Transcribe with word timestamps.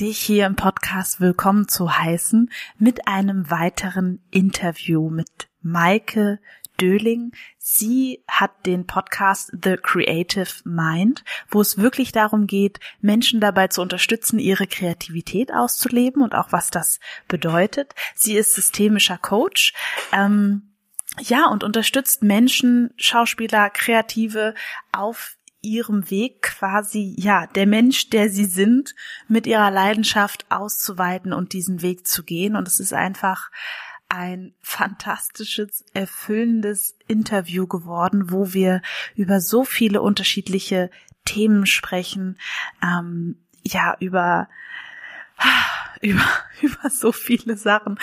dich 0.00 0.18
hier 0.18 0.46
im 0.46 0.56
Podcast 0.56 1.20
willkommen 1.20 1.68
zu 1.68 1.98
heißen 1.98 2.50
mit 2.78 3.06
einem 3.06 3.50
weiteren 3.50 4.18
Interview 4.30 5.10
mit 5.10 5.50
Maike 5.60 6.38
Döling. 6.80 7.32
Sie 7.58 8.24
hat 8.26 8.64
den 8.64 8.86
Podcast 8.86 9.52
The 9.62 9.76
Creative 9.76 10.48
Mind, 10.64 11.22
wo 11.50 11.60
es 11.60 11.76
wirklich 11.76 12.12
darum 12.12 12.46
geht, 12.46 12.80
Menschen 13.02 13.42
dabei 13.42 13.68
zu 13.68 13.82
unterstützen, 13.82 14.38
ihre 14.38 14.66
Kreativität 14.66 15.52
auszuleben 15.52 16.22
und 16.22 16.34
auch 16.34 16.50
was 16.50 16.70
das 16.70 16.98
bedeutet. 17.28 17.94
Sie 18.14 18.38
ist 18.38 18.54
systemischer 18.54 19.18
Coach. 19.18 19.74
Ähm, 20.12 20.62
ja, 21.18 21.46
und 21.48 21.62
unterstützt 21.62 22.22
Menschen, 22.22 22.94
Schauspieler, 22.96 23.68
Kreative 23.68 24.54
auf 24.92 25.36
ihrem 25.62 26.10
Weg 26.10 26.42
quasi, 26.42 27.14
ja, 27.18 27.46
der 27.46 27.66
Mensch, 27.66 28.10
der 28.10 28.30
sie 28.30 28.46
sind, 28.46 28.94
mit 29.28 29.46
ihrer 29.46 29.70
Leidenschaft 29.70 30.46
auszuweiten 30.50 31.32
und 31.32 31.52
diesen 31.52 31.82
Weg 31.82 32.06
zu 32.06 32.22
gehen. 32.22 32.56
Und 32.56 32.66
es 32.66 32.80
ist 32.80 32.92
einfach 32.92 33.50
ein 34.08 34.54
fantastisches, 34.60 35.84
erfüllendes 35.94 36.96
Interview 37.06 37.66
geworden, 37.66 38.30
wo 38.30 38.52
wir 38.52 38.82
über 39.14 39.40
so 39.40 39.64
viele 39.64 40.02
unterschiedliche 40.02 40.90
Themen 41.24 41.66
sprechen, 41.66 42.38
ähm, 42.82 43.36
ja, 43.62 43.96
über 44.00 44.48
über, 46.02 46.24
über 46.62 46.88
so 46.88 47.12
viele 47.12 47.56
Sachen, 47.56 47.98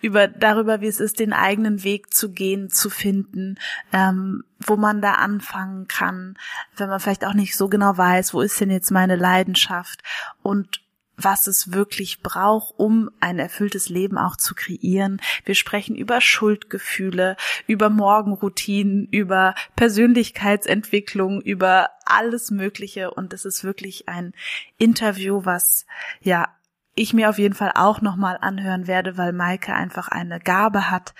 über 0.00 0.26
darüber, 0.26 0.80
wie 0.80 0.86
es 0.86 1.00
ist, 1.00 1.20
den 1.20 1.34
eigenen 1.34 1.84
Weg 1.84 2.14
zu 2.14 2.32
gehen, 2.32 2.70
zu 2.70 2.88
finden, 2.88 3.58
ähm, 3.92 4.44
wo 4.58 4.76
man 4.76 5.02
da 5.02 5.14
anfangen 5.14 5.86
kann, 5.86 6.38
wenn 6.76 6.88
man 6.88 6.98
vielleicht 6.98 7.26
auch 7.26 7.34
nicht 7.34 7.56
so 7.56 7.68
genau 7.68 7.96
weiß, 7.96 8.32
wo 8.32 8.40
ist 8.40 8.58
denn 8.60 8.70
jetzt 8.70 8.90
meine 8.90 9.16
Leidenschaft 9.16 10.02
und 10.42 10.80
was 11.16 11.46
es 11.46 11.72
wirklich 11.72 12.22
braucht, 12.22 12.72
um 12.78 13.10
ein 13.20 13.38
erfülltes 13.38 13.90
Leben 13.90 14.16
auch 14.16 14.36
zu 14.36 14.54
kreieren. 14.54 15.20
Wir 15.44 15.54
sprechen 15.54 15.94
über 15.94 16.22
Schuldgefühle, 16.22 17.36
über 17.66 17.90
Morgenroutinen, 17.90 19.06
über 19.10 19.54
Persönlichkeitsentwicklung, 19.76 21.42
über 21.42 21.90
alles 22.06 22.50
Mögliche. 22.50 23.10
Und 23.10 23.34
es 23.34 23.44
ist 23.44 23.62
wirklich 23.62 24.08
ein 24.08 24.32
Interview, 24.78 25.44
was 25.44 25.86
ja 26.22 26.48
ich 26.94 27.14
mir 27.14 27.28
auf 27.28 27.38
jeden 27.38 27.54
Fall 27.54 27.72
auch 27.74 28.00
nochmal 28.00 28.38
anhören 28.40 28.86
werde, 28.86 29.16
weil 29.16 29.32
Maike 29.32 29.74
einfach 29.74 30.08
eine 30.08 30.40
Gabe 30.40 30.90
hat, 30.90 31.14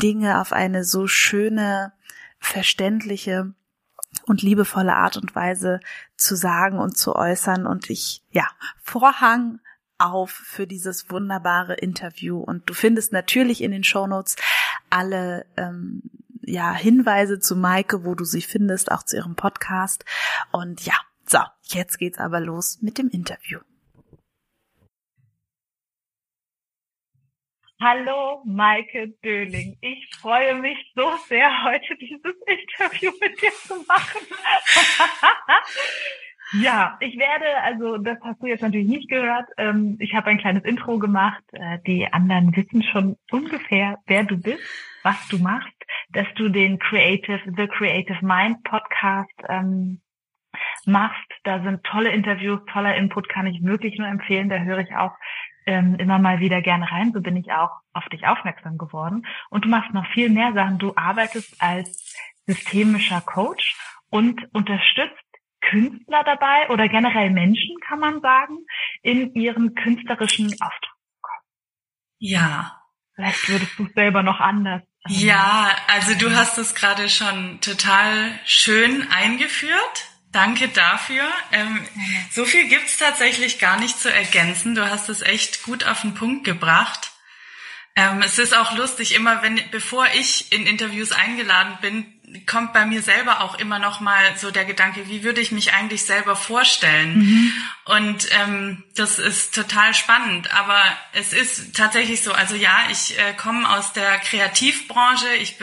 Dinge 0.00 0.40
auf 0.40 0.52
eine 0.52 0.84
so 0.84 1.06
schöne, 1.06 1.92
verständliche 2.38 3.52
und 4.26 4.42
liebevolle 4.42 4.94
Art 4.94 5.16
und 5.16 5.34
Weise 5.34 5.80
zu 6.16 6.36
sagen 6.36 6.78
und 6.78 6.96
zu 6.96 7.16
äußern. 7.16 7.66
Und 7.66 7.90
ich, 7.90 8.22
ja, 8.30 8.48
Vorhang 8.82 9.60
auf 9.98 10.30
für 10.30 10.66
dieses 10.66 11.10
wunderbare 11.10 11.74
Interview. 11.74 12.38
Und 12.38 12.68
du 12.70 12.74
findest 12.74 13.12
natürlich 13.12 13.62
in 13.62 13.72
den 13.72 13.84
Shownotes 13.84 14.36
alle 14.90 15.44
ähm, 15.56 16.02
ja, 16.42 16.72
Hinweise 16.72 17.40
zu 17.40 17.56
Maike, 17.56 18.04
wo 18.04 18.14
du 18.14 18.24
sie 18.24 18.40
findest, 18.42 18.90
auch 18.90 19.02
zu 19.02 19.16
ihrem 19.16 19.34
Podcast. 19.34 20.04
Und 20.52 20.84
ja, 20.86 20.94
so, 21.26 21.40
jetzt 21.64 21.98
geht's 21.98 22.18
aber 22.18 22.40
los 22.40 22.78
mit 22.80 22.96
dem 22.98 23.08
Interview. 23.08 23.58
Hallo, 27.80 28.42
Maike 28.44 29.14
Döling. 29.22 29.78
Ich 29.80 30.10
freue 30.16 30.56
mich 30.56 30.76
so 30.96 31.12
sehr, 31.28 31.62
heute 31.62 31.94
dieses 31.96 32.34
Interview 32.44 33.12
mit 33.20 33.40
dir 33.40 33.52
zu 33.52 33.74
machen. 33.86 34.20
ja, 36.60 36.96
ich 36.98 37.16
werde, 37.16 37.46
also 37.62 37.98
das 37.98 38.18
hast 38.24 38.42
du 38.42 38.48
jetzt 38.48 38.62
natürlich 38.62 38.88
nicht 38.88 39.08
gehört. 39.08 39.48
Ähm, 39.58 39.96
ich 40.00 40.12
habe 40.12 40.26
ein 40.26 40.38
kleines 40.38 40.64
Intro 40.64 40.98
gemacht. 40.98 41.44
Äh, 41.52 41.78
die 41.86 42.12
anderen 42.12 42.56
wissen 42.56 42.82
schon 42.82 43.16
ungefähr, 43.30 43.98
wer 44.06 44.24
du 44.24 44.36
bist, 44.36 44.64
was 45.04 45.28
du 45.28 45.38
machst, 45.38 45.76
dass 46.08 46.26
du 46.34 46.48
den 46.48 46.80
Creative, 46.80 47.40
The 47.56 47.68
Creative 47.68 48.26
Mind 48.26 48.64
Podcast 48.64 49.30
ähm, 49.48 50.00
machst. 50.84 51.30
Da 51.44 51.62
sind 51.62 51.84
tolle 51.84 52.10
Interviews, 52.10 52.58
toller 52.72 52.96
Input, 52.96 53.28
kann 53.28 53.46
ich 53.46 53.62
wirklich 53.62 53.96
nur 53.98 54.08
empfehlen. 54.08 54.48
Da 54.48 54.58
höre 54.58 54.80
ich 54.80 54.96
auch 54.96 55.12
ähm, 55.68 55.96
immer 55.96 56.18
mal 56.18 56.40
wieder 56.40 56.62
gerne 56.62 56.90
rein. 56.90 57.12
So 57.12 57.20
bin 57.20 57.36
ich 57.36 57.52
auch 57.52 57.70
auf 57.92 58.04
dich 58.06 58.26
aufmerksam 58.26 58.78
geworden. 58.78 59.26
Und 59.50 59.66
du 59.66 59.68
machst 59.68 59.92
noch 59.92 60.06
viel 60.12 60.30
mehr 60.30 60.52
Sachen. 60.54 60.78
Du 60.78 60.96
arbeitest 60.96 61.62
als 61.62 62.16
systemischer 62.46 63.20
Coach 63.20 63.76
und 64.10 64.42
unterstützt 64.54 65.14
Künstler 65.60 66.24
dabei 66.24 66.70
oder 66.70 66.88
generell 66.88 67.30
Menschen, 67.30 67.76
kann 67.86 68.00
man 68.00 68.20
sagen, 68.20 68.56
in 69.02 69.34
ihren 69.34 69.74
künstlerischen 69.74 70.46
Auftrag. 70.52 71.42
Ja. 72.18 72.72
Vielleicht 73.14 73.48
würdest 73.48 73.78
du 73.78 73.84
es 73.84 73.92
selber 73.92 74.22
noch 74.22 74.40
anders. 74.40 74.82
Ja, 75.08 75.70
also 75.88 76.14
du 76.18 76.34
hast 76.34 76.56
es 76.56 76.74
gerade 76.74 77.08
schon 77.08 77.60
total 77.60 78.38
schön 78.44 79.06
eingeführt. 79.10 80.06
Danke 80.38 80.68
dafür. 80.68 81.28
Ähm, 81.50 81.84
so 82.30 82.44
viel 82.44 82.68
gibt's 82.68 82.96
tatsächlich 82.96 83.58
gar 83.58 83.76
nicht 83.76 83.98
zu 83.98 84.08
ergänzen. 84.08 84.76
Du 84.76 84.88
hast 84.88 85.08
es 85.08 85.20
echt 85.20 85.64
gut 85.64 85.82
auf 85.82 86.02
den 86.02 86.14
Punkt 86.14 86.44
gebracht. 86.44 87.10
Ähm, 87.96 88.22
es 88.22 88.38
ist 88.38 88.56
auch 88.56 88.76
lustig, 88.76 89.16
immer 89.16 89.42
wenn, 89.42 89.60
bevor 89.72 90.06
ich 90.14 90.52
in 90.52 90.64
Interviews 90.64 91.10
eingeladen 91.10 91.78
bin, 91.80 92.17
kommt 92.46 92.72
bei 92.72 92.84
mir 92.84 93.02
selber 93.02 93.40
auch 93.40 93.58
immer 93.58 93.78
noch 93.78 94.00
mal 94.00 94.36
so 94.36 94.50
der 94.50 94.64
Gedanke, 94.64 95.08
wie 95.08 95.22
würde 95.22 95.40
ich 95.40 95.52
mich 95.52 95.72
eigentlich 95.74 96.04
selber 96.04 96.36
vorstellen? 96.36 97.18
Mhm. 97.18 97.52
Und 97.84 98.28
ähm, 98.40 98.84
das 98.96 99.18
ist 99.18 99.54
total 99.54 99.94
spannend. 99.94 100.52
Aber 100.54 100.82
es 101.12 101.32
ist 101.32 101.74
tatsächlich 101.74 102.22
so. 102.22 102.32
Also 102.32 102.54
ja, 102.54 102.76
ich 102.90 103.18
äh, 103.18 103.32
komme 103.34 103.68
aus 103.68 103.92
der 103.92 104.18
Kreativbranche. 104.18 105.28
Ich 105.40 105.56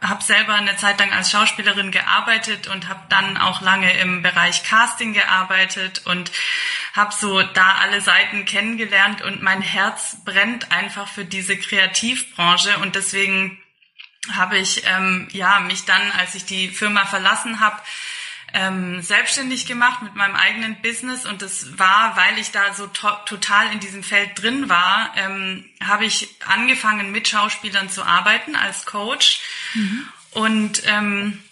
habe 0.00 0.24
selber 0.24 0.54
eine 0.54 0.76
Zeit 0.76 0.98
lang 0.98 1.12
als 1.12 1.30
Schauspielerin 1.30 1.90
gearbeitet 1.90 2.68
und 2.68 2.88
habe 2.88 3.00
dann 3.08 3.36
auch 3.36 3.60
lange 3.60 3.92
im 3.98 4.22
Bereich 4.22 4.64
Casting 4.64 5.12
gearbeitet 5.12 6.02
und 6.06 6.32
habe 6.92 7.14
so 7.14 7.42
da 7.42 7.76
alle 7.82 8.00
Seiten 8.00 8.44
kennengelernt. 8.44 9.22
Und 9.22 9.42
mein 9.42 9.62
Herz 9.62 10.16
brennt 10.24 10.72
einfach 10.72 11.08
für 11.08 11.24
diese 11.24 11.56
Kreativbranche 11.56 12.78
und 12.78 12.96
deswegen 12.96 13.59
habe 14.32 14.58
ich 14.58 14.84
ähm, 14.86 15.28
ja 15.32 15.60
mich 15.60 15.84
dann, 15.84 16.12
als 16.12 16.34
ich 16.34 16.44
die 16.44 16.68
Firma 16.68 17.06
verlassen 17.06 17.60
habe, 17.60 17.80
ähm, 18.52 19.00
selbstständig 19.00 19.66
gemacht 19.66 20.02
mit 20.02 20.14
meinem 20.14 20.34
eigenen 20.34 20.80
Business. 20.82 21.24
Und 21.24 21.42
das 21.42 21.78
war, 21.78 22.16
weil 22.16 22.38
ich 22.38 22.50
da 22.50 22.74
so 22.74 22.86
to 22.88 23.08
total 23.26 23.72
in 23.72 23.80
diesem 23.80 24.02
Feld 24.02 24.40
drin 24.40 24.68
war, 24.68 25.12
ähm, 25.16 25.68
habe 25.82 26.04
ich 26.04 26.36
angefangen 26.46 27.12
mit 27.12 27.28
Schauspielern 27.28 27.88
zu 27.88 28.04
arbeiten 28.04 28.56
als 28.56 28.86
Coach. 28.86 29.40
Mhm. 29.74 30.08
und 30.32 30.82
ähm, 30.86 31.42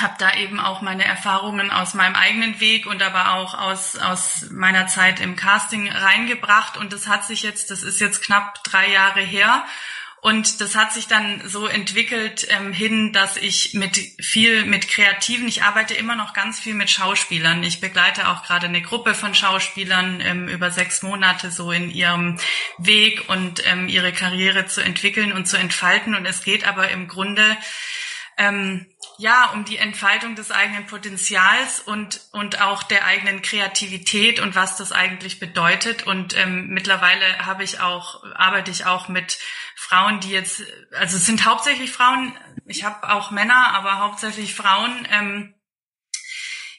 habe 0.00 0.14
da 0.18 0.34
eben 0.34 0.60
auch 0.60 0.82
meine 0.82 1.04
Erfahrungen 1.04 1.70
aus 1.70 1.94
meinem 1.94 2.14
eigenen 2.14 2.60
Weg 2.60 2.86
und 2.86 3.02
aber 3.02 3.34
auch 3.34 3.54
aus 3.54 3.96
aus 3.96 4.46
meiner 4.50 4.86
Zeit 4.86 5.20
im 5.20 5.36
Casting 5.36 5.90
reingebracht. 5.90 6.76
Und 6.76 6.92
das 6.92 7.08
hat 7.08 7.26
sich 7.26 7.42
jetzt, 7.42 7.70
das 7.70 7.82
ist 7.82 8.00
jetzt 8.00 8.22
knapp 8.22 8.62
drei 8.64 8.88
Jahre 8.90 9.20
her 9.20 9.64
und 10.22 10.60
das 10.60 10.76
hat 10.76 10.92
sich 10.92 11.06
dann 11.06 11.40
so 11.48 11.66
entwickelt 11.66 12.46
ähm, 12.50 12.74
hin, 12.74 13.12
dass 13.14 13.38
ich 13.38 13.72
mit 13.72 13.96
viel 13.96 14.66
mit 14.66 14.86
Kreativen, 14.86 15.48
ich 15.48 15.62
arbeite 15.62 15.94
immer 15.94 16.14
noch 16.14 16.34
ganz 16.34 16.60
viel 16.60 16.74
mit 16.74 16.90
Schauspielern. 16.90 17.62
Ich 17.62 17.80
begleite 17.80 18.28
auch 18.28 18.42
gerade 18.42 18.66
eine 18.66 18.82
Gruppe 18.82 19.14
von 19.14 19.34
Schauspielern 19.34 20.20
ähm, 20.20 20.48
über 20.48 20.70
sechs 20.70 21.02
Monate 21.02 21.50
so 21.50 21.72
in 21.72 21.90
ihrem 21.90 22.38
Weg 22.76 23.30
und 23.30 23.66
ähm, 23.66 23.88
ihre 23.88 24.12
Karriere 24.12 24.66
zu 24.66 24.82
entwickeln 24.82 25.32
und 25.32 25.48
zu 25.48 25.56
entfalten. 25.56 26.14
Und 26.14 26.26
es 26.26 26.42
geht 26.42 26.68
aber 26.68 26.90
im 26.90 27.08
Grunde 27.08 27.56
ähm, 28.36 28.86
ja, 29.20 29.50
um 29.50 29.66
die 29.66 29.76
Entfaltung 29.76 30.34
des 30.34 30.50
eigenen 30.50 30.86
Potenzials 30.86 31.80
und, 31.80 32.22
und 32.32 32.62
auch 32.62 32.82
der 32.82 33.04
eigenen 33.04 33.42
Kreativität 33.42 34.40
und 34.40 34.54
was 34.54 34.78
das 34.78 34.92
eigentlich 34.92 35.38
bedeutet. 35.38 36.06
Und 36.06 36.34
ähm, 36.36 36.68
mittlerweile 36.68 37.44
habe 37.44 37.62
ich 37.62 37.80
auch, 37.80 38.24
arbeite 38.34 38.70
ich 38.70 38.86
auch 38.86 39.08
mit 39.08 39.38
Frauen, 39.76 40.20
die 40.20 40.30
jetzt, 40.30 40.62
also 40.92 41.18
es 41.18 41.26
sind 41.26 41.44
hauptsächlich 41.44 41.92
Frauen, 41.92 42.34
ich 42.64 42.84
habe 42.84 43.10
auch 43.12 43.30
Männer, 43.30 43.74
aber 43.74 43.98
hauptsächlich 43.98 44.54
Frauen, 44.54 45.06
ähm, 45.10 45.54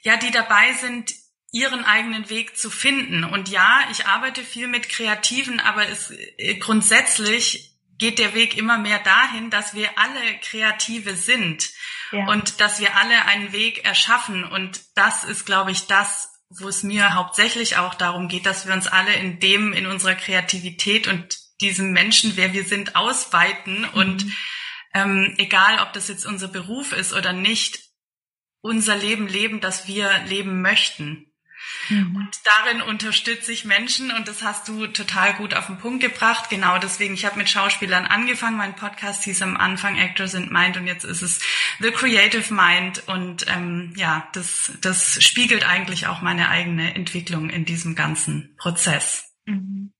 ja, 0.01 0.17
die 0.17 0.31
dabei 0.31 0.73
sind, 0.73 1.13
ihren 1.51 1.85
eigenen 1.85 2.29
Weg 2.29 2.57
zu 2.57 2.71
finden. 2.71 3.23
Und 3.23 3.49
ja, 3.49 3.81
ich 3.91 4.07
arbeite 4.07 4.43
viel 4.43 4.67
mit 4.67 4.89
Kreativen, 4.89 5.59
aber 5.59 5.87
es 5.87 6.09
äh, 6.37 6.55
grundsätzlich 6.55 7.70
geht 8.01 8.17
der 8.17 8.33
Weg 8.33 8.57
immer 8.57 8.79
mehr 8.79 8.97
dahin, 8.97 9.51
dass 9.51 9.75
wir 9.75 9.87
alle 9.95 10.39
Kreative 10.41 11.15
sind 11.15 11.69
ja. 12.11 12.25
und 12.25 12.59
dass 12.59 12.79
wir 12.79 12.95
alle 12.95 13.25
einen 13.25 13.51
Weg 13.51 13.85
erschaffen. 13.85 14.43
Und 14.43 14.81
das 14.95 15.23
ist, 15.23 15.45
glaube 15.45 15.69
ich, 15.69 15.85
das, 15.85 16.33
wo 16.49 16.67
es 16.67 16.81
mir 16.81 17.13
hauptsächlich 17.13 17.77
auch 17.77 17.93
darum 17.93 18.27
geht, 18.27 18.47
dass 18.47 18.65
wir 18.65 18.73
uns 18.73 18.87
alle 18.87 19.13
in 19.13 19.39
dem, 19.39 19.71
in 19.71 19.85
unserer 19.85 20.15
Kreativität 20.15 21.07
und 21.07 21.37
diesem 21.61 21.91
Menschen, 21.91 22.37
wer 22.37 22.53
wir 22.53 22.63
sind, 22.63 22.95
ausweiten 22.95 23.81
mhm. 23.81 23.89
und 23.89 24.25
ähm, 24.95 25.35
egal, 25.37 25.77
ob 25.79 25.93
das 25.93 26.07
jetzt 26.07 26.25
unser 26.25 26.47
Beruf 26.47 26.93
ist 26.93 27.13
oder 27.13 27.33
nicht, 27.33 27.81
unser 28.61 28.95
Leben 28.95 29.27
leben, 29.27 29.61
das 29.61 29.87
wir 29.87 30.11
leben 30.25 30.63
möchten. 30.63 31.30
Mhm. 31.91 32.15
Und 32.15 32.29
darin 32.45 32.81
unterstütze 32.81 33.51
ich 33.51 33.65
Menschen 33.65 34.11
und 34.11 34.27
das 34.27 34.43
hast 34.43 34.67
du 34.67 34.87
total 34.87 35.33
gut 35.33 35.53
auf 35.53 35.67
den 35.67 35.77
Punkt 35.77 36.01
gebracht. 36.01 36.49
Genau 36.49 36.77
deswegen, 36.77 37.13
ich 37.13 37.25
habe 37.25 37.37
mit 37.37 37.49
Schauspielern 37.49 38.05
angefangen. 38.05 38.57
Mein 38.57 38.75
Podcast 38.75 39.25
hieß 39.25 39.41
am 39.41 39.57
Anfang 39.57 39.97
Actors 39.97 40.33
in 40.33 40.51
Mind 40.51 40.77
und 40.77 40.87
jetzt 40.87 41.03
ist 41.03 41.21
es 41.21 41.41
The 41.79 41.91
Creative 41.91 42.53
Mind 42.53 43.07
und 43.07 43.45
ähm, 43.53 43.93
ja, 43.97 44.27
das, 44.33 44.77
das 44.81 45.21
spiegelt 45.21 45.67
eigentlich 45.67 46.07
auch 46.07 46.21
meine 46.21 46.49
eigene 46.49 46.95
Entwicklung 46.95 47.49
in 47.49 47.65
diesem 47.65 47.95
ganzen 47.95 48.55
Prozess. 48.57 49.35
Mhm. 49.45 49.91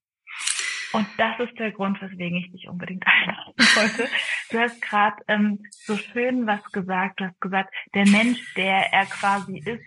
Und 0.94 1.08
das 1.18 1.40
ist 1.40 1.58
der 1.58 1.72
Grund, 1.72 2.02
weswegen 2.02 2.38
ich 2.38 2.52
dich 2.52 2.68
unbedingt 2.68 3.04
einladen 3.06 3.54
wollte. 3.58 4.10
Du 4.50 4.60
hast 4.60 4.82
gerade 4.82 5.18
ähm, 5.28 5.60
so 5.72 5.98
schön 5.98 6.48
was 6.48 6.64
gesagt. 6.72 7.20
Du 7.20 7.26
hast 7.26 7.40
gesagt, 7.42 7.74
der 7.94 8.08
Mensch, 8.08 8.40
der 8.56 8.94
er 8.94 9.06
quasi 9.06 9.60
ist, 9.60 9.84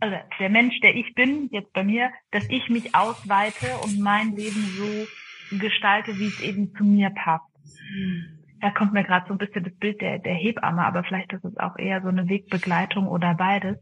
also 0.00 0.16
der 0.38 0.50
Mensch, 0.50 0.78
der 0.80 0.94
ich 0.94 1.14
bin, 1.14 1.48
jetzt 1.52 1.72
bei 1.72 1.84
mir, 1.84 2.10
dass 2.30 2.48
ich 2.50 2.68
mich 2.68 2.94
ausweite 2.94 3.66
und 3.82 3.98
mein 3.98 4.36
Leben 4.36 4.62
so 4.76 5.58
gestalte, 5.58 6.18
wie 6.18 6.26
es 6.26 6.40
eben 6.40 6.74
zu 6.74 6.84
mir 6.84 7.10
passt. 7.10 7.44
Da 8.60 8.70
kommt 8.70 8.92
mir 8.92 9.04
gerade 9.04 9.26
so 9.28 9.34
ein 9.34 9.38
bisschen 9.38 9.64
das 9.64 9.76
Bild 9.76 10.00
der, 10.00 10.18
der 10.18 10.34
Hebamme, 10.34 10.84
aber 10.84 11.04
vielleicht 11.04 11.32
ist 11.32 11.44
es 11.44 11.56
auch 11.58 11.76
eher 11.78 12.02
so 12.02 12.08
eine 12.08 12.28
Wegbegleitung 12.28 13.06
oder 13.06 13.34
beides. 13.34 13.78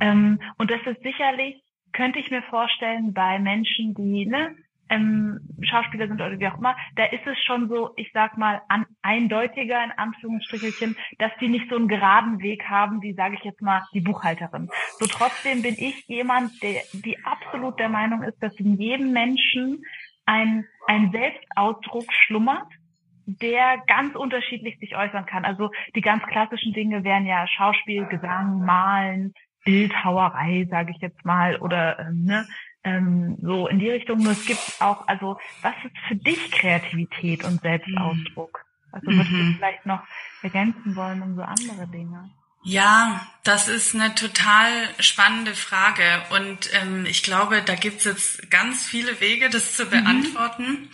Ähm, 0.00 0.40
und 0.58 0.70
das 0.70 0.80
ist 0.86 1.02
sicherlich, 1.02 1.62
könnte 1.92 2.18
ich 2.18 2.30
mir 2.30 2.42
vorstellen, 2.42 3.12
bei 3.12 3.38
Menschen, 3.38 3.94
die 3.94 4.26
ne, 4.26 4.54
ähm, 4.92 5.40
Schauspieler 5.62 6.06
sind 6.06 6.20
oder 6.20 6.38
wie 6.38 6.46
auch 6.46 6.58
immer, 6.58 6.76
da 6.96 7.04
ist 7.06 7.26
es 7.26 7.38
schon 7.44 7.68
so, 7.68 7.90
ich 7.96 8.10
sag 8.12 8.36
mal, 8.36 8.60
an, 8.68 8.84
eindeutiger 9.00 9.82
in 9.82 9.90
Anführungsstrichelchen, 9.90 10.96
dass 11.18 11.32
die 11.40 11.48
nicht 11.48 11.68
so 11.70 11.76
einen 11.76 11.88
geraden 11.88 12.40
Weg 12.40 12.64
haben, 12.68 13.00
wie 13.00 13.14
sage 13.14 13.36
ich 13.36 13.44
jetzt 13.44 13.62
mal 13.62 13.82
die 13.94 14.00
Buchhalterin. 14.00 14.70
So 14.98 15.06
trotzdem 15.06 15.62
bin 15.62 15.74
ich 15.78 16.06
jemand, 16.08 16.62
der 16.62 16.82
die 16.92 17.16
absolut 17.24 17.78
der 17.78 17.88
Meinung 17.88 18.22
ist, 18.22 18.42
dass 18.42 18.54
in 18.58 18.76
jedem 18.78 19.12
Menschen 19.12 19.82
ein, 20.26 20.66
ein 20.86 21.10
Selbstausdruck 21.10 22.12
schlummert, 22.12 22.68
der 23.24 23.82
ganz 23.86 24.14
unterschiedlich 24.14 24.78
sich 24.78 24.96
äußern 24.96 25.26
kann. 25.26 25.44
Also 25.44 25.70
die 25.94 26.00
ganz 26.00 26.22
klassischen 26.24 26.72
Dinge 26.72 27.02
wären 27.02 27.24
ja 27.24 27.46
Schauspiel, 27.46 28.04
Gesang, 28.06 28.64
Malen, 28.64 29.32
Bildhauerei, 29.64 30.66
sage 30.68 30.90
ich 30.90 31.00
jetzt 31.00 31.24
mal, 31.24 31.56
oder 31.56 32.00
ähm, 32.00 32.24
ne, 32.24 32.46
ähm, 32.84 33.38
so 33.42 33.66
in 33.68 33.78
die 33.78 33.90
Richtung. 33.90 34.18
Nur 34.18 34.32
es 34.32 34.44
gibt 34.44 34.60
auch, 34.80 35.06
also 35.08 35.38
was 35.62 35.74
ist 35.84 35.96
für 36.08 36.16
dich 36.16 36.50
Kreativität 36.50 37.44
und 37.44 37.60
Selbstausdruck? 37.60 38.64
Also 38.92 39.10
mhm. 39.10 39.16
würdest 39.16 39.32
du 39.32 39.54
vielleicht 39.56 39.86
noch 39.86 40.02
ergänzen 40.42 40.96
wollen 40.96 41.22
um 41.22 41.36
so 41.36 41.42
andere 41.42 41.86
Dinge? 41.88 42.30
Ja, 42.64 43.26
das 43.42 43.68
ist 43.68 43.94
eine 43.94 44.14
total 44.14 44.70
spannende 45.00 45.54
Frage 45.54 46.04
und 46.30 46.70
ähm, 46.80 47.06
ich 47.06 47.24
glaube, 47.24 47.60
da 47.62 47.74
gibt's 47.74 48.04
jetzt 48.04 48.50
ganz 48.50 48.86
viele 48.86 49.20
Wege, 49.20 49.50
das 49.50 49.76
zu 49.76 49.84
mhm. 49.86 49.90
beantworten. 49.90 50.64
Mhm. 50.64 50.88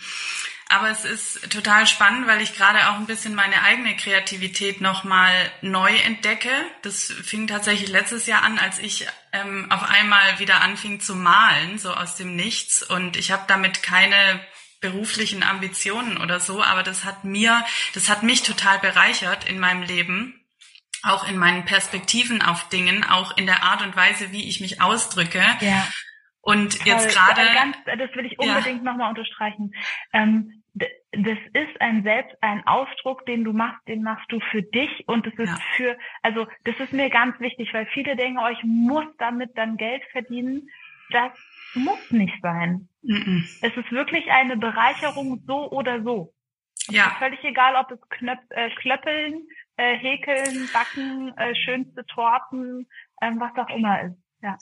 Aber 0.71 0.89
es 0.89 1.03
ist 1.03 1.51
total 1.51 1.87
spannend, 1.87 2.27
weil 2.27 2.41
ich 2.41 2.55
gerade 2.55 2.89
auch 2.89 2.95
ein 2.95 3.07
bisschen 3.07 3.33
meine 3.33 3.63
eigene 3.63 3.95
Kreativität 3.95 4.81
nochmal 4.81 5.33
neu 5.61 5.93
entdecke. 6.05 6.51
Das 6.83 7.11
fing 7.23 7.47
tatsächlich 7.47 7.89
letztes 7.89 8.27
Jahr 8.27 8.43
an, 8.43 8.59
als 8.59 8.77
ich 8.77 9.07
ähm, 9.33 9.71
auf 9.71 9.83
einmal 9.89 10.37
wieder 10.37 10.61
anfing 10.61 10.99
zu 10.99 11.15
malen, 11.15 11.79
so 11.79 11.91
aus 11.91 12.15
dem 12.15 12.35
Nichts. 12.35 12.83
Und 12.83 13.17
ich 13.17 13.31
habe 13.31 13.43
damit 13.47 13.81
keine 13.81 14.39
beruflichen 14.79 15.41
Ambitionen 15.41 16.17
oder 16.17 16.39
so, 16.39 16.63
aber 16.63 16.83
das 16.83 17.03
hat 17.03 17.23
mir, 17.23 17.65
das 17.95 18.07
hat 18.07 18.21
mich 18.21 18.43
total 18.43 18.77
bereichert 18.79 19.49
in 19.49 19.59
meinem 19.59 19.81
Leben 19.81 20.39
auch 21.03 21.27
in 21.29 21.37
meinen 21.37 21.65
Perspektiven 21.65 22.41
auf 22.41 22.67
Dingen, 22.69 23.03
auch 23.03 23.37
in 23.37 23.45
der 23.45 23.63
Art 23.63 23.81
und 23.81 23.95
Weise, 23.95 24.31
wie 24.31 24.47
ich 24.47 24.59
mich 24.59 24.81
ausdrücke. 24.81 25.41
Ja. 25.61 25.87
Und 26.41 26.85
jetzt 26.85 27.13
gerade. 27.13 27.41
Das 27.85 28.15
will 28.15 28.25
ich 28.25 28.39
unbedingt 28.39 28.83
ja. 28.83 28.91
nochmal 28.91 29.09
unterstreichen. 29.09 29.73
Ähm, 30.13 30.58
das 31.11 31.37
ist 31.53 31.81
ein 31.81 32.03
Selbst, 32.03 32.35
ein 32.41 32.65
Ausdruck, 32.67 33.25
den 33.25 33.43
du 33.43 33.53
machst, 33.53 33.87
den 33.87 34.03
machst 34.03 34.31
du 34.31 34.39
für 34.51 34.61
dich 34.61 35.07
und 35.07 35.25
das 35.25 35.33
ist 35.33 35.49
ja. 35.49 35.57
für, 35.75 35.97
also 36.21 36.47
das 36.65 36.79
ist 36.79 36.93
mir 36.93 37.09
ganz 37.09 37.39
wichtig, 37.39 37.73
weil 37.73 37.85
viele 37.87 38.15
denken, 38.15 38.39
oh, 38.39 38.49
ich 38.49 38.63
muss 38.63 39.05
damit 39.17 39.57
dann 39.57 39.77
Geld 39.77 40.03
verdienen. 40.11 40.69
Das 41.11 41.31
muss 41.73 42.11
nicht 42.11 42.35
sein. 42.41 42.87
Mm 43.01 43.15
-mm. 43.15 43.57
Es 43.61 43.75
ist 43.75 43.91
wirklich 43.91 44.29
eine 44.29 44.57
Bereicherung 44.57 45.41
so 45.47 45.71
oder 45.71 46.03
so. 46.03 46.33
Ja. 46.89 47.15
völlig 47.19 47.43
egal, 47.43 47.75
ob 47.75 47.91
es 47.91 47.99
Knöp 48.09 48.39
äh, 48.49 48.69
Klöppeln, 48.75 49.47
äh, 49.77 49.95
Häkeln, 49.95 50.69
Backen, 50.73 51.37
äh, 51.37 51.55
schönste 51.55 52.05
Torten, 52.05 52.87
ähm, 53.21 53.39
was 53.39 53.51
auch 53.57 53.69
immer 53.75 54.01
ist. 54.01 54.17
Ja. 54.41 54.57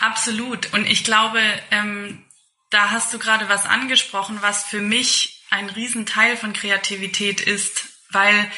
Absolut. 0.00 0.72
Und 0.72 0.86
ich 0.86 1.04
glaube, 1.04 1.40
ähm, 1.70 2.24
da 2.70 2.90
hast 2.90 3.12
du 3.12 3.18
gerade 3.18 3.48
was 3.48 3.66
angesprochen, 3.66 4.38
was 4.40 4.64
für 4.64 4.80
mich 4.80 5.42
ein 5.50 5.68
Riesenteil 5.68 6.36
von 6.36 6.52
Kreativität 6.52 7.40
ist, 7.40 7.88
weil 8.10 8.50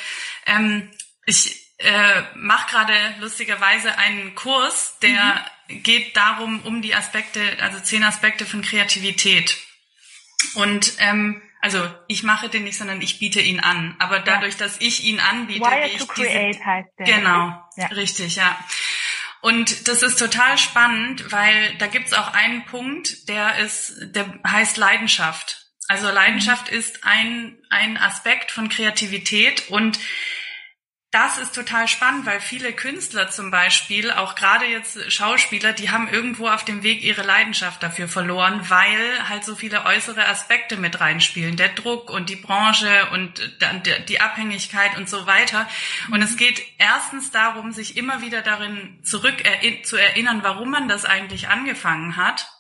ähm, 0.47 0.91
ich 1.25 1.62
äh, 1.79 2.23
mache 2.35 2.70
gerade 2.70 2.94
lustigerweise 3.20 3.99
einen 3.99 4.35
Kurs, 4.35 4.99
der 5.00 5.44
mhm. 5.69 5.82
geht 5.82 6.17
darum, 6.17 6.61
um 6.62 6.82
die 6.82 6.94
Aspekte, 6.94 7.41
also 7.61 7.81
zehn 7.81 8.05
Aspekte 8.05 8.47
von 8.47 8.62
Kreativität. 8.62 9.56
Und 10.55 10.94
ähm, 10.99 11.43
also 11.61 11.88
ich 12.08 12.25
mache 12.25 12.49
den 12.49 12.65
nicht, 12.65 12.76
sondern 12.76 13.00
ich 13.00 13.19
biete 13.19 13.41
ihn 13.41 13.61
an. 13.61 13.94
Aber 13.99 14.19
dadurch, 14.19 14.56
dass 14.56 14.81
ich 14.81 15.05
ihn 15.05 15.20
anbiete, 15.20 15.61
Wire 15.61 15.97
to 15.97 16.06
create 16.06 16.56
diese, 16.56 16.65
heißt 16.65 16.88
der. 16.99 17.06
Genau, 17.06 17.70
ja. 17.76 17.87
richtig, 17.87 18.37
ja. 18.37 18.58
Und 19.43 19.89
das 19.89 20.03
ist 20.03 20.21
total 20.21 20.56
spannend, 20.56 21.33
weil 21.33 21.75
da 21.79 21.89
gibt's 21.89 22.12
auch 22.12 22.33
einen 22.33 22.65
Punkt, 22.65 23.29
der 23.29 23.59
ist, 23.59 23.94
der 23.99 24.39
heißt 24.47 24.77
Leidenschaft. 24.77 25.67
Also 25.89 26.11
Leidenschaft 26.11 26.70
mhm. 26.70 26.79
ist 26.79 27.05
ein, 27.05 27.58
ein 27.69 27.99
Aspekt 27.99 28.53
von 28.53 28.69
Kreativität 28.69 29.69
und 29.69 29.99
das 31.13 31.37
ist 31.37 31.55
total 31.55 31.89
spannend, 31.89 32.25
weil 32.25 32.41
viele 32.41 32.73
Künstler 32.73 33.29
zum 33.29 33.51
Beispiel, 33.51 34.11
auch 34.11 34.35
gerade 34.35 34.65
jetzt 34.65 35.13
Schauspieler, 35.13 35.75
die 35.75 35.91
haben 35.91 36.09
irgendwo 36.09 36.49
auf 36.49 36.65
dem 36.65 36.83
Weg 36.83 37.05
ihre 37.05 37.23
Leidenschaft 37.23 37.83
dafür 37.83 38.09
verloren, 38.09 38.63
weil 38.71 39.29
halt 39.29 39.45
so 39.45 39.55
viele 39.55 39.85
äußere 39.85 40.27
Aspekte 40.27 40.79
mit 40.79 41.01
reinspielen. 41.01 41.57
Der 41.57 41.69
Druck 41.69 42.09
und 42.09 42.31
die 42.31 42.37
Branche 42.37 43.11
und 43.13 43.59
die 44.09 44.21
Abhängigkeit 44.23 44.97
und 44.97 45.07
so 45.07 45.27
weiter. 45.27 45.69
Und 46.11 46.23
es 46.23 46.39
geht 46.39 46.63
erstens 46.79 47.31
darum, 47.31 47.73
sich 47.73 47.99
immer 47.99 48.23
wieder 48.23 48.41
darin 48.41 48.99
zurück 49.03 49.37
zu 49.83 49.99
erinnern, 49.99 50.43
warum 50.43 50.71
man 50.71 50.89
das 50.89 51.05
eigentlich 51.05 51.49
angefangen 51.49 52.17
hat 52.17 52.52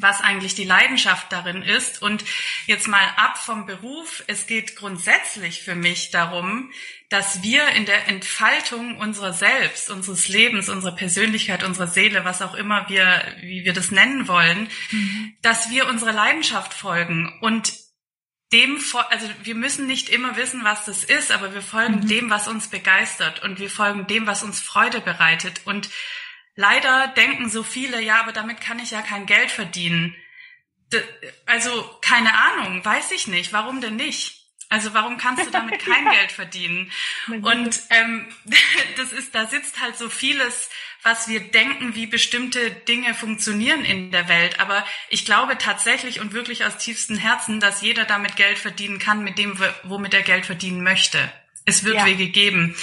was 0.00 0.20
eigentlich 0.20 0.54
die 0.54 0.64
Leidenschaft 0.64 1.30
darin 1.32 1.62
ist. 1.62 2.02
Und 2.02 2.24
jetzt 2.66 2.88
mal 2.88 3.06
ab 3.16 3.38
vom 3.38 3.66
Beruf. 3.66 4.22
Es 4.26 4.46
geht 4.46 4.76
grundsätzlich 4.76 5.62
für 5.62 5.74
mich 5.74 6.10
darum, 6.10 6.70
dass 7.08 7.42
wir 7.42 7.68
in 7.70 7.86
der 7.86 8.08
Entfaltung 8.08 8.98
unserer 8.98 9.32
Selbst, 9.32 9.90
unseres 9.90 10.28
Lebens, 10.28 10.68
unserer 10.68 10.94
Persönlichkeit, 10.94 11.64
unserer 11.64 11.88
Seele, 11.88 12.24
was 12.24 12.40
auch 12.40 12.54
immer 12.54 12.88
wir, 12.88 13.22
wie 13.40 13.64
wir 13.64 13.72
das 13.72 13.90
nennen 13.90 14.28
wollen, 14.28 14.68
mhm. 14.90 15.34
dass 15.42 15.70
wir 15.70 15.88
unserer 15.88 16.12
Leidenschaft 16.12 16.72
folgen 16.72 17.36
und 17.40 17.72
dem, 18.52 18.80
also 19.10 19.28
wir 19.42 19.54
müssen 19.54 19.86
nicht 19.86 20.08
immer 20.08 20.36
wissen, 20.36 20.64
was 20.64 20.84
das 20.84 21.04
ist, 21.04 21.30
aber 21.30 21.54
wir 21.54 21.62
folgen 21.62 22.00
mhm. 22.00 22.08
dem, 22.08 22.30
was 22.30 22.48
uns 22.48 22.68
begeistert 22.68 23.42
und 23.42 23.60
wir 23.60 23.70
folgen 23.70 24.06
dem, 24.06 24.26
was 24.26 24.42
uns 24.42 24.60
Freude 24.60 25.00
bereitet 25.00 25.62
und 25.64 25.88
Leider 26.56 27.08
denken 27.08 27.48
so 27.48 27.62
viele, 27.62 28.00
ja, 28.00 28.20
aber 28.20 28.32
damit 28.32 28.60
kann 28.60 28.78
ich 28.78 28.90
ja 28.90 29.02
kein 29.02 29.26
Geld 29.26 29.50
verdienen. 29.50 30.14
Also 31.46 31.98
keine 32.00 32.32
Ahnung, 32.34 32.84
weiß 32.84 33.12
ich 33.12 33.28
nicht. 33.28 33.52
Warum 33.52 33.80
denn 33.80 33.96
nicht? 33.96 34.40
Also 34.68 34.94
warum 34.94 35.18
kannst 35.18 35.44
du 35.44 35.50
damit 35.50 35.78
kein 35.84 36.06
ja. 36.06 36.12
Geld 36.12 36.32
verdienen? 36.32 36.92
Und 37.42 37.80
ähm, 37.90 38.32
das 38.96 39.12
ist, 39.12 39.34
da 39.34 39.46
sitzt 39.46 39.80
halt 39.80 39.96
so 39.96 40.08
vieles, 40.08 40.70
was 41.02 41.28
wir 41.28 41.40
denken, 41.40 41.94
wie 41.94 42.06
bestimmte 42.06 42.70
Dinge 42.70 43.14
funktionieren 43.14 43.84
in 43.84 44.10
der 44.12 44.28
Welt. 44.28 44.60
Aber 44.60 44.86
ich 45.08 45.24
glaube 45.24 45.58
tatsächlich 45.58 46.20
und 46.20 46.32
wirklich 46.32 46.64
aus 46.64 46.78
tiefstem 46.78 47.16
Herzen, 47.16 47.58
dass 47.58 47.82
jeder 47.82 48.04
damit 48.04 48.36
Geld 48.36 48.58
verdienen 48.58 48.98
kann, 48.98 49.24
mit 49.24 49.38
dem, 49.38 49.58
womit 49.82 50.14
er 50.14 50.22
Geld 50.22 50.46
verdienen 50.46 50.82
möchte. 50.82 51.32
Es 51.64 51.84
wird 51.84 51.96
ja. 51.96 52.06
Wege 52.06 52.28
geben. 52.28 52.76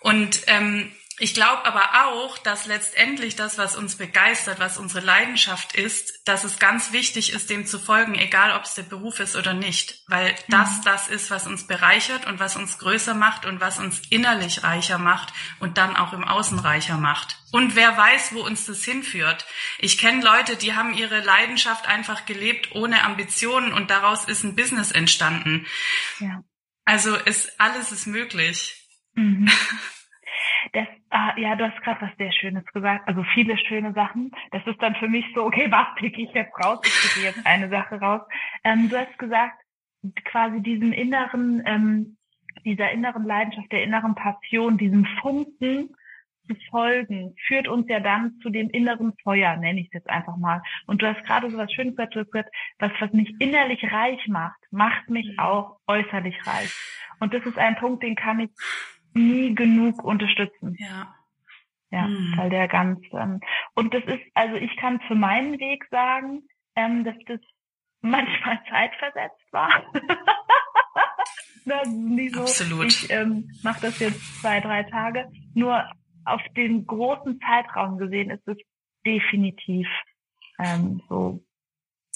Und 0.00 0.42
ähm, 0.46 0.92
ich 1.18 1.34
glaube 1.34 1.64
aber 1.64 2.06
auch, 2.06 2.38
dass 2.38 2.66
letztendlich 2.66 3.34
das, 3.34 3.58
was 3.58 3.76
uns 3.76 3.96
begeistert, 3.96 4.60
was 4.60 4.78
unsere 4.78 5.04
Leidenschaft 5.04 5.74
ist, 5.74 6.26
dass 6.28 6.44
es 6.44 6.58
ganz 6.58 6.92
wichtig 6.92 7.32
ist, 7.32 7.50
dem 7.50 7.66
zu 7.66 7.78
folgen, 7.78 8.14
egal 8.14 8.56
ob 8.56 8.64
es 8.64 8.74
der 8.74 8.84
Beruf 8.84 9.18
ist 9.18 9.34
oder 9.34 9.52
nicht, 9.52 10.02
weil 10.06 10.34
das 10.48 10.78
mhm. 10.78 10.82
das 10.84 11.08
ist, 11.08 11.30
was 11.30 11.46
uns 11.46 11.66
bereichert 11.66 12.26
und 12.26 12.38
was 12.38 12.56
uns 12.56 12.78
größer 12.78 13.14
macht 13.14 13.46
und 13.46 13.60
was 13.60 13.78
uns 13.78 14.00
innerlich 14.10 14.62
reicher 14.62 14.98
macht 14.98 15.32
und 15.58 15.76
dann 15.76 15.96
auch 15.96 16.12
im 16.12 16.24
Außen 16.24 16.58
reicher 16.58 16.98
macht. 16.98 17.38
Und 17.50 17.74
wer 17.74 17.96
weiß, 17.96 18.34
wo 18.34 18.40
uns 18.40 18.66
das 18.66 18.84
hinführt. 18.84 19.46
Ich 19.78 19.98
kenne 19.98 20.22
Leute, 20.22 20.56
die 20.56 20.74
haben 20.74 20.94
ihre 20.94 21.20
Leidenschaft 21.20 21.86
einfach 21.86 22.26
gelebt 22.26 22.74
ohne 22.74 23.04
Ambitionen 23.04 23.72
und 23.72 23.90
daraus 23.90 24.24
ist 24.24 24.44
ein 24.44 24.54
Business 24.54 24.92
entstanden. 24.92 25.66
Ja. 26.20 26.42
Also 26.84 27.16
ist 27.16 27.60
alles 27.60 27.90
ist 27.90 28.06
möglich. 28.06 28.86
Mhm. 29.14 29.50
Das, 30.72 30.86
ah, 31.10 31.34
ja, 31.36 31.56
du 31.56 31.70
hast 31.70 31.80
gerade 31.82 32.02
was 32.02 32.16
sehr 32.16 32.32
Schönes 32.32 32.64
gesagt, 32.66 33.06
also 33.08 33.22
viele 33.34 33.56
schöne 33.58 33.92
Sachen. 33.92 34.30
Das 34.50 34.66
ist 34.66 34.80
dann 34.82 34.94
für 34.96 35.08
mich 35.08 35.24
so, 35.34 35.44
okay, 35.44 35.66
was 35.70 35.86
pick 35.96 36.18
ich 36.18 36.32
jetzt 36.32 36.52
raus? 36.62 36.80
Ich 36.84 37.14
picke 37.14 37.26
jetzt 37.26 37.46
eine 37.46 37.68
Sache 37.68 38.00
raus. 38.00 38.22
Ähm, 38.64 38.88
du 38.88 38.98
hast 38.98 39.18
gesagt, 39.18 39.60
quasi 40.24 40.60
diesen 40.60 40.92
inneren, 40.92 41.62
ähm, 41.66 42.16
dieser 42.64 42.90
inneren 42.90 43.24
Leidenschaft, 43.24 43.70
der 43.72 43.82
inneren 43.82 44.14
Passion, 44.14 44.78
diesem 44.78 45.06
Funken 45.20 45.94
zu 46.48 46.54
folgen, 46.70 47.34
führt 47.46 47.68
uns 47.68 47.88
ja 47.88 48.00
dann 48.00 48.38
zu 48.42 48.50
dem 48.50 48.70
inneren 48.70 49.12
Feuer, 49.22 49.56
nenne 49.56 49.80
ich 49.80 49.88
es 49.88 49.94
jetzt 49.94 50.10
einfach 50.10 50.36
mal. 50.36 50.62
Und 50.86 51.02
du 51.02 51.06
hast 51.06 51.24
gerade 51.24 51.50
so 51.50 51.58
was 51.58 51.72
Schönes 51.72 51.94
gesagt, 51.96 52.50
was, 52.78 52.92
was 53.00 53.12
mich 53.12 53.34
innerlich 53.38 53.82
reich 53.92 54.26
macht, 54.28 54.58
macht 54.70 55.10
mich 55.10 55.26
mhm. 55.32 55.38
auch 55.38 55.78
äußerlich 55.86 56.36
reich. 56.46 56.74
Und 57.20 57.34
das 57.34 57.44
ist 57.44 57.58
ein 57.58 57.76
Punkt, 57.76 58.02
den 58.02 58.14
kann 58.14 58.40
ich 58.40 58.50
nie 59.18 59.54
genug 59.54 60.02
unterstützen. 60.02 60.76
Ja. 60.78 61.14
Ja, 61.90 62.04
hm. 62.04 62.34
weil 62.36 62.50
der 62.50 62.68
ganz 62.68 63.00
ähm, 63.12 63.40
und 63.74 63.94
das 63.94 64.04
ist, 64.04 64.20
also 64.34 64.56
ich 64.56 64.76
kann 64.76 65.00
für 65.08 65.14
meinen 65.14 65.58
Weg 65.58 65.86
sagen, 65.90 66.42
ähm, 66.76 67.02
dass 67.04 67.16
das 67.26 67.40
manchmal 68.00 68.60
zeitversetzt 68.68 69.52
war. 69.52 69.82
so, 72.34 72.40
Absolut. 72.40 72.86
Ich 72.86 73.10
ähm, 73.10 73.50
mache 73.62 73.80
das 73.82 73.98
jetzt 74.00 74.40
zwei, 74.40 74.60
drei 74.60 74.82
Tage. 74.84 75.30
Nur 75.54 75.84
auf 76.24 76.42
den 76.56 76.86
großen 76.86 77.40
Zeitraum 77.40 77.98
gesehen 77.98 78.30
ist 78.30 78.46
es 78.46 78.58
definitiv 79.04 79.88
ähm, 80.58 81.02
so. 81.08 81.42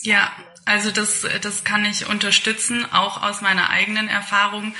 Ja, 0.00 0.32
also 0.66 0.90
das, 0.90 1.26
das 1.42 1.64
kann 1.64 1.84
ich 1.84 2.08
unterstützen, 2.08 2.84
auch 2.92 3.22
aus 3.22 3.40
meiner 3.40 3.70
eigenen 3.70 4.08
Erfahrung. 4.08 4.74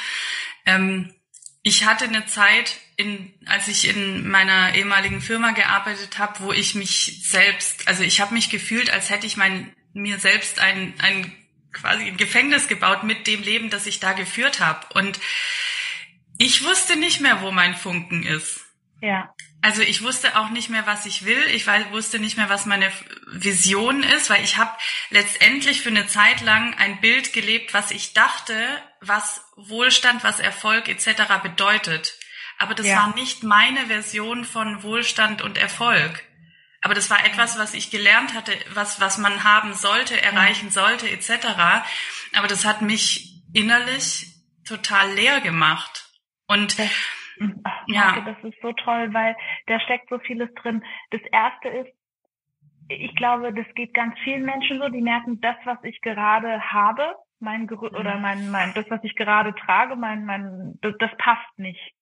Ähm, 0.66 1.14
ich 1.62 1.84
hatte 1.84 2.04
eine 2.04 2.26
Zeit, 2.26 2.78
in, 2.96 3.32
als 3.46 3.68
ich 3.68 3.88
in 3.88 4.28
meiner 4.28 4.74
ehemaligen 4.74 5.20
Firma 5.20 5.52
gearbeitet 5.52 6.18
habe, 6.18 6.40
wo 6.40 6.52
ich 6.52 6.74
mich 6.74 7.22
selbst, 7.24 7.88
also 7.88 8.02
ich 8.02 8.20
habe 8.20 8.34
mich 8.34 8.50
gefühlt, 8.50 8.90
als 8.90 9.10
hätte 9.10 9.26
ich 9.26 9.36
mein, 9.36 9.74
mir 9.92 10.18
selbst 10.18 10.58
ein, 10.58 10.94
ein 10.98 11.32
quasi 11.72 12.04
ein 12.04 12.16
Gefängnis 12.16 12.68
gebaut 12.68 13.04
mit 13.04 13.26
dem 13.26 13.42
Leben, 13.42 13.70
das 13.70 13.86
ich 13.86 14.00
da 14.00 14.12
geführt 14.12 14.60
habe. 14.60 14.86
Und 14.94 15.18
ich 16.36 16.64
wusste 16.64 16.96
nicht 16.96 17.20
mehr, 17.20 17.40
wo 17.40 17.50
mein 17.50 17.74
Funken 17.74 18.24
ist. 18.24 18.60
Ja. 19.00 19.34
Also 19.62 19.82
ich 19.82 20.02
wusste 20.02 20.36
auch 20.36 20.50
nicht 20.50 20.68
mehr, 20.68 20.86
was 20.86 21.06
ich 21.06 21.24
will. 21.24 21.42
Ich 21.54 21.66
wusste 21.92 22.18
nicht 22.18 22.36
mehr, 22.36 22.48
was 22.48 22.66
meine 22.66 22.90
Vision 23.32 24.02
ist, 24.02 24.28
weil 24.28 24.42
ich 24.42 24.56
habe 24.56 24.76
letztendlich 25.10 25.82
für 25.82 25.90
eine 25.90 26.08
Zeit 26.08 26.40
lang 26.40 26.74
ein 26.74 27.00
Bild 27.00 27.32
gelebt, 27.32 27.72
was 27.72 27.92
ich 27.92 28.12
dachte, 28.12 28.54
was 29.02 29.44
Wohlstand, 29.56 30.24
was 30.24 30.40
Erfolg 30.40 30.88
etc. 30.88 31.42
bedeutet. 31.42 32.18
Aber 32.58 32.74
das 32.74 32.86
ja. 32.86 32.96
war 32.96 33.14
nicht 33.14 33.42
meine 33.42 33.86
Version 33.86 34.44
von 34.44 34.82
Wohlstand 34.82 35.42
und 35.42 35.58
Erfolg. 35.58 36.22
Aber 36.80 36.94
das 36.94 37.10
war 37.10 37.24
etwas, 37.24 37.58
was 37.58 37.74
ich 37.74 37.90
gelernt 37.90 38.34
hatte, 38.34 38.52
was, 38.74 39.00
was 39.00 39.18
man 39.18 39.44
haben 39.44 39.72
sollte, 39.72 40.20
erreichen 40.20 40.70
sollte, 40.70 41.08
etc. 41.08 41.46
Aber 42.34 42.48
das 42.48 42.64
hat 42.64 42.82
mich 42.82 43.42
innerlich 43.52 44.26
total 44.64 45.12
leer 45.12 45.40
gemacht. 45.40 46.08
Und 46.46 46.76
Ach, 47.64 47.82
ja. 47.86 48.20
das 48.20 48.36
ist 48.44 48.60
so 48.60 48.72
toll, 48.72 49.12
weil 49.12 49.36
da 49.66 49.80
steckt 49.80 50.08
so 50.08 50.18
vieles 50.20 50.52
drin. 50.54 50.84
Das 51.10 51.20
erste 51.32 51.68
ist, 51.68 51.92
ich 52.88 53.14
glaube, 53.16 53.52
das 53.52 53.66
geht 53.74 53.94
ganz 53.94 54.18
vielen 54.22 54.44
Menschen 54.44 54.78
so, 54.78 54.88
die 54.88 55.00
merken, 55.00 55.40
das, 55.40 55.56
was 55.64 55.78
ich 55.84 56.00
gerade 56.00 56.60
habe, 56.72 57.16
mein 57.42 57.66
Gerü 57.66 57.90
mhm. 57.90 57.96
oder 57.96 58.18
mein, 58.18 58.50
mein, 58.50 58.72
das, 58.74 58.88
was 58.88 59.02
ich 59.04 59.14
gerade 59.16 59.54
trage, 59.54 59.96
mein, 59.96 60.24
mein, 60.24 60.78
das, 60.80 60.94
das 60.98 61.10
passt 61.18 61.58
nicht. 61.58 61.94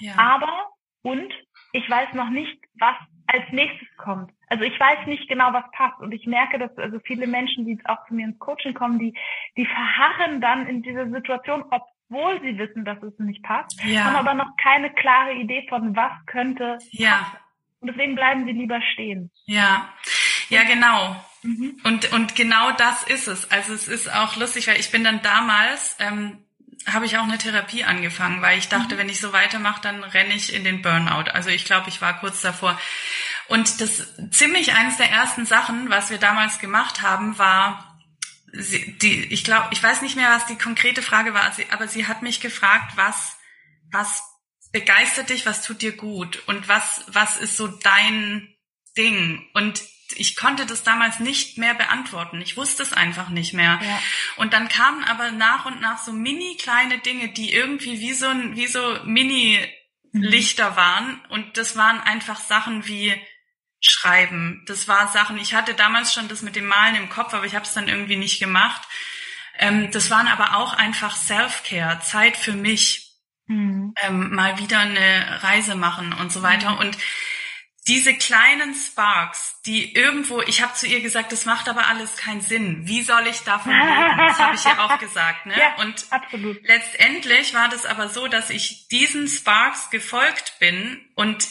Ja. 0.00 0.14
Aber, 0.18 0.70
und 1.02 1.32
ich 1.72 1.88
weiß 1.88 2.12
noch 2.14 2.28
nicht, 2.28 2.58
was 2.78 2.96
als 3.26 3.44
nächstes 3.50 3.88
kommt. 3.96 4.30
Also 4.48 4.64
ich 4.64 4.78
weiß 4.78 5.06
nicht 5.06 5.28
genau, 5.28 5.52
was 5.52 5.64
passt. 5.72 6.00
Und 6.00 6.12
ich 6.12 6.26
merke, 6.26 6.58
dass 6.58 6.76
also 6.76 6.98
viele 7.04 7.26
Menschen, 7.26 7.64
die 7.64 7.78
auch 7.86 8.06
zu 8.06 8.14
mir 8.14 8.26
ins 8.26 8.38
Coaching 8.38 8.74
kommen, 8.74 8.98
die, 8.98 9.14
die 9.56 9.64
verharren 9.64 10.40
dann 10.40 10.66
in 10.66 10.82
dieser 10.82 11.08
Situation, 11.08 11.64
ob 11.70 11.82
obwohl 12.12 12.40
sie 12.42 12.58
wissen, 12.58 12.84
dass 12.84 13.02
es 13.02 13.18
nicht 13.18 13.42
passt, 13.42 13.82
ja. 13.84 14.04
haben 14.04 14.16
aber 14.16 14.34
noch 14.34 14.56
keine 14.62 14.92
klare 14.92 15.32
Idee 15.32 15.64
von, 15.68 15.96
was 15.96 16.12
könnte 16.26 16.78
ja. 16.90 17.10
passen. 17.10 17.38
Und 17.80 17.88
deswegen 17.88 18.14
bleiben 18.14 18.44
sie 18.44 18.52
lieber 18.52 18.80
stehen. 18.92 19.30
Ja, 19.46 19.88
ja, 20.52 20.64
genau. 20.64 21.24
Mhm. 21.42 21.80
Und, 21.84 22.12
und 22.12 22.36
genau 22.36 22.72
das 22.72 23.02
ist 23.04 23.26
es. 23.26 23.50
Also 23.50 23.74
es 23.74 23.88
ist 23.88 24.12
auch 24.12 24.36
lustig, 24.36 24.66
weil 24.68 24.78
ich 24.78 24.90
bin 24.90 25.04
dann 25.04 25.22
damals, 25.22 25.96
ähm, 25.98 26.44
habe 26.86 27.06
ich 27.06 27.16
auch 27.16 27.22
eine 27.22 27.38
Therapie 27.38 27.84
angefangen, 27.84 28.42
weil 28.42 28.58
ich 28.58 28.68
dachte, 28.68 28.94
mhm. 28.94 28.98
wenn 28.98 29.08
ich 29.08 29.20
so 29.20 29.32
weitermache, 29.32 29.80
dann 29.82 30.02
renne 30.02 30.34
ich 30.34 30.52
in 30.52 30.64
den 30.64 30.82
Burnout. 30.82 31.30
Also 31.30 31.50
ich 31.50 31.64
glaube, 31.64 31.88
ich 31.88 32.00
war 32.00 32.18
kurz 32.20 32.40
davor. 32.42 32.78
Und 33.48 33.80
das 33.80 34.06
ziemlich 34.30 34.72
eines 34.72 34.96
der 34.96 35.10
ersten 35.10 35.46
Sachen, 35.46 35.90
was 35.90 36.10
wir 36.10 36.18
damals 36.18 36.58
gemacht 36.58 37.02
haben, 37.02 37.38
war 37.38 37.98
sie, 38.52 38.98
die, 38.98 39.24
ich 39.32 39.44
glaube, 39.44 39.68
ich 39.72 39.82
weiß 39.82 40.02
nicht 40.02 40.16
mehr, 40.16 40.30
was 40.30 40.46
die 40.46 40.58
konkrete 40.58 41.02
Frage 41.02 41.34
war, 41.34 41.50
aber 41.70 41.88
sie 41.88 42.06
hat 42.06 42.22
mich 42.22 42.40
gefragt, 42.40 42.92
was, 42.96 43.36
was 43.90 44.22
begeistert 44.70 45.30
dich, 45.30 45.46
was 45.46 45.62
tut 45.62 45.82
dir 45.82 45.96
gut 45.96 46.42
und 46.46 46.68
was, 46.68 47.04
was 47.08 47.36
ist 47.36 47.56
so 47.56 47.68
dein 47.68 48.54
Ding? 48.96 49.46
Und 49.54 49.82
ich 50.18 50.36
konnte 50.36 50.66
das 50.66 50.82
damals 50.82 51.20
nicht 51.20 51.58
mehr 51.58 51.74
beantworten. 51.74 52.40
Ich 52.40 52.56
wusste 52.56 52.82
es 52.82 52.92
einfach 52.92 53.28
nicht 53.28 53.52
mehr. 53.52 53.80
Ja. 53.82 54.02
Und 54.36 54.52
dann 54.52 54.68
kamen 54.68 55.04
aber 55.04 55.30
nach 55.30 55.66
und 55.66 55.80
nach 55.80 55.98
so 55.98 56.12
mini 56.12 56.56
kleine 56.56 56.98
Dinge, 56.98 57.28
die 57.28 57.52
irgendwie 57.52 58.00
wie 58.00 58.12
so 58.12 58.26
ein, 58.26 58.56
wie 58.56 58.66
so 58.66 58.98
mini 59.04 59.58
Lichter 60.12 60.76
waren. 60.76 61.20
Und 61.28 61.56
das 61.56 61.76
waren 61.76 62.00
einfach 62.00 62.38
Sachen 62.38 62.86
wie, 62.86 63.14
schreiben. 63.82 64.62
Das 64.66 64.88
war 64.88 65.08
Sachen, 65.08 65.38
ich 65.38 65.54
hatte 65.54 65.74
damals 65.74 66.14
schon 66.14 66.28
das 66.28 66.42
mit 66.42 66.56
dem 66.56 66.66
Malen 66.66 66.94
im 66.94 67.08
Kopf, 67.08 67.34
aber 67.34 67.44
ich 67.44 67.54
habe 67.54 67.64
es 67.64 67.74
dann 67.74 67.88
irgendwie 67.88 68.16
nicht 68.16 68.38
gemacht. 68.38 68.82
Ähm, 69.58 69.90
das 69.90 70.10
waren 70.10 70.28
aber 70.28 70.56
auch 70.56 70.72
einfach 70.72 71.16
Self-Care, 71.16 72.00
Zeit 72.00 72.36
für 72.36 72.52
mich, 72.52 73.12
mhm. 73.46 73.92
ähm, 74.02 74.34
mal 74.34 74.58
wieder 74.58 74.78
eine 74.78 75.42
Reise 75.42 75.74
machen 75.74 76.12
und 76.12 76.32
so 76.32 76.42
weiter. 76.42 76.70
Mhm. 76.70 76.78
Und 76.78 76.98
diese 77.88 78.14
kleinen 78.14 78.74
Sparks, 78.74 79.60
die 79.66 79.94
irgendwo, 79.94 80.40
ich 80.42 80.62
habe 80.62 80.72
zu 80.74 80.86
ihr 80.86 81.00
gesagt, 81.00 81.32
das 81.32 81.46
macht 81.46 81.68
aber 81.68 81.88
alles 81.88 82.16
keinen 82.16 82.40
Sinn. 82.40 82.86
Wie 82.86 83.02
soll 83.02 83.26
ich 83.26 83.40
davon 83.40 83.72
leben? 83.72 84.18
Das 84.18 84.38
habe 84.38 84.54
ich 84.54 84.64
ihr 84.64 84.80
auch 84.80 84.98
gesagt. 84.98 85.46
Ne? 85.46 85.54
Ja, 85.62 85.76
und 85.82 86.06
absolut. 86.10 86.60
letztendlich 86.66 87.54
war 87.54 87.68
das 87.68 87.84
aber 87.86 88.08
so, 88.08 88.26
dass 88.26 88.50
ich 88.50 88.88
diesen 88.88 89.28
Sparks 89.28 89.90
gefolgt 89.90 90.54
bin 90.60 91.00
und 91.14 91.46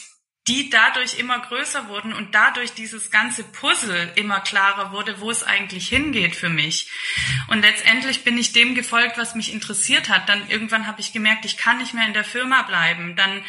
die 0.48 0.70
dadurch 0.70 1.20
immer 1.20 1.40
größer 1.40 1.88
wurden 1.88 2.14
und 2.14 2.34
dadurch 2.34 2.74
dieses 2.74 3.12
ganze 3.12 3.44
Puzzle 3.44 4.12
immer 4.16 4.40
klarer 4.40 4.92
wurde, 4.92 5.22
wo 5.22 5.30
es 5.30 5.44
eigentlich 5.44 5.88
hingeht 5.88 6.36
für 6.36 6.50
mich. 6.50 6.90
Und 7.48 7.62
letztendlich 7.62 8.24
bin 8.24 8.38
ich 8.40 8.52
dem 8.52 8.74
gefolgt, 8.74 9.18
was 9.20 9.36
mich 9.36 9.54
interessiert 9.54 10.10
hat. 10.10 10.30
Dann 10.30 10.50
irgendwann 10.50 10.88
habe 10.88 11.00
ich 11.00 11.14
gemerkt, 11.14 11.46
ich 11.46 11.58
kann 11.58 11.78
nicht 11.78 11.94
mehr 11.94 12.08
in 12.08 12.14
der 12.14 12.24
Firma 12.24 12.64
bleiben. 12.64 13.16
Dann 13.16 13.46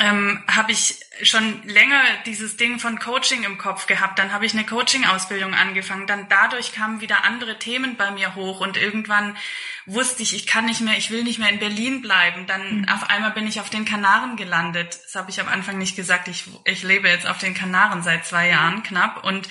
ähm, 0.00 0.42
habe 0.48 0.72
ich 0.72 0.98
schon 1.22 1.62
länger 1.64 2.00
dieses 2.24 2.56
Ding 2.56 2.78
von 2.78 2.98
Coaching 2.98 3.44
im 3.44 3.58
Kopf 3.58 3.86
gehabt. 3.86 4.18
Dann 4.18 4.32
habe 4.32 4.46
ich 4.46 4.54
eine 4.54 4.64
Coaching-Ausbildung 4.64 5.54
angefangen. 5.54 6.06
Dann 6.06 6.26
dadurch 6.28 6.72
kamen 6.72 7.02
wieder 7.02 7.24
andere 7.24 7.58
Themen 7.58 7.96
bei 7.96 8.10
mir 8.10 8.34
hoch 8.34 8.60
und 8.60 8.78
irgendwann 8.78 9.36
wusste 9.84 10.22
ich, 10.22 10.34
ich 10.34 10.46
kann 10.46 10.64
nicht 10.64 10.80
mehr, 10.80 10.96
ich 10.96 11.10
will 11.10 11.22
nicht 11.22 11.38
mehr 11.38 11.50
in 11.50 11.58
Berlin 11.58 12.00
bleiben. 12.00 12.46
Dann 12.46 12.80
mhm. 12.80 12.88
auf 12.88 13.10
einmal 13.10 13.32
bin 13.32 13.46
ich 13.46 13.60
auf 13.60 13.68
den 13.68 13.84
Kanaren 13.84 14.36
gelandet. 14.36 14.98
Das 15.04 15.14
habe 15.14 15.30
ich 15.30 15.40
am 15.40 15.48
Anfang 15.48 15.76
nicht 15.76 15.96
gesagt. 15.96 16.28
Ich, 16.28 16.44
ich 16.64 16.82
lebe 16.82 17.08
jetzt 17.08 17.28
auf 17.28 17.38
den 17.38 17.54
Kanaren 17.54 18.02
seit 18.02 18.26
zwei 18.26 18.48
Jahren 18.48 18.82
knapp 18.82 19.22
und 19.24 19.48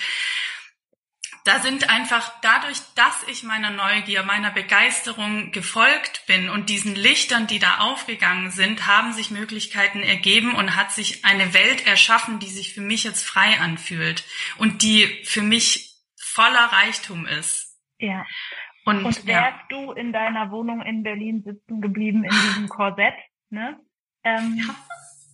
da 1.44 1.58
sind 1.60 1.88
einfach 1.88 2.30
dadurch, 2.42 2.78
dass 2.94 3.26
ich 3.28 3.44
meiner 3.44 3.70
Neugier, 3.70 4.22
meiner 4.22 4.50
Begeisterung 4.50 5.52
gefolgt 5.52 6.24
bin 6.26 6.50
und 6.50 6.68
diesen 6.68 6.94
Lichtern, 6.94 7.46
die 7.46 7.58
da 7.58 7.78
aufgegangen 7.78 8.50
sind, 8.50 8.86
haben 8.86 9.12
sich 9.12 9.30
Möglichkeiten 9.30 10.00
ergeben 10.00 10.54
und 10.54 10.76
hat 10.76 10.92
sich 10.92 11.24
eine 11.24 11.54
Welt 11.54 11.86
erschaffen, 11.86 12.38
die 12.38 12.46
sich 12.46 12.74
für 12.74 12.82
mich 12.82 13.04
jetzt 13.04 13.26
frei 13.26 13.58
anfühlt 13.60 14.24
und 14.58 14.82
die 14.82 15.06
für 15.24 15.42
mich 15.42 15.96
voller 16.16 16.72
Reichtum 16.72 17.26
ist. 17.26 17.78
Ja. 17.98 18.26
Und, 18.84 19.04
und 19.04 19.26
wärst 19.26 19.26
ja. 19.26 19.66
du 19.70 19.92
in 19.92 20.12
deiner 20.12 20.50
Wohnung 20.50 20.82
in 20.82 21.02
Berlin 21.02 21.42
sitzen 21.42 21.80
geblieben 21.80 22.24
in 22.24 22.30
diesem 22.30 22.68
Korsett, 22.68 23.14
ne? 23.50 23.78
Ähm, 24.24 24.56
ja. 24.58 24.74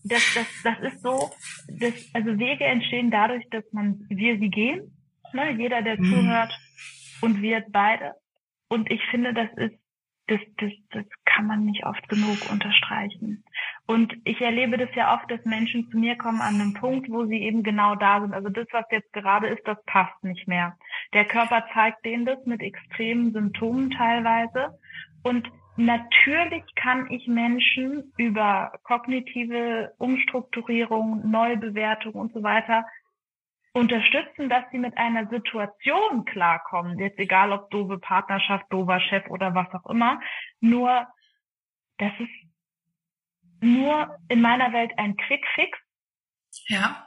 das, 0.05 0.35
das, 0.35 0.47
das 0.63 0.93
ist 0.93 1.03
so, 1.03 1.31
das, 1.69 1.95
also 2.13 2.39
Wege 2.39 2.65
entstehen 2.65 3.11
dadurch, 3.11 3.49
dass 3.51 3.65
man, 3.73 4.05
wir 4.09 4.39
sie 4.39 4.51
gehen, 4.51 4.96
ne, 5.37 5.53
jeder, 5.53 5.83
der 5.83 6.01
mhm. 6.01 6.05
zuhört 6.05 6.59
und 7.21 7.43
wir 7.43 7.65
beide. 7.69 8.15
Und 8.69 8.91
ich 8.91 9.01
finde, 9.11 9.33
das 9.33 9.49
ist 9.57 9.79
das, 10.29 10.41
das, 10.57 10.73
das 10.91 11.05
kann 11.25 11.47
man 11.47 11.65
nicht 11.65 11.85
oft 11.87 12.09
genug 12.09 12.51
unterstreichen. 12.51 13.45
Und 13.87 14.13
ich 14.25 14.41
erlebe 14.41 14.77
das 14.77 14.89
ja 14.95 15.15
oft, 15.15 15.31
dass 15.31 15.45
Menschen 15.45 15.89
zu 15.91 15.99
mir 15.99 16.17
kommen 16.17 16.41
an 16.41 16.61
einem 16.61 16.75
Punkt, 16.75 17.09
wo 17.09 17.27
sie 17.27 17.39
eben 17.43 17.63
genau 17.63 17.95
da 17.95 18.21
sind. 18.21 18.35
Also 18.35 18.49
das, 18.49 18.67
was 18.73 18.85
jetzt 18.91 19.13
gerade 19.13 19.47
ist, 19.49 19.63
das 19.67 19.79
passt 19.87 20.23
nicht 20.25 20.49
mehr. 20.49 20.77
Der 21.13 21.25
Körper 21.25 21.65
zeigt 21.73 22.05
denen 22.05 22.27
das 22.27 22.45
mit 22.45 22.61
extremen 22.61 23.33
Symptomen 23.33 23.91
teilweise. 23.91 24.77
Und 25.23 25.49
natürlich 25.77 26.65
kann 26.75 27.09
ich 27.11 27.29
Menschen 27.29 28.13
über 28.17 28.73
kognitive 28.83 29.93
Umstrukturierung, 29.99 31.31
Neubewertung 31.31 32.15
und 32.15 32.33
so 32.33 32.43
weiter 32.43 32.85
unterstützen, 33.77 34.49
dass 34.49 34.65
sie 34.71 34.79
mit 34.79 34.97
einer 34.97 35.29
Situation 35.29 36.25
klarkommen. 36.25 36.99
Jetzt 36.99 37.19
egal 37.19 37.53
ob 37.53 37.71
doofe 37.71 37.99
Partnerschaft, 37.99 38.65
doofer 38.71 39.01
Chef 39.01 39.29
oder 39.29 39.55
was 39.55 39.69
auch 39.75 39.89
immer. 39.91 40.19
Nur, 40.61 41.07
das 41.99 42.13
ist 42.19 42.31
nur 43.61 44.19
in 44.29 44.41
meiner 44.41 44.73
Welt 44.73 44.93
ein 44.97 45.17
Quick 45.17 45.47
Fix. 45.55 45.79
Ja. 46.69 47.07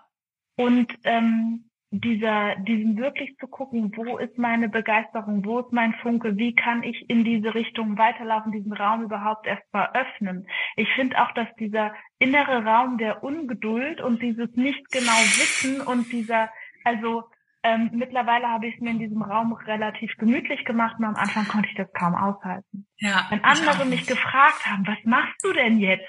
Und 0.58 0.96
ähm, 1.06 1.69
dieser, 1.92 2.56
diesen 2.58 2.98
wirklich 2.98 3.36
zu 3.40 3.48
gucken, 3.48 3.92
wo 3.96 4.18
ist 4.18 4.38
meine 4.38 4.70
Begeisterung, 4.70 5.44
wo 5.44 5.60
ist 5.60 5.72
mein 5.72 5.94
Funke, 5.96 6.38
wie 6.38 6.54
kann 6.54 6.84
ich 6.84 7.10
in 7.10 7.24
diese 7.24 7.56
Richtung 7.56 7.98
weiterlaufen, 7.98 8.52
diesen 8.52 8.74
Raum 8.74 9.04
überhaupt 9.04 9.48
erst 9.48 9.74
mal 9.74 9.90
öffnen. 9.94 10.48
Ich 10.76 10.88
finde 10.94 11.20
auch, 11.20 11.32
dass 11.32 11.48
dieser 11.60 11.94
innere 12.20 12.64
Raum 12.64 13.00
der 13.00 13.24
Ungeduld 13.24 14.02
und 14.02 14.22
dieses 14.22 14.56
nicht 14.56 14.92
genau 14.92 15.12
Wissen 15.12 15.82
und 15.82 16.12
dieser, 16.12 16.50
also 16.84 17.24
ähm, 17.64 17.90
mittlerweile 17.94 18.48
habe 18.48 18.68
ich 18.68 18.76
es 18.76 18.82
mir 18.82 18.92
in 18.92 19.00
diesem 19.00 19.24
Raum 19.24 19.54
relativ 19.54 20.16
gemütlich 20.18 20.64
gemacht, 20.66 21.00
nur 21.00 21.10
am 21.10 21.16
Anfang 21.16 21.48
konnte 21.48 21.70
ich 21.70 21.76
das 21.76 21.92
kaum 21.94 22.14
aushalten. 22.14 22.86
Ja, 22.98 23.26
Wenn 23.30 23.44
andere 23.44 23.86
mich 23.86 24.06
gefragt 24.06 24.66
haben, 24.66 24.86
was 24.86 25.00
machst 25.06 25.44
du 25.44 25.54
denn 25.54 25.80
jetzt? 25.80 26.08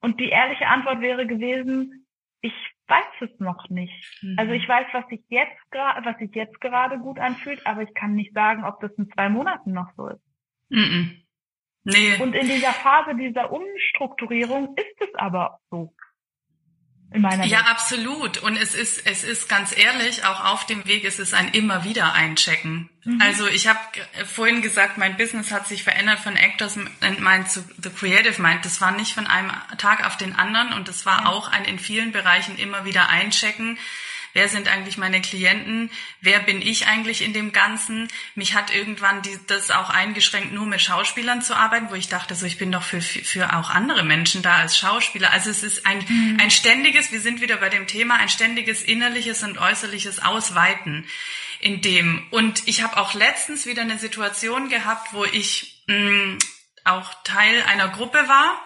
Und 0.00 0.18
die 0.18 0.30
ehrliche 0.30 0.66
Antwort 0.66 1.00
wäre 1.00 1.26
gewesen, 1.26 2.01
ich 2.42 2.52
weiß 2.88 3.30
es 3.30 3.40
noch 3.40 3.70
nicht. 3.70 4.22
Mhm. 4.22 4.36
Also 4.38 4.52
ich 4.52 4.68
weiß, 4.68 4.86
was 4.92 5.06
sich 5.08 5.22
jetzt 5.28 5.70
gerade, 5.70 6.04
was 6.04 6.18
sich 6.18 6.34
jetzt 6.34 6.60
gerade 6.60 6.98
gut 6.98 7.18
anfühlt, 7.18 7.66
aber 7.66 7.82
ich 7.82 7.94
kann 7.94 8.14
nicht 8.14 8.34
sagen, 8.34 8.64
ob 8.64 8.80
das 8.80 8.92
in 8.98 9.08
zwei 9.10 9.28
Monaten 9.28 9.72
noch 9.72 9.90
so 9.96 10.08
ist. 10.08 10.22
Mhm. 10.68 11.22
Nee. 11.84 12.20
Und 12.20 12.34
in 12.34 12.46
dieser 12.46 12.72
Phase 12.72 13.16
dieser 13.16 13.50
Umstrukturierung 13.50 14.76
ist 14.76 15.00
es 15.00 15.14
aber 15.14 15.58
so 15.70 15.94
in 17.12 17.22
meiner 17.22 17.44
Ja, 17.44 17.58
Welt. 17.58 17.68
absolut. 17.68 18.38
Und 18.38 18.56
es 18.56 18.74
ist, 18.74 19.06
es 19.06 19.24
ist 19.24 19.48
ganz 19.48 19.76
ehrlich, 19.76 20.24
auch 20.24 20.44
auf 20.44 20.66
dem 20.66 20.86
Weg 20.86 21.04
ist 21.04 21.18
es 21.18 21.34
ein 21.34 21.48
immer 21.48 21.84
wieder 21.84 22.14
einchecken. 22.14 22.88
Mhm. 23.04 23.20
Also 23.20 23.46
ich 23.46 23.66
habe 23.66 23.78
vorhin 24.26 24.62
gesagt, 24.62 24.98
mein 24.98 25.16
Business 25.16 25.50
hat 25.50 25.66
sich 25.66 25.82
verändert 25.82 26.20
von 26.20 26.36
Actors 26.36 26.76
Mind 26.76 27.50
zu 27.50 27.64
The 27.82 27.90
Creative 27.90 28.40
Mind. 28.40 28.64
Das 28.64 28.80
war 28.80 28.92
nicht 28.92 29.14
von 29.14 29.26
einem 29.26 29.50
Tag 29.78 30.06
auf 30.06 30.16
den 30.16 30.34
anderen 30.34 30.72
und 30.72 30.88
das 30.88 31.04
war 31.06 31.22
ja. 31.22 31.26
auch 31.26 31.48
ein 31.48 31.64
in 31.64 31.78
vielen 31.78 32.12
Bereichen 32.12 32.56
immer 32.58 32.84
wieder 32.84 33.08
einchecken 33.08 33.78
wer 34.32 34.48
sind 34.48 34.68
eigentlich 34.68 34.98
meine 34.98 35.20
Klienten, 35.20 35.90
wer 36.20 36.40
bin 36.40 36.62
ich 36.62 36.86
eigentlich 36.86 37.22
in 37.22 37.32
dem 37.32 37.52
Ganzen. 37.52 38.08
Mich 38.34 38.54
hat 38.54 38.74
irgendwann 38.74 39.22
die, 39.22 39.38
das 39.46 39.70
auch 39.70 39.90
eingeschränkt, 39.90 40.52
nur 40.52 40.66
mit 40.66 40.80
Schauspielern 40.80 41.42
zu 41.42 41.56
arbeiten, 41.56 41.90
wo 41.90 41.94
ich 41.94 42.08
dachte, 42.08 42.34
so 42.34 42.46
ich 42.46 42.58
bin 42.58 42.72
doch 42.72 42.82
für, 42.82 43.00
für 43.00 43.56
auch 43.56 43.70
andere 43.70 44.04
Menschen 44.04 44.42
da 44.42 44.56
als 44.56 44.78
Schauspieler. 44.78 45.30
Also 45.30 45.50
es 45.50 45.62
ist 45.62 45.86
ein, 45.86 45.98
mhm. 46.08 46.38
ein 46.40 46.50
ständiges, 46.50 47.12
wir 47.12 47.20
sind 47.20 47.40
wieder 47.40 47.56
bei 47.56 47.68
dem 47.68 47.86
Thema, 47.86 48.16
ein 48.16 48.28
ständiges 48.28 48.82
innerliches 48.82 49.42
und 49.42 49.58
äußerliches 49.58 50.20
Ausweiten 50.20 51.06
in 51.60 51.80
dem. 51.80 52.26
Und 52.30 52.66
ich 52.66 52.82
habe 52.82 52.96
auch 52.96 53.14
letztens 53.14 53.66
wieder 53.66 53.82
eine 53.82 53.98
Situation 53.98 54.68
gehabt, 54.68 55.12
wo 55.12 55.24
ich 55.24 55.82
mh, 55.86 55.96
mm, 55.96 56.38
auch 56.84 57.14
Teil 57.22 57.62
einer 57.68 57.88
Gruppe 57.88 58.28
war 58.28 58.60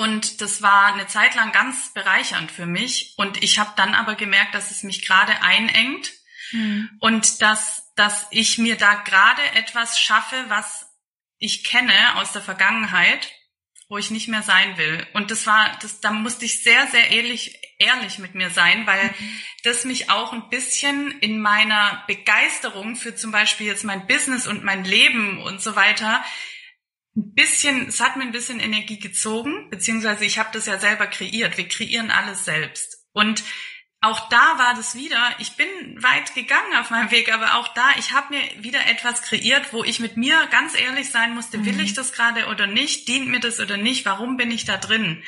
und 0.00 0.40
das 0.40 0.62
war 0.62 0.94
eine 0.94 1.08
Zeit 1.08 1.34
lang 1.34 1.52
ganz 1.52 1.92
bereichernd 1.92 2.50
für 2.50 2.64
mich. 2.64 3.12
Und 3.18 3.42
ich 3.42 3.58
habe 3.58 3.72
dann 3.76 3.94
aber 3.94 4.14
gemerkt, 4.14 4.54
dass 4.54 4.70
es 4.70 4.82
mich 4.82 5.04
gerade 5.04 5.42
einengt 5.42 6.12
mhm. 6.52 6.88
und 7.00 7.42
dass, 7.42 7.92
dass 7.96 8.26
ich 8.30 8.56
mir 8.56 8.76
da 8.76 8.94
gerade 8.94 9.42
etwas 9.56 10.00
schaffe, 10.00 10.42
was 10.48 10.86
ich 11.36 11.64
kenne 11.64 12.16
aus 12.16 12.32
der 12.32 12.40
Vergangenheit, 12.40 13.30
wo 13.90 13.98
ich 13.98 14.10
nicht 14.10 14.28
mehr 14.28 14.42
sein 14.42 14.78
will. 14.78 15.06
Und 15.12 15.30
das 15.30 15.46
war, 15.46 15.70
das, 15.82 16.00
da 16.00 16.12
musste 16.12 16.46
ich 16.46 16.62
sehr, 16.62 16.86
sehr 16.86 17.10
ehrlich, 17.10 17.60
ehrlich 17.78 18.18
mit 18.18 18.34
mir 18.34 18.48
sein, 18.48 18.86
weil 18.86 19.04
mhm. 19.04 19.40
das 19.64 19.84
mich 19.84 20.08
auch 20.08 20.32
ein 20.32 20.48
bisschen 20.48 21.10
in 21.20 21.42
meiner 21.42 22.04
Begeisterung 22.06 22.96
für 22.96 23.14
zum 23.16 23.32
Beispiel 23.32 23.66
jetzt 23.66 23.84
mein 23.84 24.06
Business 24.06 24.46
und 24.46 24.64
mein 24.64 24.82
Leben 24.82 25.42
und 25.42 25.60
so 25.60 25.76
weiter 25.76 26.24
ein 27.16 27.34
bisschen, 27.34 27.88
es 27.88 28.00
hat 28.00 28.16
mir 28.16 28.22
ein 28.22 28.32
bisschen 28.32 28.60
Energie 28.60 28.98
gezogen, 28.98 29.68
beziehungsweise 29.70 30.24
ich 30.24 30.38
habe 30.38 30.50
das 30.52 30.66
ja 30.66 30.78
selber 30.78 31.06
kreiert. 31.06 31.56
Wir 31.56 31.68
kreieren 31.68 32.10
alles 32.10 32.44
selbst. 32.44 33.04
Und 33.12 33.42
auch 34.00 34.28
da 34.30 34.58
war 34.58 34.74
das 34.74 34.94
wieder, 34.94 35.20
ich 35.38 35.56
bin 35.56 35.68
weit 36.02 36.34
gegangen 36.34 36.74
auf 36.78 36.88
meinem 36.90 37.10
Weg, 37.10 37.32
aber 37.32 37.56
auch 37.56 37.68
da, 37.74 37.84
ich 37.98 38.12
habe 38.12 38.34
mir 38.34 38.62
wieder 38.62 38.86
etwas 38.86 39.22
kreiert, 39.22 39.72
wo 39.72 39.84
ich 39.84 40.00
mit 40.00 40.16
mir 40.16 40.46
ganz 40.50 40.78
ehrlich 40.78 41.10
sein 41.10 41.34
musste, 41.34 41.58
mhm. 41.58 41.66
will 41.66 41.80
ich 41.80 41.92
das 41.92 42.12
gerade 42.12 42.46
oder 42.46 42.66
nicht, 42.66 43.08
dient 43.08 43.28
mir 43.28 43.40
das 43.40 43.60
oder 43.60 43.76
nicht, 43.76 44.06
warum 44.06 44.38
bin 44.38 44.50
ich 44.50 44.64
da 44.64 44.78
drin? 44.78 45.22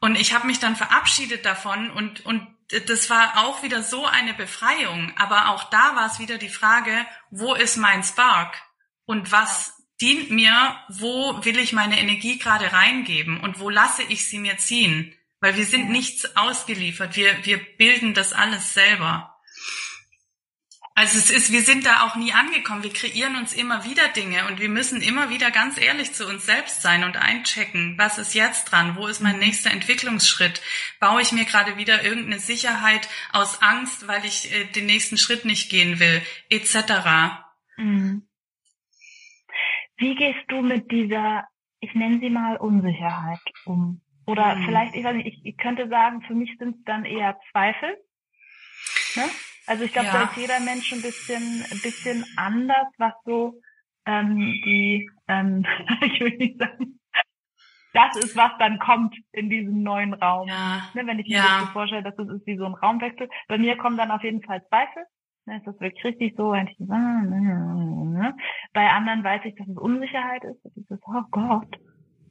Und 0.00 0.16
ich 0.16 0.34
habe 0.34 0.48
mich 0.48 0.58
dann 0.58 0.74
verabschiedet 0.74 1.46
davon 1.46 1.90
und, 1.92 2.26
und 2.26 2.44
das 2.88 3.08
war 3.08 3.44
auch 3.44 3.62
wieder 3.62 3.82
so 3.82 4.04
eine 4.04 4.34
Befreiung. 4.34 5.12
Aber 5.16 5.48
auch 5.50 5.64
da 5.70 5.94
war 5.94 6.06
es 6.06 6.18
wieder 6.18 6.38
die 6.38 6.48
Frage, 6.48 7.06
wo 7.30 7.54
ist 7.54 7.76
mein 7.76 8.02
Spark? 8.02 8.60
Und 9.04 9.30
was 9.30 9.81
dient 10.02 10.30
mir, 10.30 10.76
wo 10.88 11.44
will 11.44 11.58
ich 11.58 11.72
meine 11.72 11.98
Energie 11.98 12.38
gerade 12.38 12.72
reingeben 12.72 13.40
und 13.40 13.60
wo 13.60 13.70
lasse 13.70 14.02
ich 14.02 14.26
sie 14.26 14.38
mir 14.38 14.58
ziehen? 14.58 15.14
Weil 15.40 15.56
wir 15.56 15.64
sind 15.64 15.90
nichts 15.90 16.36
ausgeliefert, 16.36 17.16
wir, 17.16 17.44
wir 17.44 17.58
bilden 17.78 18.12
das 18.12 18.32
alles 18.32 18.74
selber. 18.74 19.32
Also 20.94 21.16
es 21.16 21.30
ist, 21.30 21.50
wir 21.50 21.62
sind 21.62 21.86
da 21.86 22.02
auch 22.02 22.16
nie 22.16 22.32
angekommen. 22.32 22.82
Wir 22.82 22.92
kreieren 22.92 23.36
uns 23.36 23.54
immer 23.54 23.84
wieder 23.84 24.08
Dinge 24.08 24.46
und 24.46 24.60
wir 24.60 24.68
müssen 24.68 25.00
immer 25.00 25.30
wieder 25.30 25.50
ganz 25.50 25.78
ehrlich 25.78 26.12
zu 26.12 26.26
uns 26.26 26.44
selbst 26.44 26.82
sein 26.82 27.04
und 27.04 27.16
einchecken, 27.16 27.96
was 27.96 28.18
ist 28.18 28.34
jetzt 28.34 28.66
dran? 28.66 28.94
Wo 28.96 29.06
ist 29.06 29.20
mein 29.20 29.38
nächster 29.38 29.70
Entwicklungsschritt? 29.70 30.60
Baue 31.00 31.22
ich 31.22 31.32
mir 31.32 31.46
gerade 31.46 31.78
wieder 31.78 32.04
irgendeine 32.04 32.40
Sicherheit 32.40 33.08
aus 33.32 33.62
Angst, 33.62 34.06
weil 34.06 34.24
ich 34.26 34.52
äh, 34.52 34.64
den 34.64 34.84
nächsten 34.84 35.16
Schritt 35.16 35.46
nicht 35.46 35.70
gehen 35.70 35.98
will, 35.98 36.20
etc. 36.50 37.38
Mhm. 37.78 38.28
Wie 39.96 40.14
gehst 40.14 40.44
du 40.48 40.62
mit 40.62 40.90
dieser, 40.90 41.46
ich 41.80 41.94
nenne 41.94 42.18
sie 42.20 42.30
mal 42.30 42.56
Unsicherheit 42.56 43.40
um? 43.64 44.00
Oder 44.26 44.54
hm. 44.56 44.64
vielleicht, 44.64 44.94
ich 44.94 45.04
weiß 45.04 45.16
nicht, 45.16 45.26
ich, 45.26 45.40
ich 45.44 45.56
könnte 45.56 45.88
sagen, 45.88 46.22
für 46.22 46.34
mich 46.34 46.56
sind 46.58 46.76
es 46.76 46.84
dann 46.84 47.04
eher 47.04 47.38
Zweifel. 47.50 47.96
Ne? 49.16 49.24
Also 49.66 49.84
ich 49.84 49.92
glaube, 49.92 50.08
ja. 50.08 50.12
da 50.12 50.22
ist 50.24 50.36
jeder 50.36 50.60
Mensch 50.60 50.92
ein 50.92 51.02
bisschen, 51.02 51.64
ein 51.70 51.80
bisschen 51.82 52.24
anders, 52.36 52.86
was 52.98 53.12
so 53.24 53.60
ähm, 54.06 54.38
die, 54.64 55.08
ähm, 55.28 55.64
ich 56.02 56.20
will 56.20 56.36
nicht 56.36 56.58
sagen, 56.58 56.98
das 57.92 58.16
ist, 58.16 58.36
was 58.36 58.52
dann 58.58 58.78
kommt 58.78 59.16
in 59.32 59.50
diesem 59.50 59.82
neuen 59.82 60.14
Raum. 60.14 60.48
Ja. 60.48 60.88
Ne, 60.94 61.06
wenn 61.06 61.18
ich 61.18 61.28
mir 61.28 61.38
ja. 61.38 61.42
das 61.42 61.60
so 61.60 61.72
vorstelle, 61.72 62.02
dass 62.02 62.16
das 62.16 62.28
ist 62.28 62.46
wie 62.46 62.56
so 62.56 62.64
ein 62.64 62.74
Raumwechsel. 62.74 63.28
Bei 63.48 63.58
mir 63.58 63.76
kommen 63.76 63.98
dann 63.98 64.10
auf 64.10 64.22
jeden 64.22 64.42
Fall 64.42 64.66
Zweifel. 64.68 65.04
Ist 65.46 65.66
das 65.66 65.80
wirklich 65.80 66.04
richtig 66.04 66.34
so? 66.36 66.50
Bei 66.50 66.58
anderen 68.90 69.24
weiß 69.24 69.40
ich, 69.44 69.56
dass 69.56 69.66
es 69.66 69.76
Unsicherheit 69.76 70.44
ist. 70.44 70.64
Das 70.64 70.76
ist, 70.76 71.02
oh 71.06 71.22
Gott. 71.30 71.76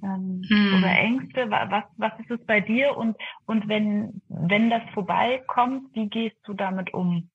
Ähm, 0.02 0.41
hm. 0.47 0.76
Oder 0.78 0.91
Ängste. 0.91 1.50
Was, 1.50 1.84
was 1.97 2.13
ist 2.19 2.32
es 2.32 2.45
bei 2.45 2.62
dir? 2.62 2.95
Und, 2.95 3.17
und 3.45 3.67
wenn, 3.67 4.21
wenn 4.30 4.69
das 4.69 4.84
vorbeikommt, 4.93 5.93
wie 5.93 6.08
gehst 6.08 6.38
du 6.45 6.54
damit 6.54 6.93
um? 6.93 7.30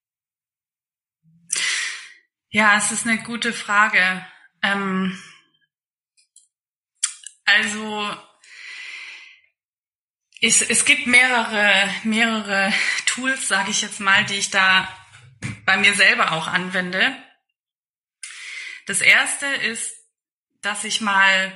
Ja, 2.48 2.76
es 2.76 2.90
ist 2.90 3.06
eine 3.06 3.18
gute 3.18 3.52
Frage. 3.52 4.24
Ähm, 4.62 5.18
also, 7.44 8.10
es, 10.40 10.62
es 10.62 10.84
gibt 10.84 11.06
mehrere, 11.06 11.88
mehrere 12.04 12.72
Tools, 13.04 13.46
sage 13.46 13.70
ich 13.70 13.82
jetzt 13.82 14.00
mal, 14.00 14.24
die 14.24 14.34
ich 14.34 14.50
da 14.50 14.88
bei 15.66 15.76
mir 15.76 15.94
selber 15.94 16.32
auch 16.32 16.46
anwende. 16.46 17.14
Das 18.86 19.00
erste 19.02 19.46
ist, 19.46 19.92
dass 20.62 20.84
ich 20.84 21.00
mal 21.00 21.52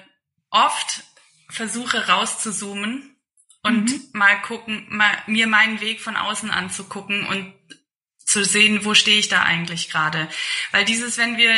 oft 0.51 1.05
versuche 1.49 2.09
rauszuzoomen 2.09 3.17
und 3.63 3.91
mhm. 3.91 4.09
mal 4.13 4.41
gucken, 4.43 4.87
mal, 4.89 5.17
mir 5.27 5.47
meinen 5.47 5.81
Weg 5.81 6.01
von 6.01 6.17
außen 6.17 6.51
anzugucken 6.51 7.27
und 7.27 7.55
zu 8.19 8.45
sehen, 8.45 8.85
wo 8.85 8.95
stehe 8.95 9.19
ich 9.19 9.29
da 9.29 9.43
eigentlich 9.43 9.91
gerade. 9.91 10.29
Weil 10.71 10.85
dieses, 10.85 11.19
wenn 11.19 11.37
wir, 11.37 11.53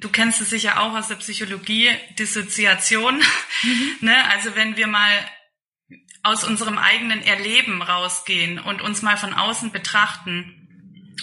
du 0.00 0.10
kennst 0.10 0.40
es 0.40 0.50
sicher 0.50 0.80
auch 0.80 0.94
aus 0.94 1.08
der 1.08 1.16
Psychologie, 1.16 1.90
Dissoziation, 2.18 3.22
mhm. 3.62 3.96
ne? 4.00 4.28
also 4.30 4.54
wenn 4.54 4.76
wir 4.76 4.86
mal 4.86 5.30
aus 6.22 6.44
unserem 6.44 6.78
eigenen 6.78 7.22
Erleben 7.22 7.82
rausgehen 7.82 8.58
und 8.58 8.80
uns 8.80 9.02
mal 9.02 9.16
von 9.16 9.34
außen 9.34 9.72
betrachten 9.72 10.61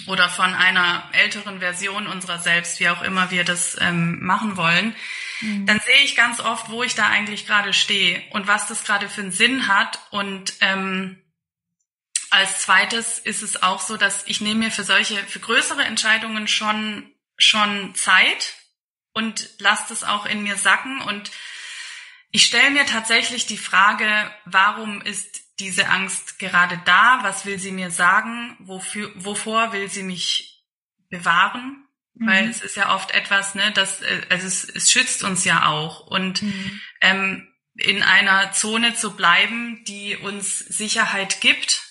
oder 0.06 0.28
von 0.28 0.54
einer 0.54 1.08
älteren 1.12 1.60
Version 1.60 2.06
unserer 2.06 2.38
selbst, 2.38 2.80
wie 2.80 2.88
auch 2.88 3.02
immer 3.02 3.30
wir 3.30 3.44
das 3.44 3.76
ähm, 3.80 4.24
machen 4.24 4.56
wollen, 4.56 4.94
mhm. 5.40 5.66
dann 5.66 5.80
sehe 5.80 6.04
ich 6.04 6.16
ganz 6.16 6.40
oft, 6.40 6.70
wo 6.70 6.82
ich 6.82 6.94
da 6.94 7.08
eigentlich 7.08 7.46
gerade 7.46 7.72
stehe 7.72 8.22
und 8.30 8.46
was 8.46 8.66
das 8.66 8.84
gerade 8.84 9.08
für 9.08 9.22
einen 9.22 9.32
Sinn 9.32 9.68
hat. 9.68 10.00
Und 10.10 10.54
ähm, 10.60 11.22
als 12.30 12.60
zweites 12.60 13.18
ist 13.18 13.42
es 13.42 13.62
auch 13.62 13.80
so, 13.80 13.96
dass 13.96 14.26
ich 14.26 14.40
nehme 14.40 14.60
mir 14.60 14.70
für 14.70 14.84
solche, 14.84 15.16
für 15.16 15.40
größere 15.40 15.82
Entscheidungen 15.82 16.48
schon 16.48 17.10
schon 17.36 17.94
Zeit 17.94 18.54
und 19.12 19.48
lasse 19.58 19.86
das 19.88 20.04
auch 20.04 20.26
in 20.26 20.42
mir 20.42 20.56
sacken 20.56 21.00
und 21.00 21.30
ich 22.32 22.46
stelle 22.46 22.70
mir 22.70 22.86
tatsächlich 22.86 23.46
die 23.46 23.58
Frage, 23.58 24.30
warum 24.44 25.02
ist 25.02 25.39
diese 25.60 25.88
Angst 25.88 26.38
gerade 26.38 26.80
da? 26.84 27.20
Was 27.22 27.46
will 27.46 27.58
sie 27.58 27.72
mir 27.72 27.90
sagen? 27.90 28.56
Wofür, 28.58 29.12
wovor 29.14 29.72
will 29.72 29.88
sie 29.88 30.02
mich 30.02 30.64
bewahren? 31.10 31.86
Mhm. 32.14 32.26
Weil 32.26 32.48
es 32.48 32.62
ist 32.62 32.76
ja 32.76 32.94
oft 32.94 33.12
etwas, 33.12 33.54
ne, 33.54 33.70
das, 33.72 34.00
äh, 34.02 34.22
also 34.30 34.46
es, 34.46 34.64
es 34.64 34.90
schützt 34.90 35.22
uns 35.22 35.44
ja 35.44 35.66
auch. 35.66 36.00
Und 36.06 36.42
mhm. 36.42 36.80
ähm, 37.00 37.48
in 37.74 38.02
einer 38.02 38.52
Zone 38.52 38.94
zu 38.94 39.14
bleiben, 39.16 39.84
die 39.84 40.16
uns 40.16 40.58
Sicherheit 40.58 41.40
gibt, 41.40 41.82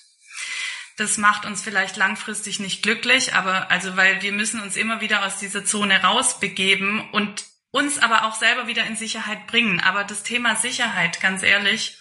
das 0.97 1.17
macht 1.17 1.45
uns 1.45 1.61
vielleicht 1.61 1.95
langfristig 1.95 2.59
nicht 2.59 2.83
glücklich, 2.83 3.33
aber 3.33 3.71
also 3.71 3.95
weil 3.95 4.21
wir 4.21 4.33
müssen 4.33 4.59
uns 4.59 4.75
immer 4.75 4.99
wieder 4.99 5.25
aus 5.25 5.37
dieser 5.37 5.63
Zone 5.63 6.03
rausbegeben 6.03 7.09
und 7.11 7.45
uns 7.71 7.99
aber 7.99 8.25
auch 8.25 8.35
selber 8.35 8.67
wieder 8.67 8.85
in 8.85 8.97
Sicherheit 8.97 9.47
bringen. 9.47 9.79
Aber 9.79 10.03
das 10.03 10.23
Thema 10.23 10.55
Sicherheit, 10.55 11.21
ganz 11.21 11.43
ehrlich, 11.43 11.97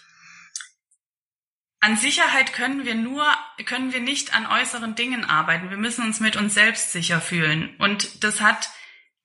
an 1.81 1.97
Sicherheit 1.97 2.53
können 2.53 2.85
wir 2.85 2.95
nur, 2.95 3.25
können 3.65 3.93
wir 3.93 4.01
nicht 4.01 4.35
an 4.35 4.47
äußeren 4.47 4.95
Dingen 4.95 5.25
arbeiten. 5.25 5.71
Wir 5.71 5.77
müssen 5.77 6.05
uns 6.05 6.21
mit 6.21 6.37
uns 6.37 6.55
selbst 6.55 6.93
sicher 6.93 7.21
fühlen. 7.21 7.77
Und 7.79 8.25
das 8.25 8.41
hat 8.41 8.71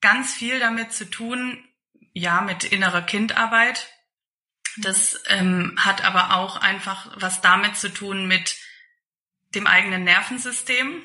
ganz 0.02 0.34
viel 0.34 0.60
damit 0.60 0.92
zu 0.94 1.10
tun, 1.10 1.64
ja, 2.14 2.42
mit 2.42 2.64
innerer 2.64 3.02
Kindarbeit. 3.02 3.90
Das 4.78 5.24
ähm, 5.28 5.74
hat 5.78 6.04
aber 6.04 6.36
auch 6.36 6.58
einfach 6.58 7.12
was 7.16 7.42
damit 7.42 7.76
zu 7.76 7.90
tun 7.90 8.28
mit 8.28 8.56
dem 9.56 9.66
eigenen 9.66 10.04
Nervensystem. 10.04 11.04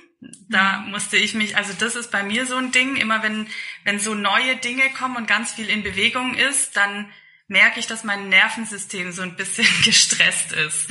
Da 0.48 0.80
mhm. 0.80 0.90
musste 0.90 1.16
ich 1.16 1.34
mich, 1.34 1.56
also 1.56 1.72
das 1.78 1.96
ist 1.96 2.10
bei 2.10 2.22
mir 2.22 2.44
so 2.46 2.56
ein 2.56 2.72
Ding, 2.72 2.96
immer 2.96 3.22
wenn, 3.22 3.48
wenn 3.84 4.00
so 4.00 4.14
neue 4.14 4.56
Dinge 4.56 4.90
kommen 4.90 5.16
und 5.16 5.26
ganz 5.26 5.52
viel 5.52 5.68
in 5.68 5.82
Bewegung 5.82 6.34
ist, 6.34 6.76
dann 6.76 7.10
merke 7.48 7.80
ich, 7.80 7.86
dass 7.86 8.04
mein 8.04 8.28
Nervensystem 8.28 9.10
so 9.10 9.22
ein 9.22 9.34
bisschen 9.34 9.66
gestresst 9.84 10.52
ist 10.52 10.86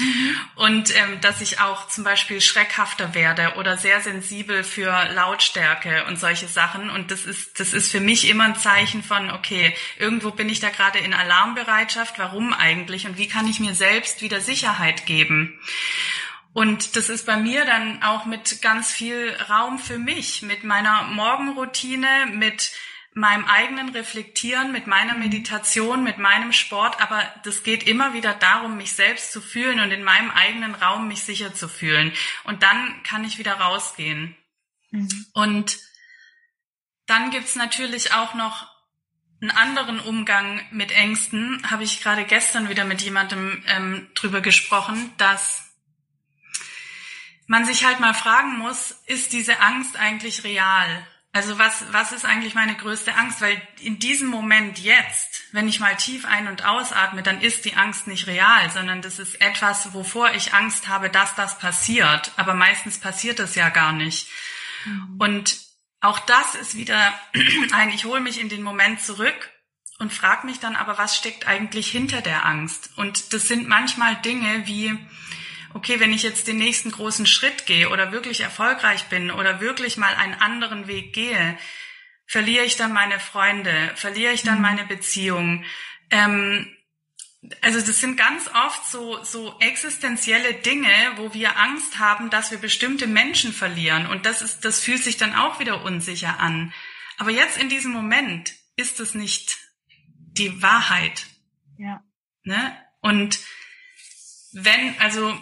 und 0.56 0.94
ähm, 0.98 1.22
dass 1.22 1.40
ich 1.40 1.60
auch 1.60 1.88
zum 1.88 2.04
Beispiel 2.04 2.42
schreckhafter 2.42 3.14
werde 3.14 3.54
oder 3.58 3.78
sehr 3.78 4.02
sensibel 4.02 4.64
für 4.64 4.92
Lautstärke 5.14 6.06
und 6.06 6.20
solche 6.20 6.48
Sachen. 6.48 6.90
Und 6.90 7.12
das 7.12 7.26
ist, 7.26 7.60
das 7.60 7.74
ist 7.74 7.92
für 7.92 8.00
mich 8.00 8.28
immer 8.28 8.46
ein 8.46 8.56
Zeichen 8.56 9.04
von, 9.04 9.30
okay, 9.30 9.76
irgendwo 10.00 10.32
bin 10.32 10.50
ich 10.50 10.60
da 10.60 10.70
gerade 10.70 10.98
in 10.98 11.14
Alarmbereitschaft. 11.14 12.18
Warum 12.18 12.54
eigentlich? 12.54 13.06
Und 13.06 13.20
wie 13.20 13.28
kann 13.28 13.48
ich 13.48 13.60
mir 13.60 13.76
selbst 13.76 14.24
wieder 14.24 14.42
Sicherheit 14.42 15.06
geben? 15.06 15.60
Und 16.54 16.96
das 16.96 17.10
ist 17.10 17.28
bei 17.28 17.38
mir 17.38 17.66
dann 17.66 18.02
auch 18.02 18.26
mit 18.26 18.64
ganz 18.64 18.92
viel 18.92 19.32
Raum 19.48 19.78
für 19.78 20.00
mich, 20.00 20.42
mit 20.42 20.64
meiner 20.64 21.04
Morgenroutine, 21.04 22.32
mit 22.34 22.72
meinem 23.18 23.46
eigenen 23.46 23.90
Reflektieren, 23.90 24.72
mit 24.72 24.88
meiner. 24.88 25.16
Meditation, 25.18 26.04
mit 26.04 26.20
meinem 26.20 26.54
Sport, 26.54 27.02
aber 27.02 27.24
das 27.44 27.64
geht 27.64 27.88
immer 27.88 28.14
wieder 28.14 28.34
darum, 28.34 28.78
mich 28.78 28.94
selbst 28.94 29.32
zu 29.32 29.42
fühlen 29.42 29.80
und 29.80 29.92
in 29.92 30.04
meinem 30.04 30.30
eigenen 30.30 30.76
Raum 30.76 31.08
mich 31.08 31.24
sicher 31.24 31.54
zu 31.54 31.68
fühlen. 31.68 32.14
Und 32.44 32.64
dann 32.64 33.02
kann 33.04 33.24
ich 33.24 33.40
wieder 33.40 33.54
rausgehen. 33.54 34.36
Mhm. 34.92 35.26
Und 35.34 35.80
dann 37.08 37.32
gibt's 37.32 37.56
natürlich 37.56 38.14
auch 38.14 38.36
noch 38.36 38.68
einen 39.42 39.52
anderen 39.52 40.00
Umgang 40.00 40.62
mit 40.72 40.92
Ängsten. 40.92 41.62
Habe 41.70 41.84
ich 41.84 42.02
gerade 42.02 42.26
gestern 42.26 42.70
wieder 42.70 42.86
mit 42.86 43.02
jemandem 43.02 43.64
ähm, 43.68 44.10
drüber 44.14 44.42
gesprochen, 44.42 45.14
dass 45.18 45.64
man 47.48 47.66
sich 47.66 47.86
halt 47.86 48.00
mal 48.00 48.14
fragen 48.14 48.58
muss, 48.58 48.92
ist 49.06 49.34
diese 49.34 49.60
Angst 49.62 49.98
eigentlich 49.98 50.44
real? 50.44 51.08
Also 51.38 51.60
was, 51.60 51.86
was 51.92 52.14
ist 52.14 52.26
eigentlich 52.26 52.56
meine 52.56 52.74
größte 52.74 53.16
Angst? 53.16 53.42
Weil 53.42 53.62
in 53.80 54.00
diesem 54.00 54.28
Moment 54.28 54.80
jetzt, 54.80 55.44
wenn 55.52 55.68
ich 55.68 55.80
mal 55.80 55.96
tief 55.96 56.26
ein- 56.26 56.48
und 56.48 56.66
ausatme, 56.66 57.22
dann 57.22 57.42
ist 57.42 57.64
die 57.66 57.76
Angst 57.76 58.08
nicht 58.08 58.26
real, 58.26 58.72
sondern 58.72 59.04
das 59.04 59.20
ist 59.20 59.40
etwas, 59.40 59.94
wovor 59.94 60.34
ich 60.34 60.56
Angst 60.56 60.88
habe, 60.88 61.12
dass 61.12 61.36
das 61.36 61.60
passiert. 61.60 62.32
Aber 62.38 62.56
meistens 62.56 62.98
passiert 62.98 63.38
das 63.38 63.54
ja 63.54 63.70
gar 63.70 63.92
nicht. 63.92 64.28
Mhm. 64.86 65.16
Und 65.20 65.60
auch 66.02 66.18
das 66.18 66.56
ist 66.56 66.76
wieder 66.76 67.14
ein, 67.72 67.92
ich 67.92 68.06
hole 68.06 68.20
mich 68.20 68.42
in 68.42 68.50
den 68.50 68.64
Moment 68.64 69.04
zurück 69.04 69.52
und 70.00 70.12
frage 70.12 70.48
mich 70.48 70.60
dann 70.60 70.76
aber, 70.76 70.98
was 70.98 71.16
steckt 71.16 71.48
eigentlich 71.48 71.92
hinter 71.92 72.22
der 72.22 72.48
Angst? 72.48 72.90
Und 72.96 73.32
das 73.34 73.48
sind 73.48 73.68
manchmal 73.68 74.16
Dinge 74.16 74.66
wie, 74.66 74.98
okay, 75.74 76.00
wenn 76.00 76.14
ich 76.14 76.24
jetzt 76.24 76.48
den 76.48 76.58
nächsten 76.58 76.92
großen 76.92 77.26
Schritt 77.26 77.66
gehe 77.66 77.90
oder 77.90 78.12
wirklich 78.12 78.42
erfolgreich 78.42 79.06
bin 79.06 79.32
oder 79.32 79.62
wirklich 79.62 79.98
mal 79.98 80.14
einen 80.16 80.36
anderen 80.36 80.88
Weg 80.88 81.14
gehe, 81.14 81.58
verliere 82.26 82.66
ich 82.66 82.76
dann 82.76 82.94
meine 82.94 83.20
Freunde, 83.20 83.92
verliere 83.96 84.34
ich 84.34 84.44
dann 84.44 84.58
mhm. 84.58 84.62
meine 84.62 84.86
Beziehung. 84.86 85.64
Ähm, 86.10 86.74
also 87.62 87.80
das 87.80 88.02
sind 88.02 88.18
ganz 88.18 88.50
oft 88.54 88.86
so, 88.86 89.24
so 89.24 89.58
existenzielle 89.60 90.54
Dinge, 90.56 90.90
wo 91.16 91.34
wir 91.34 91.58
Angst 91.58 92.00
haben, 92.00 92.30
dass 92.30 92.52
wir 92.52 92.58
bestimmte 92.58 93.08
Menschen 93.08 93.54
verlieren. 93.54 94.08
Und 94.08 94.26
das 94.26 94.42
ist, 94.42 94.66
das 94.66 94.80
fühlt 94.80 95.04
sich 95.04 95.18
dann 95.18 95.36
auch 95.36 95.60
wieder 95.60 95.84
unsicher 95.84 96.40
an. 96.40 96.74
Aber 97.18 97.32
jetzt 97.32 97.58
in 97.58 97.70
diesem 97.70 97.92
Moment 97.92 98.54
ist 98.76 99.00
es 99.00 99.16
nicht 99.16 99.58
die 100.38 100.62
Wahrheit. 100.62 101.26
Ja. 101.78 102.04
Ne? 102.44 102.78
Und 103.02 103.40
wenn, 104.52 105.00
also 105.00 105.38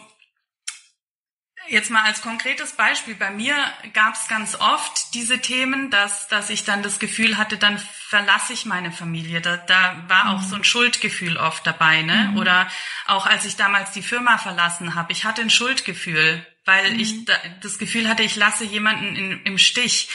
Jetzt 1.68 1.90
mal 1.90 2.04
als 2.04 2.22
konkretes 2.22 2.74
Beispiel. 2.74 3.16
Bei 3.16 3.32
mir 3.32 3.56
gab 3.94 4.14
es 4.14 4.28
ganz 4.28 4.56
oft 4.56 5.14
diese 5.14 5.40
Themen, 5.40 5.90
dass, 5.90 6.28
dass 6.28 6.50
ich 6.50 6.64
dann 6.64 6.84
das 6.84 7.00
Gefühl 7.00 7.38
hatte, 7.38 7.58
dann 7.58 7.78
verlasse 7.78 8.54
ich 8.54 8.66
meine 8.66 8.92
Familie. 8.92 9.42
Da, 9.42 9.58
da 9.58 10.04
war 10.08 10.30
auch 10.30 10.42
mhm. 10.42 10.46
so 10.46 10.56
ein 10.56 10.64
Schuldgefühl 10.64 11.38
oft 11.38 11.66
dabei. 11.66 12.04
Ne? 12.04 12.30
Mhm. 12.32 12.38
Oder 12.38 12.70
auch 13.08 13.26
als 13.26 13.46
ich 13.46 13.56
damals 13.56 13.92
die 13.92 14.04
Firma 14.04 14.38
verlassen 14.38 14.96
habe, 14.96 15.12
ich 15.12 15.26
hatte 15.26 15.42
ein 15.42 15.50
Schuldgefühl, 15.50 16.46
weil 16.66 16.94
mhm. 16.94 17.00
ich 17.00 17.26
da, 17.26 17.34
das 17.62 17.80
Gefühl 17.80 18.08
hatte, 18.08 18.24
ich 18.24 18.36
lasse 18.36 18.64
jemanden 18.64 19.16
in, 19.16 19.44
im 19.44 19.58
Stich. 19.58 20.10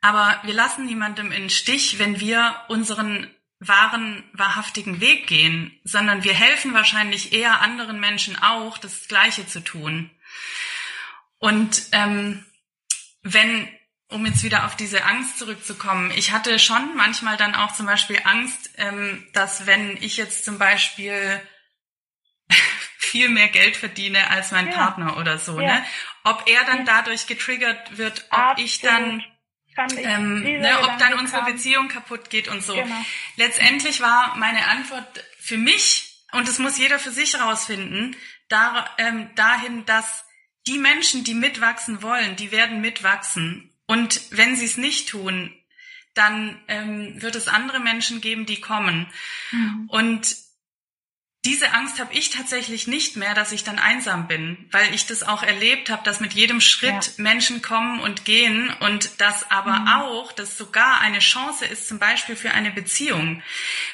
Aber 0.00 0.40
wir 0.44 0.54
lassen 0.54 0.86
niemandem 0.86 1.32
in 1.32 1.50
Stich, 1.50 1.98
wenn 1.98 2.20
wir 2.20 2.54
unseren 2.68 3.28
wahren, 3.60 4.24
wahrhaftigen 4.32 5.00
Weg 5.00 5.26
gehen, 5.26 5.78
sondern 5.84 6.24
wir 6.24 6.34
helfen 6.34 6.74
wahrscheinlich 6.74 7.32
eher 7.32 7.60
anderen 7.60 7.98
Menschen 7.98 8.40
auch, 8.40 8.78
das 8.78 9.08
Gleiche 9.08 9.46
zu 9.46 9.60
tun. 9.60 10.10
Und 11.38 11.82
ähm, 11.92 12.44
wenn, 13.22 13.68
um 14.08 14.26
jetzt 14.26 14.42
wieder 14.42 14.64
auf 14.66 14.76
diese 14.76 15.04
Angst 15.04 15.38
zurückzukommen, 15.38 16.10
ich 16.16 16.32
hatte 16.32 16.58
schon 16.58 16.96
manchmal 16.96 17.36
dann 17.36 17.54
auch 17.54 17.72
zum 17.72 17.86
Beispiel 17.86 18.20
Angst, 18.24 18.70
ähm, 18.76 19.26
dass 19.32 19.66
wenn 19.66 19.96
ich 20.02 20.16
jetzt 20.16 20.44
zum 20.44 20.58
Beispiel 20.58 21.40
viel 22.98 23.28
mehr 23.28 23.48
Geld 23.48 23.76
verdiene 23.76 24.30
als 24.30 24.50
mein 24.50 24.68
ja. 24.68 24.74
Partner 24.74 25.16
oder 25.16 25.38
so, 25.38 25.60
ja. 25.60 25.74
ne? 25.74 25.84
Ob 26.24 26.48
er 26.48 26.64
dann 26.64 26.84
dadurch 26.84 27.26
getriggert 27.26 27.96
wird, 27.96 28.26
ob 28.30 28.38
Absolut. 28.38 28.68
ich 28.68 28.80
dann 28.80 29.24
ähm, 29.96 30.42
ne, 30.42 30.78
ob 30.82 30.98
dann 30.98 31.14
unsere 31.14 31.42
kam. 31.42 31.52
Beziehung 31.52 31.88
kaputt 31.88 32.30
geht 32.30 32.48
und 32.48 32.62
so. 32.62 32.74
Genau. 32.74 33.04
Letztendlich 33.36 34.00
war 34.00 34.36
meine 34.36 34.66
Antwort 34.66 35.24
für 35.38 35.56
mich, 35.56 36.24
und 36.32 36.48
das 36.48 36.58
muss 36.58 36.78
jeder 36.78 36.98
für 36.98 37.10
sich 37.10 37.40
rausfinden, 37.40 38.16
da, 38.48 38.90
ähm, 38.98 39.30
dahin, 39.34 39.84
dass 39.86 40.24
die 40.66 40.78
Menschen, 40.78 41.24
die 41.24 41.34
mitwachsen 41.34 42.02
wollen, 42.02 42.36
die 42.36 42.50
werden 42.50 42.80
mitwachsen. 42.80 43.70
Und 43.86 44.20
wenn 44.30 44.56
sie 44.56 44.66
es 44.66 44.76
nicht 44.76 45.08
tun, 45.08 45.54
dann 46.14 46.60
ähm, 46.68 47.22
wird 47.22 47.36
es 47.36 47.48
andere 47.48 47.80
Menschen 47.80 48.20
geben, 48.20 48.44
die 48.44 48.60
kommen. 48.60 49.06
Mhm. 49.52 49.88
Und 49.88 50.36
diese 51.44 51.72
Angst 51.72 52.00
habe 52.00 52.12
ich 52.12 52.30
tatsächlich 52.30 52.88
nicht 52.88 53.16
mehr, 53.16 53.32
dass 53.32 53.52
ich 53.52 53.62
dann 53.62 53.78
einsam 53.78 54.26
bin, 54.26 54.68
weil 54.72 54.92
ich 54.92 55.06
das 55.06 55.22
auch 55.22 55.44
erlebt 55.44 55.88
habe, 55.88 56.02
dass 56.02 56.18
mit 56.18 56.34
jedem 56.34 56.60
Schritt 56.60 57.06
ja. 57.06 57.12
Menschen 57.16 57.62
kommen 57.62 58.00
und 58.00 58.24
gehen 58.24 58.70
und 58.80 59.20
dass 59.20 59.48
aber 59.50 59.78
mhm. 59.78 59.88
auch, 59.88 60.32
dass 60.32 60.58
sogar 60.58 61.00
eine 61.00 61.20
Chance 61.20 61.64
ist, 61.64 61.86
zum 61.86 62.00
Beispiel 62.00 62.34
für 62.34 62.50
eine 62.50 62.72
Beziehung. 62.72 63.42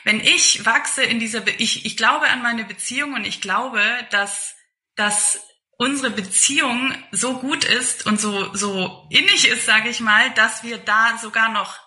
Wenn 0.05 0.21
ich 0.21 0.65
wachse 0.65 1.05
in 1.05 1.21
dieser, 1.21 1.43
Be 1.43 1.53
ich, 1.59 1.85
ich 1.85 1.97
glaube 1.99 2.29
an 2.29 2.43
meine 2.43 2.65
Beziehung 2.65 3.13
und 3.13 3.27
ich 3.27 3.43
glaube, 3.43 3.83
dass, 4.11 4.57
dass 4.97 5.39
unsere 5.79 6.11
Beziehung 6.11 6.95
so 7.11 7.39
gut 7.39 7.65
ist 7.65 8.07
und 8.07 8.21
so, 8.21 8.55
so 8.55 9.07
innig 9.11 9.49
ist, 9.49 9.67
sage 9.67 9.89
ich 9.89 10.01
mal, 10.01 10.31
dass 10.31 10.63
wir 10.63 10.79
da 10.79 11.19
sogar 11.19 11.51
noch 11.51 11.79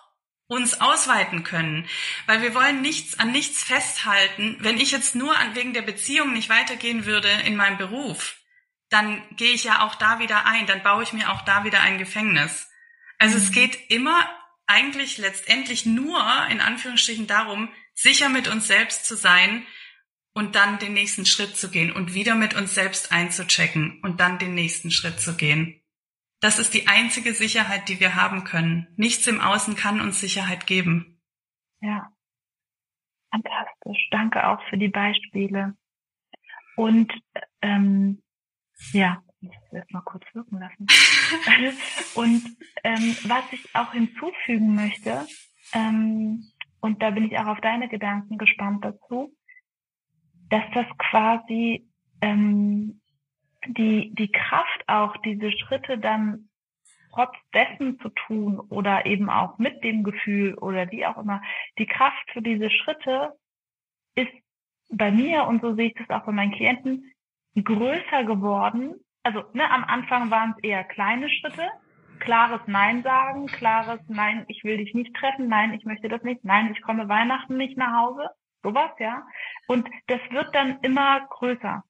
uns 0.46 0.80
ausweiten 0.80 1.44
können, 1.44 1.86
weil 2.26 2.40
wir 2.40 2.54
wollen 2.54 2.80
nichts 2.80 3.18
an 3.18 3.32
nichts 3.32 3.62
festhalten. 3.62 4.56
Wenn 4.60 4.80
ich 4.80 4.92
jetzt 4.92 5.14
nur 5.14 5.36
an, 5.36 5.54
wegen 5.54 5.74
der 5.74 5.82
Beziehung 5.82 6.32
nicht 6.32 6.48
weitergehen 6.48 7.04
würde 7.04 7.28
in 7.44 7.54
meinem 7.54 7.76
Beruf, 7.76 8.36
dann 8.88 9.22
gehe 9.36 9.52
ich 9.52 9.64
ja 9.64 9.86
auch 9.86 9.94
da 9.94 10.18
wieder 10.18 10.46
ein, 10.46 10.66
dann 10.66 10.82
baue 10.82 11.02
ich 11.02 11.12
mir 11.12 11.30
auch 11.30 11.42
da 11.42 11.64
wieder 11.64 11.80
ein 11.80 11.98
Gefängnis. 11.98 12.70
Also 13.18 13.36
mhm. 13.36 13.44
es 13.44 13.52
geht 13.52 13.90
immer 13.90 14.26
eigentlich 14.66 15.18
letztendlich 15.18 15.84
nur 15.84 16.18
in 16.50 16.60
Anführungsstrichen 16.60 17.26
darum, 17.26 17.70
sicher 17.94 18.30
mit 18.30 18.48
uns 18.48 18.66
selbst 18.66 19.04
zu 19.04 19.16
sein 19.16 19.66
und 20.38 20.54
dann 20.54 20.78
den 20.78 20.94
nächsten 20.94 21.26
Schritt 21.26 21.56
zu 21.56 21.68
gehen 21.68 21.90
und 21.90 22.14
wieder 22.14 22.36
mit 22.36 22.54
uns 22.54 22.72
selbst 22.72 23.10
einzuchecken 23.10 24.00
und 24.04 24.20
dann 24.20 24.38
den 24.38 24.54
nächsten 24.54 24.92
Schritt 24.92 25.18
zu 25.18 25.36
gehen. 25.36 25.82
Das 26.40 26.60
ist 26.60 26.74
die 26.74 26.86
einzige 26.86 27.34
Sicherheit, 27.34 27.88
die 27.88 27.98
wir 27.98 28.14
haben 28.14 28.44
können. 28.44 28.86
Nichts 28.96 29.26
im 29.26 29.40
Außen 29.40 29.74
kann 29.74 30.00
uns 30.00 30.20
Sicherheit 30.20 30.68
geben. 30.68 31.20
Ja, 31.80 32.12
fantastisch. 33.32 34.08
Danke 34.12 34.46
auch 34.46 34.62
für 34.70 34.78
die 34.78 34.86
Beispiele. 34.86 35.74
Und 36.76 37.12
ähm, 37.60 38.22
ja, 38.92 39.20
ich 39.40 39.48
muss 39.48 39.72
erst 39.72 39.90
mal 39.90 40.02
kurz 40.02 40.24
wirken 40.34 40.60
lassen. 40.60 40.86
und 42.14 42.44
ähm, 42.84 43.16
was 43.24 43.44
ich 43.50 43.74
auch 43.74 43.92
hinzufügen 43.92 44.76
möchte, 44.76 45.26
ähm, 45.72 46.44
und 46.80 47.02
da 47.02 47.10
bin 47.10 47.24
ich 47.24 47.36
auch 47.40 47.46
auf 47.46 47.60
deine 47.60 47.88
Gedanken 47.88 48.38
gespannt 48.38 48.84
dazu, 48.84 49.36
dass 50.50 50.64
das 50.74 50.86
quasi 50.98 51.88
ähm, 52.20 53.00
die, 53.66 54.14
die 54.14 54.30
Kraft 54.30 54.84
auch, 54.86 55.16
diese 55.18 55.52
Schritte 55.52 55.98
dann 55.98 56.48
trotz 57.12 57.34
dessen 57.52 57.98
zu 58.00 58.10
tun 58.10 58.60
oder 58.60 59.06
eben 59.06 59.30
auch 59.30 59.58
mit 59.58 59.82
dem 59.82 60.04
Gefühl 60.04 60.54
oder 60.54 60.90
wie 60.90 61.06
auch 61.06 61.18
immer, 61.18 61.42
die 61.78 61.86
Kraft 61.86 62.30
für 62.32 62.42
diese 62.42 62.70
Schritte 62.70 63.32
ist 64.14 64.32
bei 64.90 65.10
mir 65.10 65.44
und 65.44 65.60
so 65.60 65.74
sehe 65.74 65.88
ich 65.88 65.94
das 65.94 66.10
auch 66.10 66.24
bei 66.24 66.32
meinen 66.32 66.52
Klienten 66.52 67.12
größer 67.56 68.24
geworden. 68.24 68.94
Also 69.22 69.44
ne, 69.52 69.70
am 69.70 69.84
Anfang 69.84 70.30
waren 70.30 70.54
es 70.56 70.62
eher 70.62 70.84
kleine 70.84 71.28
Schritte, 71.28 71.68
klares 72.20 72.60
Nein 72.66 73.02
sagen, 73.02 73.46
klares 73.46 74.00
Nein, 74.08 74.44
ich 74.48 74.64
will 74.64 74.76
dich 74.76 74.94
nicht 74.94 75.14
treffen, 75.14 75.48
nein, 75.48 75.74
ich 75.74 75.84
möchte 75.84 76.08
das 76.08 76.22
nicht, 76.22 76.44
nein, 76.44 76.72
ich 76.72 76.82
komme 76.82 77.08
Weihnachten 77.08 77.56
nicht 77.56 77.76
nach 77.76 78.00
Hause, 78.00 78.30
sowas, 78.62 78.90
ja. 78.98 79.26
Und 79.66 79.88
das 80.06 80.20
wird 80.30 80.54
dann 80.54 80.80
immer 80.80 81.26
größer. 81.28 81.82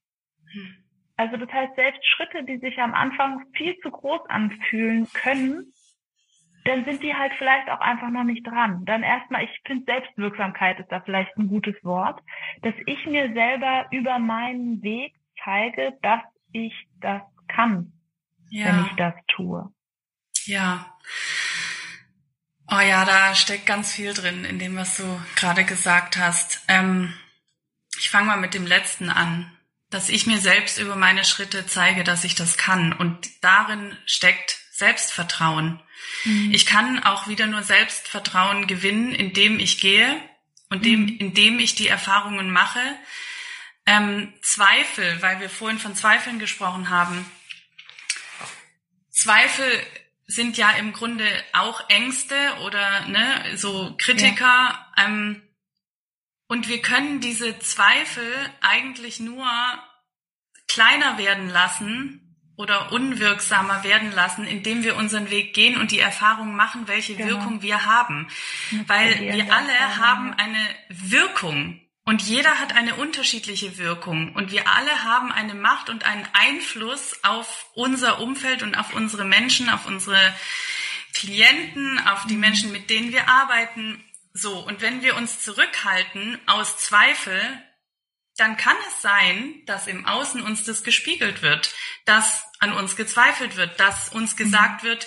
Hm. 0.52 0.84
Also 1.16 1.36
das 1.36 1.52
heißt, 1.52 1.74
selbst 1.74 2.06
Schritte, 2.06 2.44
die 2.44 2.58
sich 2.58 2.78
am 2.78 2.94
Anfang 2.94 3.44
viel 3.52 3.76
zu 3.78 3.90
groß 3.90 4.20
anfühlen 4.28 5.08
können, 5.12 5.72
dann 6.64 6.84
sind 6.84 7.02
die 7.02 7.14
halt 7.14 7.32
vielleicht 7.38 7.68
auch 7.70 7.80
einfach 7.80 8.10
noch 8.10 8.24
nicht 8.24 8.46
dran. 8.46 8.84
Dann 8.84 9.02
erstmal, 9.02 9.44
ich 9.44 9.60
finde 9.66 9.84
Selbstwirksamkeit 9.86 10.78
ist 10.78 10.92
da 10.92 11.00
vielleicht 11.00 11.36
ein 11.36 11.48
gutes 11.48 11.74
Wort, 11.82 12.20
dass 12.62 12.74
ich 12.86 13.06
mir 13.06 13.32
selber 13.32 13.86
über 13.90 14.18
meinen 14.18 14.82
Weg 14.82 15.14
zeige, 15.42 15.98
dass 16.02 16.20
ich 16.52 16.74
das 17.00 17.22
kann, 17.48 17.92
ja. 18.50 18.66
wenn 18.66 18.84
ich 18.86 18.92
das 18.92 19.14
tue. 19.28 19.72
Ja. 20.44 20.94
Oh 22.70 22.80
ja, 22.80 23.04
da 23.04 23.34
steckt 23.34 23.66
ganz 23.66 23.92
viel 23.92 24.12
drin 24.14 24.44
in 24.44 24.58
dem, 24.58 24.76
was 24.76 24.96
du 24.96 25.22
gerade 25.36 25.64
gesagt 25.64 26.16
hast. 26.16 26.60
Ähm, 26.68 27.14
ich 27.98 28.10
fange 28.10 28.26
mal 28.26 28.36
mit 28.36 28.54
dem 28.54 28.66
letzten 28.66 29.10
an 29.10 29.50
dass 29.90 30.10
ich 30.10 30.26
mir 30.26 30.38
selbst 30.38 30.78
über 30.78 30.96
meine 30.96 31.24
Schritte 31.24 31.66
zeige, 31.66 32.04
dass 32.04 32.24
ich 32.24 32.34
das 32.34 32.56
kann. 32.56 32.92
Und 32.92 33.42
darin 33.42 33.96
steckt 34.04 34.58
Selbstvertrauen. 34.72 35.80
Mhm. 36.24 36.52
Ich 36.52 36.66
kann 36.66 37.02
auch 37.02 37.26
wieder 37.26 37.46
nur 37.46 37.62
Selbstvertrauen 37.62 38.66
gewinnen, 38.66 39.14
indem 39.14 39.58
ich 39.58 39.80
gehe 39.80 40.20
und 40.68 40.84
dem, 40.84 41.02
mhm. 41.02 41.16
indem 41.18 41.58
ich 41.58 41.74
die 41.74 41.88
Erfahrungen 41.88 42.50
mache. 42.50 42.80
Ähm, 43.86 44.34
Zweifel, 44.42 45.22
weil 45.22 45.40
wir 45.40 45.48
vorhin 45.48 45.78
von 45.78 45.94
Zweifeln 45.94 46.38
gesprochen 46.38 46.90
haben. 46.90 47.24
Zweifel 49.10 49.66
sind 50.28 50.58
ja 50.58 50.70
im 50.72 50.92
Grunde 50.92 51.24
auch 51.54 51.88
Ängste 51.88 52.36
oder 52.64 53.06
ne, 53.08 53.56
so 53.56 53.94
Kritiker. 53.96 54.44
Ja. 54.44 54.86
Ähm, 54.98 55.42
und 56.46 56.68
wir 56.68 56.80
können 56.80 57.20
diese 57.20 57.58
Zweifel 57.58 58.24
eigentlich 58.60 59.20
nur 59.20 59.46
kleiner 60.68 61.18
werden 61.18 61.48
lassen 61.48 62.52
oder 62.56 62.92
unwirksamer 62.92 63.84
werden 63.84 64.12
lassen, 64.12 64.44
indem 64.44 64.82
wir 64.82 64.96
unseren 64.96 65.30
Weg 65.30 65.54
gehen 65.54 65.80
und 65.80 65.92
die 65.92 66.00
Erfahrung 66.00 66.54
machen, 66.54 66.88
welche 66.88 67.14
genau. 67.14 67.30
Wirkung 67.30 67.62
wir 67.62 67.86
haben. 67.86 68.28
Weil 68.86 69.18
wir 69.20 69.52
alle 69.52 69.96
haben 69.96 70.34
eine 70.34 70.68
Wirkung 70.88 71.80
und 72.08 72.22
jeder 72.22 72.58
hat 72.58 72.74
eine 72.74 72.94
unterschiedliche 72.94 73.76
Wirkung 73.76 74.34
und 74.34 74.50
wir 74.50 74.66
alle 74.66 75.04
haben 75.04 75.30
eine 75.30 75.52
Macht 75.52 75.90
und 75.90 76.06
einen 76.06 76.26
Einfluss 76.32 77.22
auf 77.22 77.66
unser 77.74 78.20
Umfeld 78.20 78.62
und 78.62 78.76
auf 78.76 78.94
unsere 78.94 79.26
Menschen, 79.26 79.68
auf 79.68 79.84
unsere 79.84 80.34
Klienten, 81.12 81.98
auf 82.08 82.24
die 82.24 82.32
mhm. 82.32 82.40
Menschen, 82.40 82.72
mit 82.72 82.88
denen 82.88 83.12
wir 83.12 83.28
arbeiten. 83.28 84.02
So, 84.32 84.58
und 84.58 84.80
wenn 84.80 85.02
wir 85.02 85.16
uns 85.16 85.42
zurückhalten 85.42 86.40
aus 86.46 86.78
Zweifel, 86.78 87.42
dann 88.38 88.56
kann 88.56 88.76
es 88.88 89.02
sein, 89.02 89.62
dass 89.66 89.86
im 89.86 90.06
Außen 90.06 90.40
uns 90.40 90.64
das 90.64 90.84
gespiegelt 90.84 91.42
wird, 91.42 91.74
dass 92.06 92.42
an 92.58 92.72
uns 92.72 92.96
gezweifelt 92.96 93.56
wird, 93.56 93.78
dass 93.80 94.08
uns 94.08 94.34
gesagt 94.34 94.82
wird, 94.82 95.06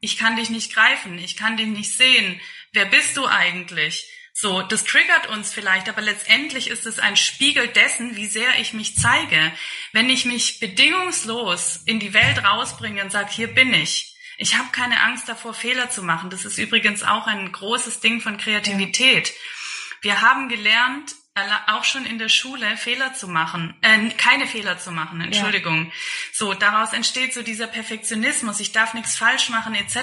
ich 0.00 0.18
kann 0.18 0.36
dich 0.36 0.50
nicht 0.50 0.74
greifen, 0.74 1.16
ich 1.16 1.38
kann 1.38 1.56
dich 1.56 1.68
nicht 1.68 1.96
sehen, 1.96 2.38
wer 2.72 2.84
bist 2.84 3.16
du 3.16 3.26
eigentlich? 3.26 4.06
So, 4.38 4.60
das 4.60 4.84
triggert 4.84 5.28
uns 5.28 5.50
vielleicht, 5.50 5.88
aber 5.88 6.02
letztendlich 6.02 6.68
ist 6.68 6.84
es 6.84 6.98
ein 6.98 7.16
Spiegel 7.16 7.68
dessen, 7.68 8.16
wie 8.16 8.26
sehr 8.26 8.58
ich 8.60 8.74
mich 8.74 8.94
zeige. 8.94 9.50
Wenn 9.92 10.10
ich 10.10 10.26
mich 10.26 10.60
bedingungslos 10.60 11.80
in 11.86 12.00
die 12.00 12.12
Welt 12.12 12.44
rausbringe 12.44 13.02
und 13.02 13.10
sage, 13.10 13.30
hier 13.32 13.48
bin 13.48 13.72
ich, 13.72 14.14
ich 14.36 14.58
habe 14.58 14.68
keine 14.72 15.00
Angst 15.00 15.26
davor, 15.30 15.54
Fehler 15.54 15.88
zu 15.88 16.02
machen. 16.02 16.28
Das 16.28 16.44
ist 16.44 16.58
übrigens 16.58 17.02
auch 17.02 17.26
ein 17.26 17.50
großes 17.50 18.00
Ding 18.00 18.20
von 18.20 18.36
Kreativität. 18.36 19.28
Ja. 19.28 19.34
Wir 20.02 20.20
haben 20.20 20.50
gelernt, 20.50 21.14
auch 21.66 21.84
schon 21.84 22.04
in 22.06 22.18
der 22.18 22.28
Schule 22.28 22.76
Fehler 22.76 23.14
zu 23.14 23.28
machen, 23.28 23.74
äh, 23.82 24.08
keine 24.10 24.46
Fehler 24.46 24.78
zu 24.78 24.90
machen, 24.90 25.20
Entschuldigung. 25.20 25.86
Ja. 25.86 25.92
So, 26.32 26.54
daraus 26.54 26.92
entsteht 26.92 27.34
so 27.34 27.42
dieser 27.42 27.66
Perfektionismus, 27.66 28.60
ich 28.60 28.72
darf 28.72 28.94
nichts 28.94 29.16
falsch 29.16 29.50
machen 29.50 29.74
etc. 29.74 29.96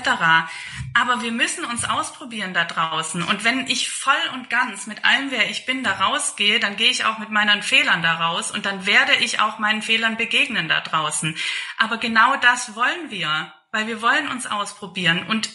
Aber 0.93 1.21
wir 1.21 1.31
müssen 1.31 1.65
uns 1.65 1.85
ausprobieren 1.85 2.53
da 2.53 2.65
draußen. 2.65 3.23
Und 3.23 3.43
wenn 3.43 3.67
ich 3.67 3.89
voll 3.89 4.13
und 4.33 4.49
ganz 4.49 4.87
mit 4.87 5.05
allem, 5.05 5.31
wer 5.31 5.49
ich 5.49 5.65
bin, 5.65 5.83
da 5.83 5.93
rausgehe, 5.93 6.59
dann 6.59 6.75
gehe 6.75 6.89
ich 6.89 7.05
auch 7.05 7.17
mit 7.17 7.29
meinen 7.29 7.63
Fehlern 7.63 8.01
da 8.01 8.13
raus 8.13 8.51
und 8.51 8.65
dann 8.65 8.85
werde 8.85 9.15
ich 9.15 9.39
auch 9.39 9.59
meinen 9.59 9.81
Fehlern 9.81 10.17
begegnen 10.17 10.67
da 10.67 10.81
draußen. 10.81 11.35
Aber 11.77 11.97
genau 11.97 12.35
das 12.37 12.75
wollen 12.75 13.09
wir 13.09 13.53
weil 13.73 13.87
wir 13.87 14.01
wollen 14.01 14.29
uns 14.29 14.45
ausprobieren. 14.45 15.25
Und 15.27 15.49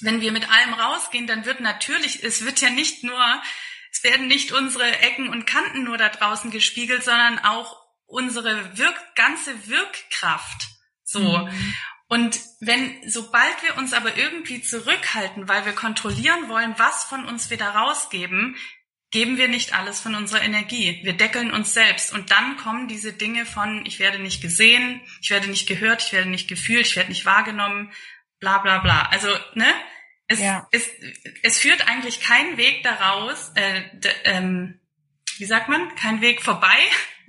wenn 0.00 0.20
wir 0.20 0.32
mit 0.32 0.50
allem 0.50 0.74
rausgehen, 0.74 1.26
dann 1.26 1.46
wird 1.46 1.60
natürlich, 1.60 2.22
es 2.22 2.44
wird 2.44 2.60
ja 2.60 2.68
nicht 2.68 3.04
nur, 3.04 3.24
es 3.96 4.04
werden 4.04 4.28
nicht 4.28 4.52
unsere 4.52 4.98
Ecken 4.98 5.30
und 5.30 5.46
Kanten 5.46 5.84
nur 5.84 5.96
da 5.96 6.10
draußen 6.10 6.50
gespiegelt, 6.50 7.02
sondern 7.02 7.38
auch 7.38 7.82
unsere 8.04 8.76
Wirk 8.76 8.94
ganze 9.14 9.68
Wirkkraft. 9.68 10.68
So. 11.02 11.38
Mhm. 11.38 11.74
Und 12.08 12.38
wenn, 12.60 12.94
sobald 13.08 13.62
wir 13.62 13.78
uns 13.78 13.94
aber 13.94 14.16
irgendwie 14.16 14.60
zurückhalten, 14.60 15.48
weil 15.48 15.64
wir 15.64 15.72
kontrollieren 15.72 16.48
wollen, 16.48 16.74
was 16.76 17.04
von 17.04 17.24
uns 17.24 17.48
wir 17.48 17.56
da 17.56 17.70
rausgeben, 17.70 18.56
geben 19.10 19.38
wir 19.38 19.48
nicht 19.48 19.72
alles 19.72 19.98
von 19.98 20.14
unserer 20.14 20.42
Energie. 20.42 21.00
Wir 21.02 21.14
deckeln 21.14 21.50
uns 21.50 21.72
selbst. 21.72 22.12
Und 22.12 22.30
dann 22.30 22.58
kommen 22.58 22.88
diese 22.88 23.14
Dinge 23.14 23.46
von, 23.46 23.86
ich 23.86 23.98
werde 23.98 24.18
nicht 24.18 24.42
gesehen, 24.42 25.00
ich 25.22 25.30
werde 25.30 25.48
nicht 25.48 25.66
gehört, 25.66 26.02
ich 26.02 26.12
werde 26.12 26.28
nicht 26.28 26.48
gefühlt, 26.48 26.86
ich 26.86 26.96
werde 26.96 27.08
nicht 27.08 27.24
wahrgenommen, 27.24 27.90
bla 28.40 28.58
bla 28.58 28.78
bla. 28.78 29.08
Also, 29.10 29.28
ne? 29.54 29.72
Es, 30.28 30.40
ja. 30.40 30.66
es, 30.72 30.88
es 31.42 31.58
führt 31.58 31.86
eigentlich 31.88 32.20
kein 32.20 32.56
Weg 32.56 32.82
daraus, 32.82 33.52
äh, 33.54 33.82
ähm, 34.24 34.80
wie 35.38 35.44
sagt 35.44 35.68
man, 35.68 35.94
kein 35.94 36.20
Weg 36.20 36.42
vorbei, 36.42 36.76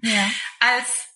ja. 0.02 0.32
als 0.60 1.08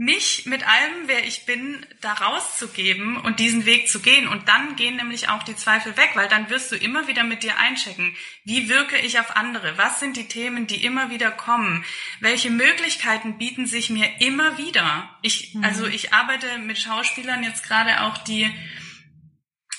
mich 0.00 0.46
mit 0.46 0.66
allem, 0.66 1.08
wer 1.08 1.26
ich 1.26 1.44
bin, 1.44 1.84
da 2.00 2.14
rauszugeben 2.14 3.18
und 3.18 3.38
diesen 3.38 3.66
Weg 3.66 3.86
zu 3.86 4.00
gehen. 4.00 4.28
Und 4.28 4.48
dann 4.48 4.74
gehen 4.74 4.96
nämlich 4.96 5.28
auch 5.28 5.42
die 5.42 5.54
Zweifel 5.54 5.94
weg, 5.98 6.12
weil 6.14 6.26
dann 6.26 6.48
wirst 6.48 6.72
du 6.72 6.76
immer 6.76 7.06
wieder 7.06 7.22
mit 7.22 7.42
dir 7.42 7.58
einchecken. 7.58 8.16
Wie 8.44 8.70
wirke 8.70 8.96
ich 8.96 9.20
auf 9.20 9.36
andere? 9.36 9.76
Was 9.76 10.00
sind 10.00 10.16
die 10.16 10.26
Themen, 10.26 10.66
die 10.66 10.86
immer 10.86 11.10
wieder 11.10 11.30
kommen? 11.30 11.84
Welche 12.20 12.48
Möglichkeiten 12.48 13.36
bieten 13.36 13.66
sich 13.66 13.90
mir 13.90 14.08
immer 14.20 14.56
wieder? 14.56 15.14
Ich, 15.20 15.54
mhm. 15.54 15.64
also 15.64 15.86
ich 15.86 16.14
arbeite 16.14 16.56
mit 16.56 16.78
Schauspielern 16.78 17.42
jetzt 17.42 17.62
gerade 17.62 18.00
auch, 18.00 18.16
die 18.16 18.50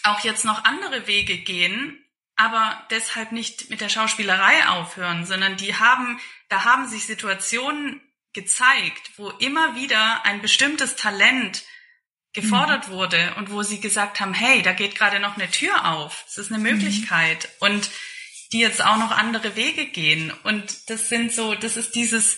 auch 0.03 0.21
jetzt 0.21 0.45
noch 0.45 0.63
andere 0.63 1.07
Wege 1.07 1.37
gehen, 1.37 2.03
aber 2.35 2.85
deshalb 2.89 3.31
nicht 3.31 3.69
mit 3.69 3.81
der 3.81 3.89
Schauspielerei 3.89 4.67
aufhören, 4.67 5.25
sondern 5.25 5.57
die 5.57 5.75
haben, 5.75 6.19
da 6.49 6.63
haben 6.63 6.87
sich 6.87 7.05
Situationen 7.05 8.01
gezeigt, 8.33 9.11
wo 9.17 9.29
immer 9.29 9.75
wieder 9.75 10.25
ein 10.25 10.41
bestimmtes 10.41 10.95
Talent 10.95 11.63
gefordert 12.33 12.87
mhm. 12.87 12.93
wurde 12.93 13.33
und 13.37 13.51
wo 13.51 13.61
sie 13.61 13.81
gesagt 13.81 14.19
haben, 14.19 14.33
hey, 14.33 14.61
da 14.61 14.73
geht 14.73 14.95
gerade 14.95 15.19
noch 15.19 15.35
eine 15.35 15.51
Tür 15.51 15.93
auf, 15.93 16.23
es 16.27 16.37
ist 16.37 16.51
eine 16.51 16.57
mhm. 16.57 16.71
Möglichkeit 16.71 17.49
mhm. 17.59 17.67
und 17.67 17.91
die 18.53 18.59
jetzt 18.59 18.83
auch 18.83 18.97
noch 18.97 19.11
andere 19.11 19.55
Wege 19.55 19.85
gehen 19.85 20.31
und 20.43 20.89
das 20.89 21.09
sind 21.09 21.33
so, 21.33 21.55
das 21.55 21.77
ist 21.77 21.95
dieses, 21.95 22.37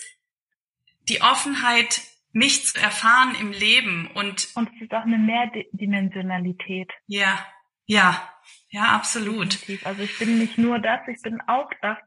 die 1.10 1.22
Offenheit, 1.22 2.02
mich 2.34 2.66
zu 2.66 2.82
erfahren 2.82 3.36
im 3.40 3.52
Leben 3.52 4.10
und 4.14 4.50
und 4.56 4.70
es 4.76 4.82
ist 4.82 4.94
auch 4.94 5.04
eine 5.04 5.18
Mehrdimensionalität. 5.18 6.92
Ja, 7.08 7.40
ja, 7.86 8.30
ja, 8.70 8.84
absolut. 8.96 9.60
Also 9.86 10.02
ich 10.02 10.18
bin 10.18 10.40
nicht 10.40 10.58
nur 10.58 10.80
das, 10.80 11.08
ich 11.08 11.22
bin 11.22 11.40
auch 11.48 11.70
das. 11.82 11.98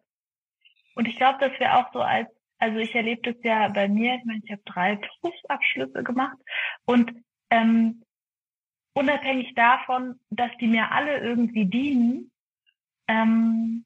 Und 0.97 1.07
ich 1.07 1.17
glaube, 1.17 1.39
dass 1.39 1.59
wir 1.61 1.77
auch 1.77 1.93
so 1.93 2.01
als, 2.01 2.29
also 2.59 2.79
ich 2.79 2.95
erlebe 2.95 3.33
das 3.33 3.43
ja 3.45 3.69
bei 3.69 3.89
mir, 3.89 4.17
ich 4.17 4.25
meine, 4.25 4.41
ich 4.43 4.51
habe 4.51 4.63
drei 4.65 4.97
Berufsabschlüsse 4.97 6.03
gemacht 6.03 6.37
und 6.85 7.13
ähm, 7.51 8.03
unabhängig 8.95 9.55
davon, 9.55 10.19
dass 10.31 10.51
die 10.59 10.67
mir 10.67 10.91
alle 10.91 11.19
irgendwie 11.19 11.67
dienen, 11.67 12.33
ähm, 13.07 13.85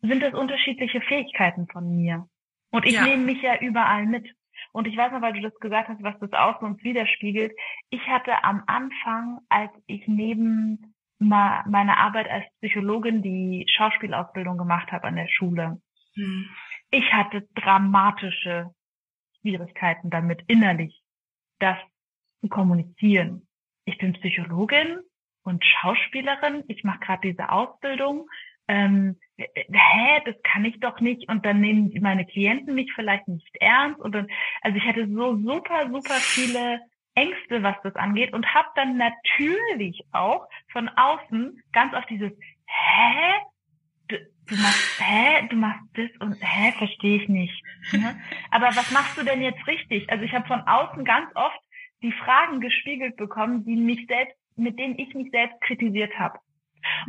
sind 0.00 0.22
das 0.22 0.32
unterschiedliche 0.32 1.00
Fähigkeiten 1.02 1.66
von 1.66 1.96
mir. 1.96 2.28
Und 2.70 2.86
ich 2.86 2.94
ja. 2.94 3.02
nehme 3.02 3.24
mich 3.24 3.42
ja 3.42 3.58
überall 3.60 4.06
mit. 4.06 4.32
Und 4.72 4.86
ich 4.86 4.96
weiß 4.96 5.12
noch, 5.12 5.22
weil 5.22 5.32
du 5.32 5.40
das 5.40 5.58
gesagt 5.60 5.88
hast, 5.88 6.02
was 6.02 6.18
das 6.20 6.32
Außen 6.32 6.66
uns 6.66 6.82
widerspiegelt. 6.82 7.52
Ich 7.90 8.06
hatte 8.06 8.44
am 8.44 8.62
Anfang, 8.66 9.40
als 9.48 9.70
ich 9.86 10.06
neben 10.06 10.94
meiner 11.18 11.98
Arbeit 11.98 12.28
als 12.30 12.44
Psychologin 12.60 13.22
die 13.22 13.66
Schauspielausbildung 13.68 14.56
gemacht 14.56 14.90
habe 14.90 15.08
an 15.08 15.16
der 15.16 15.28
Schule, 15.28 15.80
hm. 16.14 16.48
ich 16.90 17.12
hatte 17.12 17.46
dramatische 17.54 18.70
Schwierigkeiten 19.40 20.10
damit 20.10 20.42
innerlich, 20.46 21.02
das 21.58 21.76
zu 22.40 22.48
kommunizieren. 22.48 23.46
Ich 23.84 23.98
bin 23.98 24.14
Psychologin 24.14 25.00
und 25.42 25.64
Schauspielerin. 25.64 26.64
Ich 26.68 26.84
mache 26.84 27.00
gerade 27.00 27.28
diese 27.28 27.50
Ausbildung 27.50 28.28
ähm, 28.68 29.18
hä, 29.54 30.20
das 30.24 30.36
kann 30.42 30.64
ich 30.64 30.78
doch 30.80 31.00
nicht 31.00 31.28
und 31.28 31.44
dann 31.44 31.60
nehmen 31.60 31.92
meine 32.00 32.26
Klienten 32.26 32.74
mich 32.74 32.92
vielleicht 32.94 33.28
nicht 33.28 33.56
ernst 33.60 34.00
und 34.00 34.14
dann, 34.14 34.26
also 34.62 34.76
ich 34.76 34.84
hatte 34.84 35.06
so 35.08 35.36
super, 35.36 35.88
super 35.90 36.14
viele 36.14 36.80
Ängste, 37.14 37.62
was 37.62 37.76
das 37.82 37.94
angeht 37.96 38.32
und 38.32 38.54
habe 38.54 38.68
dann 38.76 38.96
natürlich 38.96 40.02
auch 40.12 40.46
von 40.72 40.88
außen 40.88 41.62
ganz 41.72 41.94
oft 41.94 42.08
dieses, 42.08 42.32
hä, 42.66 43.32
du, 44.08 44.16
du 44.46 44.54
machst, 44.56 45.00
hä, 45.00 45.46
du 45.48 45.56
machst 45.56 45.84
das 45.94 46.10
und 46.20 46.36
hä, 46.40 46.72
verstehe 46.78 47.22
ich 47.22 47.28
nicht. 47.28 47.62
Ne? 47.92 48.20
Aber 48.50 48.66
was 48.68 48.90
machst 48.92 49.18
du 49.18 49.24
denn 49.24 49.42
jetzt 49.42 49.66
richtig? 49.66 50.08
Also 50.10 50.24
ich 50.24 50.32
habe 50.32 50.46
von 50.46 50.60
außen 50.60 51.04
ganz 51.04 51.30
oft 51.34 51.60
die 52.02 52.12
Fragen 52.12 52.60
gespiegelt 52.60 53.16
bekommen, 53.16 53.64
die 53.64 53.76
mich 53.76 54.06
selbst, 54.06 54.36
mit 54.56 54.78
denen 54.78 54.98
ich 54.98 55.14
mich 55.14 55.30
selbst 55.30 55.60
kritisiert 55.62 56.18
habe. 56.18 56.38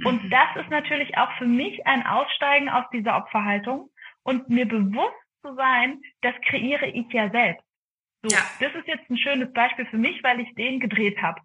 Und 0.05 0.23
mhm. 0.23 0.29
das 0.29 0.63
ist 0.63 0.69
natürlich 0.69 1.17
auch 1.17 1.31
für 1.37 1.45
mich 1.45 1.85
ein 1.85 2.05
Aussteigen 2.05 2.69
aus 2.69 2.85
dieser 2.91 3.17
Opferhaltung 3.17 3.89
und 4.23 4.49
mir 4.49 4.67
bewusst 4.67 5.15
zu 5.41 5.55
sein, 5.55 6.01
das 6.21 6.33
kreiere 6.47 6.87
ich 6.87 7.11
ja 7.11 7.29
selbst. 7.29 7.65
So, 8.23 8.35
ja. 8.35 8.41
das 8.59 8.75
ist 8.75 8.87
jetzt 8.87 9.09
ein 9.09 9.17
schönes 9.17 9.51
Beispiel 9.53 9.85
für 9.87 9.97
mich, 9.97 10.23
weil 10.23 10.39
ich 10.39 10.53
den 10.55 10.79
gedreht 10.79 11.21
habe. 11.21 11.41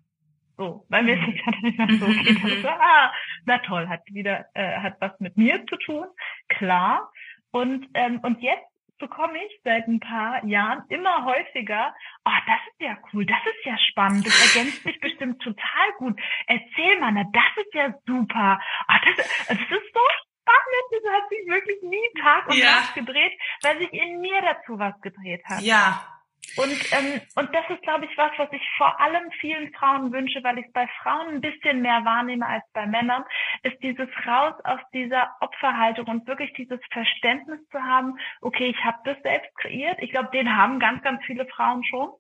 So, 0.59 0.85
weil 0.89 1.05
mir 1.05 1.15
ist 1.29 1.35
es 1.35 1.45
dann 1.45 1.61
nicht 1.63 1.79
mehr 1.79 1.89
so, 1.99 2.07
okay, 2.07 2.33
mhm. 2.33 2.63
so, 2.63 2.69
ah, 2.69 3.13
na 3.45 3.59
toll, 3.59 3.89
hat 3.89 4.03
wieder, 4.07 4.47
äh, 4.55 4.79
hat 4.79 4.97
was 5.01 5.19
mit 5.21 5.37
mir 5.37 5.65
zu 5.67 5.77
tun, 5.77 6.07
klar. 6.49 7.11
Und 7.51 7.89
ähm, 7.95 8.21
und 8.21 8.43
jetzt 8.43 8.67
bekomme 8.99 9.39
ich 9.45 9.61
seit 9.65 9.87
ein 9.87 10.01
paar 10.01 10.45
Jahren 10.45 10.85
immer 10.89 11.25
häufiger, 11.25 11.95
oh, 12.25 12.39
das 12.47 12.61
ist 12.71 12.81
ja 12.81 12.97
cool, 13.13 13.27
das 13.27 13.39
ist 13.45 13.65
ja 13.65 13.77
spannend, 13.79 14.27
das 14.27 14.55
ergänzt 14.55 14.83
sich 14.83 15.01
bestimmt 15.01 15.41
total 15.43 15.93
gut. 15.99 16.21
Erzähl 16.47 16.99
mal, 17.01 17.13
na, 17.13 17.25
das 17.33 17.65
ist 17.65 17.75
ja 17.75 17.95
super. 18.07 18.61
Oh, 18.89 18.95
das, 19.05 19.27
das 19.49 19.59
ist 19.59 19.69
so 19.69 20.01
spannend, 20.41 20.87
das 20.91 21.13
hat 21.13 21.29
sich 21.29 21.47
wirklich 21.47 21.83
nie 21.83 22.23
Tag 22.23 22.49
und 22.49 22.57
ja. 22.57 22.73
Nacht 22.73 22.95
gedreht, 22.95 23.33
weil 23.63 23.79
sich 23.79 23.93
in 23.93 24.21
mir 24.21 24.41
dazu 24.43 24.79
was 24.79 25.01
gedreht 25.01 25.43
hat. 25.47 25.61
Ja, 25.61 26.16
und, 26.57 26.93
ähm, 26.93 27.21
und 27.37 27.55
das 27.55 27.69
ist, 27.69 27.83
glaube 27.83 28.07
ich, 28.07 28.17
was, 28.17 28.33
was 28.39 28.53
ich 28.53 28.63
vor 28.77 28.99
allem 29.01 29.31
vielen 29.41 29.73
Frauen 29.75 30.13
wünsche, 30.13 30.43
weil 30.43 30.59
ich 30.59 30.67
es 30.67 30.73
bei 30.73 30.89
Frauen 31.03 31.35
ein 31.35 31.41
bisschen 31.41 31.83
mehr 31.83 32.05
wahrnehme 32.05 32.47
als 32.47 32.65
bei 32.73 32.87
Männern, 32.87 33.25
ist 33.63 33.77
dieses 33.83 34.09
raus 34.27 34.55
aus 34.65 34.81
dieser 34.93 35.37
Opferhaltung 35.41 36.07
und 36.07 36.27
wirklich 36.27 36.53
dieses 36.55 36.81
Verständnis 36.91 37.61
zu 37.71 37.83
haben, 37.83 38.19
okay, 38.41 38.67
ich 38.67 38.85
habe 38.85 38.99
das 39.05 39.21
selbst 39.23 39.55
kreiert. 39.57 39.99
Ich 40.01 40.11
glaube, 40.11 40.31
den 40.33 40.57
haben 40.57 40.81
ganz, 40.81 41.03
ganz 41.03 41.23
viele 41.25 41.47
Frauen 41.47 41.85
schon. 41.85 42.11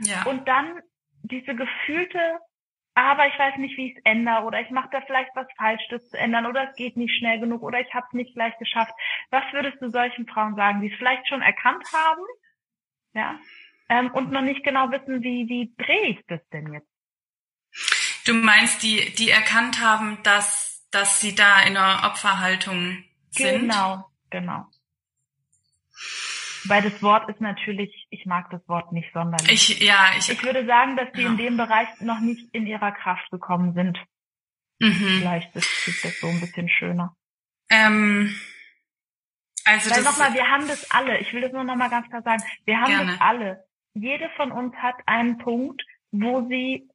Ja. 0.00 0.24
Und 0.24 0.48
dann 0.48 0.80
diese 1.22 1.54
gefühlte, 1.54 2.38
aber 2.94 3.26
ich 3.26 3.38
weiß 3.38 3.56
nicht, 3.58 3.76
wie 3.76 3.90
ich 3.90 3.96
es 3.98 4.04
ändere 4.04 4.44
oder 4.44 4.60
ich 4.60 4.70
mache 4.70 4.88
da 4.90 5.02
vielleicht 5.02 5.30
was 5.34 5.46
falsch, 5.58 5.82
das 5.90 6.08
zu 6.08 6.18
ändern 6.18 6.46
oder 6.46 6.70
es 6.70 6.76
geht 6.76 6.96
nicht 6.96 7.14
schnell 7.18 7.38
genug 7.40 7.62
oder 7.62 7.80
ich 7.80 7.92
habe 7.92 8.06
es 8.08 8.14
nicht 8.14 8.34
gleich 8.34 8.56
geschafft. 8.58 8.92
Was 9.30 9.44
würdest 9.52 9.82
du 9.82 9.90
solchen 9.90 10.26
Frauen 10.26 10.54
sagen, 10.54 10.80
die 10.80 10.90
es 10.90 10.96
vielleicht 10.96 11.28
schon 11.28 11.42
erkannt 11.42 11.84
haben? 11.92 12.22
Ja, 13.12 13.38
ähm, 13.88 14.10
und 14.12 14.32
noch 14.32 14.42
nicht 14.42 14.64
genau 14.64 14.90
wissen, 14.90 15.22
wie, 15.22 15.48
wie 15.48 15.74
drehe 15.76 16.10
ich 16.10 16.24
das 16.26 16.40
denn 16.52 16.72
jetzt? 16.72 16.88
Du 18.24 18.34
meinst, 18.34 18.82
die, 18.82 19.12
die 19.14 19.30
erkannt 19.30 19.80
haben, 19.80 20.18
dass, 20.24 20.86
dass 20.90 21.20
sie 21.20 21.34
da 21.34 21.62
in 21.62 21.76
einer 21.76 22.08
Opferhaltung 22.10 23.04
sind? 23.30 23.60
Genau, 23.60 24.04
genau. 24.30 24.66
Weil 26.64 26.82
das 26.82 27.00
Wort 27.02 27.28
ist 27.28 27.40
natürlich, 27.40 28.06
ich 28.10 28.26
mag 28.26 28.50
das 28.50 28.66
Wort 28.68 28.92
nicht 28.92 29.12
sonderlich. 29.12 29.70
Ich, 29.70 29.80
ja, 29.80 30.10
ich, 30.18 30.28
ich 30.30 30.42
würde 30.42 30.66
sagen, 30.66 30.96
dass 30.96 31.12
die 31.12 31.22
ja. 31.22 31.28
in 31.28 31.36
dem 31.36 31.56
Bereich 31.56 31.88
noch 32.00 32.18
nicht 32.18 32.52
in 32.52 32.66
ihrer 32.66 32.90
Kraft 32.90 33.30
gekommen 33.30 33.74
sind. 33.74 33.98
Mhm. 34.80 35.18
Vielleicht 35.20 35.54
ist, 35.54 35.86
ist 35.86 36.04
das 36.04 36.18
so 36.18 36.26
ein 36.26 36.40
bisschen 36.40 36.68
schöner. 36.68 37.16
Ähm, 37.70 38.34
also 39.64 39.90
Weil 39.90 40.02
nochmal, 40.02 40.34
wir 40.34 40.48
haben 40.48 40.66
das 40.66 40.90
alle. 40.90 41.18
Ich 41.18 41.32
will 41.32 41.40
das 41.40 41.52
nur 41.52 41.64
nochmal 41.64 41.90
ganz 41.90 42.08
klar 42.08 42.22
sagen. 42.22 42.42
Wir 42.64 42.80
haben 42.80 42.90
gerne. 42.90 43.12
das 43.12 43.20
alle 43.20 43.64
jede 43.96 44.28
von 44.36 44.52
uns 44.52 44.74
hat 44.76 44.96
einen 45.06 45.38
Punkt, 45.38 45.82
wo 46.12 46.46
sie 46.48 46.88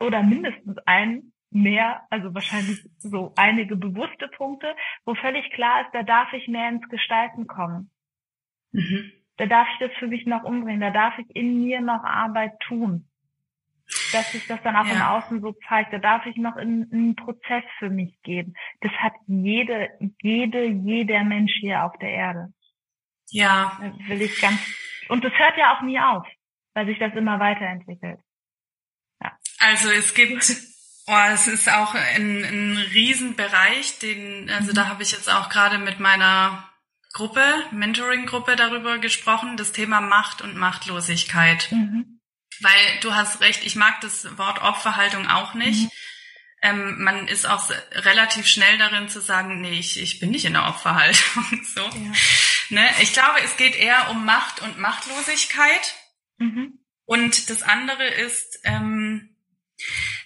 oder 0.00 0.22
mindestens 0.22 0.78
einen 0.86 1.32
mehr, 1.50 2.02
also 2.10 2.34
wahrscheinlich 2.34 2.84
so 2.98 3.32
einige 3.36 3.76
bewusste 3.76 4.28
Punkte, 4.28 4.74
wo 5.04 5.14
völlig 5.14 5.48
klar 5.52 5.82
ist, 5.82 5.90
da 5.92 6.02
darf 6.02 6.32
ich 6.32 6.48
mehr 6.48 6.68
ins 6.68 6.88
Gestalten 6.88 7.46
kommen. 7.46 7.90
Mhm. 8.72 9.12
Da 9.36 9.46
darf 9.46 9.68
ich 9.72 9.86
das 9.86 9.96
für 9.98 10.08
mich 10.08 10.26
noch 10.26 10.44
umdrehen, 10.44 10.80
da 10.80 10.90
darf 10.90 11.18
ich 11.18 11.34
in 11.34 11.62
mir 11.62 11.80
noch 11.80 12.02
Arbeit 12.02 12.58
tun. 12.60 13.08
Dass 14.12 14.32
sich 14.32 14.46
das 14.46 14.62
dann 14.62 14.76
auch 14.76 14.86
ja. 14.86 14.94
im 14.94 15.02
Außen 15.02 15.40
so 15.42 15.54
zeigt, 15.68 15.92
da 15.92 15.98
darf 15.98 16.24
ich 16.26 16.36
noch 16.36 16.56
in, 16.56 16.84
in 16.84 16.92
einen 16.92 17.16
Prozess 17.16 17.64
für 17.78 17.90
mich 17.90 18.20
gehen. 18.22 18.56
Das 18.80 18.92
hat 18.92 19.12
jede, 19.26 19.90
jede, 20.22 20.64
jeder 20.64 21.22
Mensch 21.22 21.52
hier 21.60 21.84
auf 21.84 21.92
der 21.98 22.10
Erde. 22.10 22.52
Ja. 23.30 23.78
Da 23.80 24.08
will 24.08 24.22
ich 24.22 24.40
ganz 24.40 24.58
und 25.08 25.24
das 25.24 25.32
hört 25.34 25.56
ja 25.56 25.76
auch 25.76 25.82
nie 25.82 25.98
auf, 25.98 26.26
weil 26.74 26.86
sich 26.86 26.98
das 26.98 27.14
immer 27.14 27.38
weiterentwickelt. 27.40 28.18
Ja. 29.22 29.32
Also 29.58 29.90
es 29.90 30.14
gibt, 30.14 30.56
oh, 31.06 31.32
es 31.32 31.46
ist 31.46 31.70
auch 31.70 31.94
ein, 31.94 32.44
ein 32.44 32.76
Riesenbereich, 32.92 33.98
den, 33.98 34.50
also 34.50 34.72
mhm. 34.72 34.74
da 34.76 34.88
habe 34.88 35.02
ich 35.02 35.12
jetzt 35.12 35.32
auch 35.32 35.48
gerade 35.48 35.78
mit 35.78 36.00
meiner 36.00 36.68
Gruppe, 37.12 37.44
Mentoring-Gruppe 37.70 38.56
darüber 38.56 38.98
gesprochen, 38.98 39.56
das 39.56 39.72
Thema 39.72 40.00
Macht 40.00 40.42
und 40.42 40.56
Machtlosigkeit. 40.56 41.70
Mhm. 41.70 42.20
Weil 42.60 43.00
du 43.02 43.14
hast 43.14 43.40
recht, 43.40 43.64
ich 43.64 43.76
mag 43.76 44.00
das 44.00 44.36
Wort 44.38 44.62
Opferhaltung 44.62 45.28
auch 45.28 45.54
nicht. 45.54 45.84
Mhm. 45.84 45.90
Ähm, 46.64 47.02
man 47.02 47.28
ist 47.28 47.46
auch 47.46 47.68
relativ 47.92 48.46
schnell 48.46 48.78
darin 48.78 49.10
zu 49.10 49.20
sagen, 49.20 49.60
nee, 49.60 49.78
ich, 49.78 50.00
ich 50.00 50.18
bin 50.18 50.30
nicht 50.30 50.46
in 50.46 50.54
der 50.54 50.66
Opferhaltung. 50.66 51.62
so. 51.74 51.82
Ja. 51.82 52.12
Ne? 52.70 52.88
Ich 53.02 53.12
glaube, 53.12 53.38
es 53.44 53.58
geht 53.58 53.76
eher 53.76 54.08
um 54.10 54.24
Macht 54.24 54.62
und 54.62 54.78
Machtlosigkeit. 54.78 55.94
Mhm. 56.38 56.78
Und 57.04 57.50
das 57.50 57.62
andere 57.62 58.06
ist, 58.06 58.60
ähm, 58.64 59.36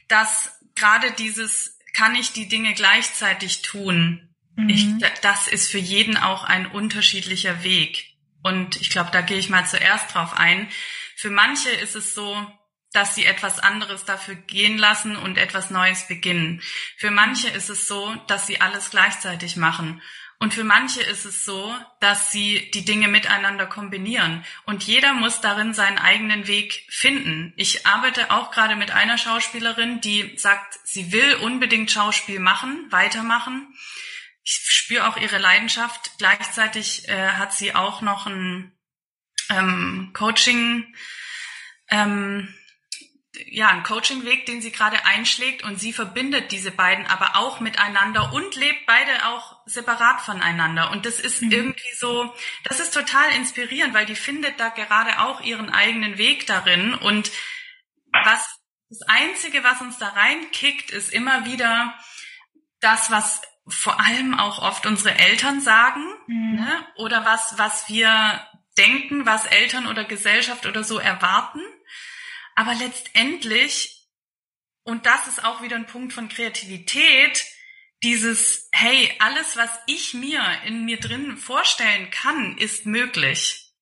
dass 0.07 0.57
gerade 0.77 1.11
dieses, 1.11 1.77
kann 1.93 2.15
ich 2.15 2.31
die 2.31 2.47
Dinge 2.47 2.73
gleichzeitig 2.73 3.63
tun? 3.63 4.33
Mhm. 4.55 4.69
Ich, 4.69 4.87
das 5.23 5.49
ist 5.49 5.69
für 5.69 5.79
jeden 5.79 6.17
auch 6.17 6.45
ein 6.45 6.67
unterschiedlicher 6.67 7.65
Weg. 7.65 8.17
Und 8.45 8.81
ich 8.81 8.91
glaube, 8.91 9.11
da 9.11 9.23
gehe 9.23 9.39
ich 9.39 9.49
mal 9.49 9.67
zuerst 9.67 10.15
drauf 10.15 10.35
ein. 10.35 10.69
Für 11.17 11.31
manche 11.31 11.71
ist 11.71 11.97
es 11.97 12.15
so, 12.15 12.47
dass 12.93 13.15
sie 13.15 13.27
etwas 13.27 13.59
anderes 13.59 14.05
dafür 14.05 14.35
gehen 14.35 14.79
lassen 14.79 15.17
und 15.17 15.39
etwas 15.39 15.71
Neues 15.71 16.07
beginnen. 16.09 16.63
Für 16.97 17.11
manche 17.11 17.49
ist 17.49 17.69
es 17.69 17.87
so, 17.87 18.15
dass 18.27 18.47
sie 18.47 18.61
alles 18.61 18.91
gleichzeitig 18.91 19.57
machen. 19.57 20.01
Und 20.41 20.55
für 20.55 20.63
manche 20.63 21.03
ist 21.03 21.25
es 21.25 21.45
so, 21.45 21.75
dass 21.99 22.31
sie 22.31 22.71
die 22.73 22.85
Dinge 22.85 23.09
miteinander 23.09 23.67
kombinieren. 23.67 24.45
Und 24.67 24.85
jeder 24.85 25.13
muss 25.13 25.41
darin 25.41 25.75
seinen 25.75 25.99
eigenen 25.99 26.47
Weg 26.47 26.87
finden. 26.89 27.53
Ich 27.57 27.87
arbeite 27.87 28.31
auch 28.31 28.53
gerade 28.53 28.77
mit 28.77 28.93
einer 28.93 29.19
Schauspielerin, 29.19 30.01
die 30.01 30.39
sagt, 30.39 30.79
sie 30.85 31.11
will 31.11 31.35
unbedingt 31.43 31.91
Schauspiel 31.91 32.39
machen, 32.39 32.87
weitermachen. 32.91 33.75
Ich 34.45 34.63
spüre 34.69 35.09
auch 35.09 35.17
ihre 35.17 35.39
Leidenschaft. 35.39 36.13
Gleichzeitig 36.19 37.09
äh, 37.09 37.33
hat 37.33 37.53
sie 37.53 37.75
auch 37.75 38.01
noch 38.01 38.27
ein 38.27 38.73
ähm, 39.51 40.13
Coaching, 40.15 40.95
ähm, 41.91 42.55
ja 43.47 43.69
ein 43.69 43.83
Coaching-Weg, 43.83 44.47
den 44.47 44.61
sie 44.61 44.73
gerade 44.73 45.05
einschlägt 45.05 45.63
und 45.65 45.79
sie 45.79 45.93
verbindet 45.93 46.53
diese 46.53 46.71
beiden 46.71 47.07
aber 47.07 47.37
auch 47.37 47.61
miteinander 47.61 48.33
und 48.33 48.55
lebt 48.57 48.87
beide 48.87 49.27
auch 49.27 49.57
separat 49.67 50.21
voneinander. 50.21 50.91
Und 50.91 51.07
das 51.07 51.21
ist 51.21 51.43
mhm. 51.43 51.53
irgendwie 51.53 51.93
so, 51.97 52.35
das 52.65 52.81
ist 52.81 52.95
total 52.95 53.33
inspirierend, 53.37 53.95
weil 53.95 54.07
die 54.07 54.17
findet 54.17 54.59
da 54.59 54.69
gerade 54.69 55.21
auch 55.21 55.41
ihren 55.41 55.71
eigenen 55.71 56.19
Weg 56.19 56.47
darin. 56.47 56.95
Und 56.95 57.31
was 58.25 58.59
das 58.89 59.03
Einzige, 59.03 59.65
was 59.65 59.81
uns 59.81 59.99
da 59.99 60.09
reinkickt, 60.09 60.91
ist 60.91 61.13
immer 61.13 61.45
wieder 61.45 61.95
das, 62.81 63.11
was 63.11 63.43
vor 63.69 64.01
allem 64.01 64.39
auch 64.39 64.63
oft 64.63 64.87
unsere 64.87 65.15
Eltern 65.19 65.61
sagen, 65.61 66.03
mhm. 66.27 66.57
ne? 66.57 66.87
oder 66.97 67.25
was, 67.25 67.59
was 67.59 67.89
wir 67.89 68.47
denken, 68.79 69.27
was 69.27 69.45
Eltern 69.45 69.87
oder 69.87 70.05
Gesellschaft 70.05 70.67
oder 70.67 70.85
so 70.85 70.99
erwarten. 70.99 71.61
Aber 72.59 72.75
letztendlich, 72.75 74.09
und 74.83 75.07
das 75.07 75.29
ist 75.29 75.45
auch 75.45 75.63
wieder 75.63 75.77
ein 75.77 75.87
Punkt 75.87 76.13
von 76.13 76.29
Kreativität, 76.29 77.45
dieses, 78.03 78.69
hey, 78.73 79.15
alles, 79.21 79.57
was 79.57 79.71
ich 79.87 80.13
mir 80.13 80.43
in 80.67 80.85
mir 80.85 80.99
drin 80.99 81.37
vorstellen 81.37 82.11
kann, 82.11 82.59
ist 82.59 82.85
möglich. 82.85 83.73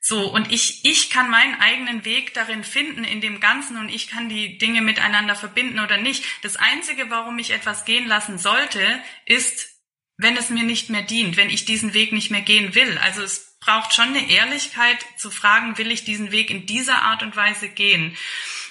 So, 0.00 0.26
und 0.26 0.50
ich, 0.50 0.84
ich 0.84 1.08
kann 1.08 1.30
meinen 1.30 1.54
eigenen 1.60 2.04
Weg 2.04 2.34
darin 2.34 2.64
finden, 2.64 3.04
in 3.04 3.20
dem 3.20 3.38
Ganzen, 3.38 3.76
und 3.76 3.90
ich 3.90 4.08
kann 4.08 4.28
die 4.28 4.58
Dinge 4.58 4.80
miteinander 4.82 5.36
verbinden 5.36 5.78
oder 5.78 5.98
nicht. 5.98 6.24
Das 6.42 6.56
Einzige, 6.56 7.10
warum 7.10 7.38
ich 7.38 7.52
etwas 7.52 7.84
gehen 7.84 8.08
lassen 8.08 8.38
sollte, 8.38 9.00
ist, 9.24 9.68
wenn 10.16 10.36
es 10.36 10.50
mir 10.50 10.64
nicht 10.64 10.90
mehr 10.90 11.02
dient, 11.02 11.36
wenn 11.36 11.48
ich 11.48 11.64
diesen 11.64 11.94
Weg 11.94 12.10
nicht 12.10 12.32
mehr 12.32 12.42
gehen 12.42 12.74
will. 12.74 12.98
Also 12.98 13.22
es 13.22 13.51
braucht 13.64 13.94
schon 13.94 14.08
eine 14.08 14.28
Ehrlichkeit 14.28 14.98
zu 15.16 15.30
fragen, 15.30 15.78
will 15.78 15.90
ich 15.92 16.04
diesen 16.04 16.32
Weg 16.32 16.50
in 16.50 16.66
dieser 16.66 17.02
Art 17.02 17.22
und 17.22 17.36
Weise 17.36 17.68
gehen? 17.68 18.16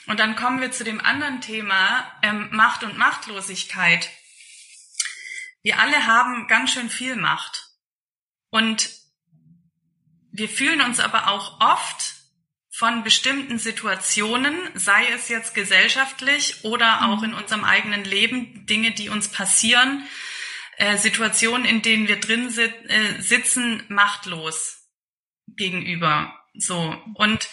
Und 0.05 0.19
dann 0.19 0.35
kommen 0.35 0.59
wir 0.59 0.71
zu 0.71 0.83
dem 0.83 0.99
anderen 0.99 1.39
Thema, 1.41 2.11
ähm, 2.21 2.49
Macht 2.51 2.83
und 2.83 2.97
Machtlosigkeit. 2.97 4.09
Wir 5.63 5.79
alle 5.79 6.07
haben 6.07 6.47
ganz 6.47 6.73
schön 6.73 6.89
viel 6.89 7.15
Macht. 7.15 7.69
Und 8.49 8.89
wir 10.31 10.49
fühlen 10.49 10.81
uns 10.81 10.99
aber 10.99 11.29
auch 11.29 11.61
oft 11.61 12.15
von 12.69 13.03
bestimmten 13.03 13.59
Situationen, 13.59 14.55
sei 14.73 15.07
es 15.13 15.29
jetzt 15.29 15.53
gesellschaftlich 15.53 16.65
oder 16.65 17.05
auch 17.05 17.23
in 17.23 17.33
unserem 17.33 17.63
eigenen 17.63 18.03
Leben, 18.03 18.65
Dinge, 18.65 18.91
die 18.91 19.09
uns 19.09 19.29
passieren, 19.29 20.05
äh, 20.77 20.97
Situationen, 20.97 21.65
in 21.65 21.81
denen 21.81 22.07
wir 22.09 22.19
drin 22.19 22.49
sit 22.49 22.73
äh, 22.89 23.21
sitzen, 23.21 23.83
machtlos 23.87 24.80
gegenüber. 25.55 26.33
So. 26.53 26.95
Und 27.15 27.49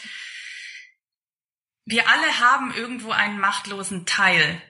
wir 1.85 2.09
alle 2.09 2.41
haben 2.41 2.75
irgendwo 2.75 3.11
einen 3.11 3.39
machtlosen 3.41 4.07
Teil. 4.07 4.61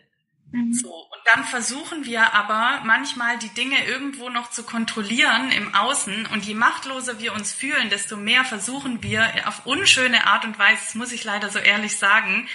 Mhm. 0.52 0.72
So. 0.72 0.88
Und 0.88 1.20
dann 1.24 1.44
versuchen 1.44 2.04
wir 2.04 2.32
aber 2.34 2.82
manchmal 2.84 3.38
die 3.38 3.48
Dinge 3.50 3.84
irgendwo 3.86 4.30
noch 4.30 4.50
zu 4.50 4.62
kontrollieren 4.62 5.50
im 5.52 5.74
Außen. 5.74 6.26
Und 6.26 6.44
je 6.44 6.54
machtloser 6.54 7.18
wir 7.20 7.34
uns 7.34 7.52
fühlen, 7.52 7.90
desto 7.90 8.16
mehr 8.16 8.44
versuchen 8.44 9.02
wir 9.02 9.30
auf 9.46 9.66
unschöne 9.66 10.26
Art 10.26 10.44
und 10.44 10.58
Weise, 10.58 10.80
das 10.84 10.94
muss 10.94 11.12
ich 11.12 11.24
leider 11.24 11.50
so 11.50 11.58
ehrlich 11.58 11.96
sagen, 11.96 12.48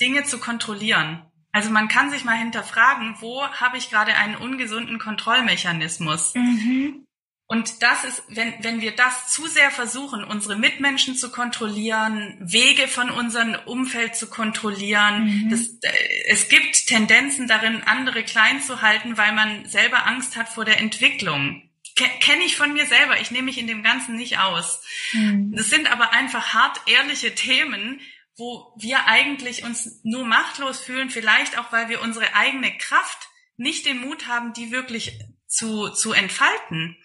Dinge 0.00 0.24
zu 0.24 0.38
kontrollieren. 0.38 1.24
Also 1.52 1.70
man 1.70 1.86
kann 1.86 2.10
sich 2.10 2.24
mal 2.24 2.36
hinterfragen, 2.36 3.16
wo 3.20 3.46
habe 3.46 3.78
ich 3.78 3.88
gerade 3.88 4.14
einen 4.14 4.34
ungesunden 4.34 4.98
Kontrollmechanismus? 4.98 6.34
Mhm. 6.34 7.06
Und 7.54 7.84
das 7.84 8.02
ist, 8.02 8.24
wenn, 8.26 8.52
wenn 8.62 8.80
wir 8.80 8.96
das 8.96 9.30
zu 9.30 9.46
sehr 9.46 9.70
versuchen, 9.70 10.24
unsere 10.24 10.56
Mitmenschen 10.56 11.14
zu 11.14 11.30
kontrollieren, 11.30 12.36
Wege 12.40 12.88
von 12.88 13.10
unserem 13.10 13.54
Umfeld 13.66 14.16
zu 14.16 14.28
kontrollieren, 14.28 15.44
mhm. 15.44 15.50
das, 15.50 15.68
äh, 15.82 16.24
es 16.26 16.48
gibt 16.48 16.88
Tendenzen 16.88 17.46
darin, 17.46 17.84
andere 17.84 18.24
klein 18.24 18.60
zu 18.60 18.82
halten, 18.82 19.16
weil 19.16 19.32
man 19.32 19.66
selber 19.66 20.04
Angst 20.04 20.34
hat 20.34 20.48
vor 20.48 20.64
der 20.64 20.80
Entwicklung. 20.80 21.62
Kenne 21.94 22.42
ich 22.44 22.56
von 22.56 22.72
mir 22.72 22.86
selber, 22.86 23.20
ich 23.20 23.30
nehme 23.30 23.44
mich 23.44 23.58
in 23.58 23.68
dem 23.68 23.84
Ganzen 23.84 24.16
nicht 24.16 24.40
aus. 24.40 24.82
Mhm. 25.12 25.54
Das 25.54 25.70
sind 25.70 25.88
aber 25.92 26.12
einfach 26.12 26.54
hart 26.54 26.80
ehrliche 26.86 27.36
Themen, 27.36 28.00
wo 28.36 28.74
wir 28.76 29.06
eigentlich 29.06 29.62
uns 29.62 30.00
nur 30.02 30.24
machtlos 30.24 30.80
fühlen, 30.80 31.08
vielleicht 31.08 31.56
auch, 31.56 31.70
weil 31.70 31.88
wir 31.88 32.02
unsere 32.02 32.34
eigene 32.34 32.76
Kraft 32.78 33.28
nicht 33.56 33.86
den 33.86 34.00
Mut 34.00 34.26
haben, 34.26 34.52
die 34.54 34.72
wirklich 34.72 35.20
zu, 35.54 35.88
zu 35.90 36.12
entfalten. 36.12 36.96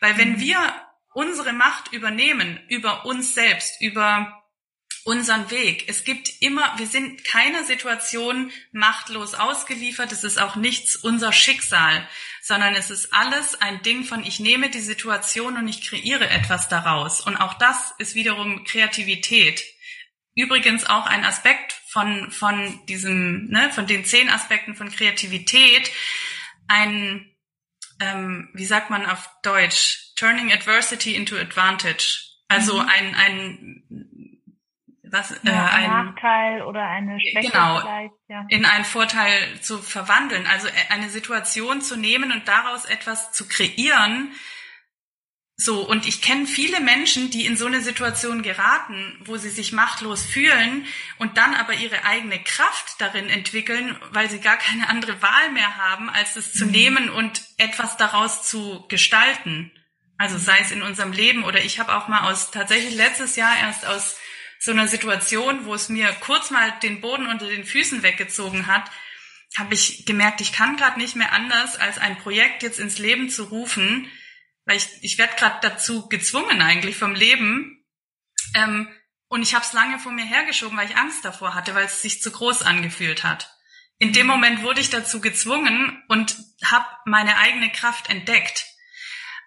Weil 0.00 0.16
wenn 0.18 0.32
mhm. 0.32 0.40
wir 0.40 0.58
unsere 1.12 1.52
Macht 1.52 1.92
übernehmen 1.92 2.60
über 2.68 3.06
uns 3.06 3.34
selbst, 3.34 3.80
über 3.80 4.42
unseren 5.06 5.50
Weg. 5.52 5.84
Es 5.86 6.02
gibt 6.02 6.42
immer, 6.42 6.76
wir 6.78 6.88
sind 6.88 7.24
keiner 7.24 7.62
Situation 7.62 8.50
machtlos 8.72 9.34
ausgeliefert. 9.34 10.10
Es 10.10 10.24
ist 10.24 10.38
auch 10.38 10.56
nichts 10.56 10.96
unser 10.96 11.32
Schicksal, 11.32 12.06
sondern 12.42 12.74
es 12.74 12.90
ist 12.90 13.14
alles 13.14 13.60
ein 13.62 13.82
Ding 13.82 14.02
von, 14.02 14.24
ich 14.24 14.40
nehme 14.40 14.68
die 14.68 14.80
Situation 14.80 15.56
und 15.56 15.68
ich 15.68 15.88
kreiere 15.88 16.28
etwas 16.28 16.68
daraus. 16.68 17.20
Und 17.20 17.36
auch 17.36 17.54
das 17.54 17.94
ist 17.98 18.16
wiederum 18.16 18.64
Kreativität. 18.64 19.62
Übrigens 20.34 20.84
auch 20.86 21.06
ein 21.06 21.24
Aspekt 21.24 21.80
von, 21.88 22.32
von 22.32 22.84
diesem, 22.86 23.46
ne, 23.46 23.70
von 23.72 23.86
den 23.86 24.04
zehn 24.04 24.28
Aspekten 24.28 24.74
von 24.74 24.90
Kreativität. 24.90 25.88
Ein, 26.66 27.32
ähm, 28.00 28.50
wie 28.54 28.64
sagt 28.64 28.90
man 28.90 29.06
auf 29.06 29.28
Deutsch, 29.42 30.14
turning 30.16 30.52
adversity 30.52 31.14
into 31.14 31.36
advantage. 31.36 32.22
Also 32.48 32.80
mhm. 32.80 32.88
ein, 32.88 33.14
ein 33.14 33.82
was, 35.10 35.30
äh, 35.30 35.38
ja, 35.44 35.66
ein, 35.66 35.90
ein 35.90 36.06
Nachteil 36.06 36.62
oder 36.62 36.82
eine 36.82 37.18
Schwäche 37.20 37.50
genau, 37.50 37.80
vielleicht, 37.80 38.14
ja. 38.28 38.44
in 38.48 38.64
einen 38.64 38.84
Vorteil 38.84 39.60
zu 39.60 39.78
verwandeln. 39.78 40.46
Also 40.46 40.68
äh, 40.68 40.72
eine 40.90 41.08
Situation 41.08 41.80
zu 41.80 41.96
nehmen 41.96 42.32
und 42.32 42.48
daraus 42.48 42.84
etwas 42.84 43.32
zu 43.32 43.48
kreieren. 43.48 44.32
So, 45.58 45.88
und 45.88 46.06
ich 46.06 46.20
kenne 46.20 46.46
viele 46.46 46.80
Menschen, 46.80 47.30
die 47.30 47.46
in 47.46 47.56
so 47.56 47.64
eine 47.64 47.80
Situation 47.80 48.42
geraten, 48.42 49.18
wo 49.24 49.38
sie 49.38 49.48
sich 49.48 49.72
machtlos 49.72 50.22
fühlen 50.22 50.84
und 51.18 51.38
dann 51.38 51.54
aber 51.54 51.72
ihre 51.72 52.04
eigene 52.04 52.42
Kraft 52.42 52.96
darin 52.98 53.30
entwickeln, 53.30 53.96
weil 54.10 54.28
sie 54.28 54.38
gar 54.38 54.58
keine 54.58 54.90
andere 54.90 55.22
Wahl 55.22 55.50
mehr 55.52 55.78
haben, 55.78 56.10
als 56.10 56.36
es 56.36 56.52
zu 56.52 56.66
mhm. 56.66 56.70
nehmen 56.72 57.10
und 57.10 57.42
etwas 57.56 57.96
daraus 57.96 58.42
zu 58.42 58.84
gestalten. 58.88 59.72
Also 60.18 60.36
sei 60.36 60.58
es 60.60 60.72
in 60.72 60.82
unserem 60.82 61.12
Leben 61.12 61.42
oder 61.42 61.64
ich 61.64 61.80
habe 61.80 61.96
auch 61.96 62.08
mal 62.08 62.30
aus 62.30 62.50
tatsächlich 62.50 62.94
letztes 62.94 63.36
Jahr 63.36 63.56
erst 63.58 63.86
aus 63.86 64.16
so 64.58 64.72
einer 64.72 64.88
Situation, 64.88 65.64
wo 65.64 65.74
es 65.74 65.88
mir 65.88 66.14
kurz 66.20 66.50
mal 66.50 66.70
den 66.82 67.00
Boden 67.00 67.26
unter 67.26 67.46
den 67.46 67.64
Füßen 67.64 68.02
weggezogen 68.02 68.66
hat, 68.66 68.90
habe 69.56 69.72
ich 69.72 70.04
gemerkt, 70.04 70.42
ich 70.42 70.52
kann 70.52 70.76
gerade 70.76 70.98
nicht 70.98 71.16
mehr 71.16 71.32
anders, 71.32 71.76
als 71.76 71.96
ein 71.96 72.18
Projekt 72.18 72.62
jetzt 72.62 72.78
ins 72.78 72.98
Leben 72.98 73.30
zu 73.30 73.44
rufen, 73.44 74.10
weil 74.66 74.76
ich, 74.76 74.88
ich 75.00 75.16
werde 75.16 75.36
gerade 75.36 75.58
dazu 75.62 76.08
gezwungen 76.08 76.60
eigentlich 76.60 76.96
vom 76.96 77.14
Leben. 77.14 77.84
Ähm, 78.54 78.88
und 79.28 79.42
ich 79.42 79.54
habe 79.54 79.64
es 79.64 79.72
lange 79.72 79.98
vor 79.98 80.12
mir 80.12 80.24
hergeschoben, 80.24 80.76
weil 80.76 80.90
ich 80.90 80.96
Angst 80.96 81.24
davor 81.24 81.54
hatte, 81.54 81.74
weil 81.74 81.86
es 81.86 82.02
sich 82.02 82.20
zu 82.20 82.30
groß 82.30 82.62
angefühlt 82.62 83.24
hat. 83.24 83.50
In 83.98 84.12
dem 84.12 84.26
Moment 84.26 84.62
wurde 84.62 84.80
ich 84.80 84.90
dazu 84.90 85.20
gezwungen 85.20 86.02
und 86.08 86.36
habe 86.62 86.86
meine 87.06 87.38
eigene 87.38 87.72
Kraft 87.72 88.10
entdeckt. 88.10 88.66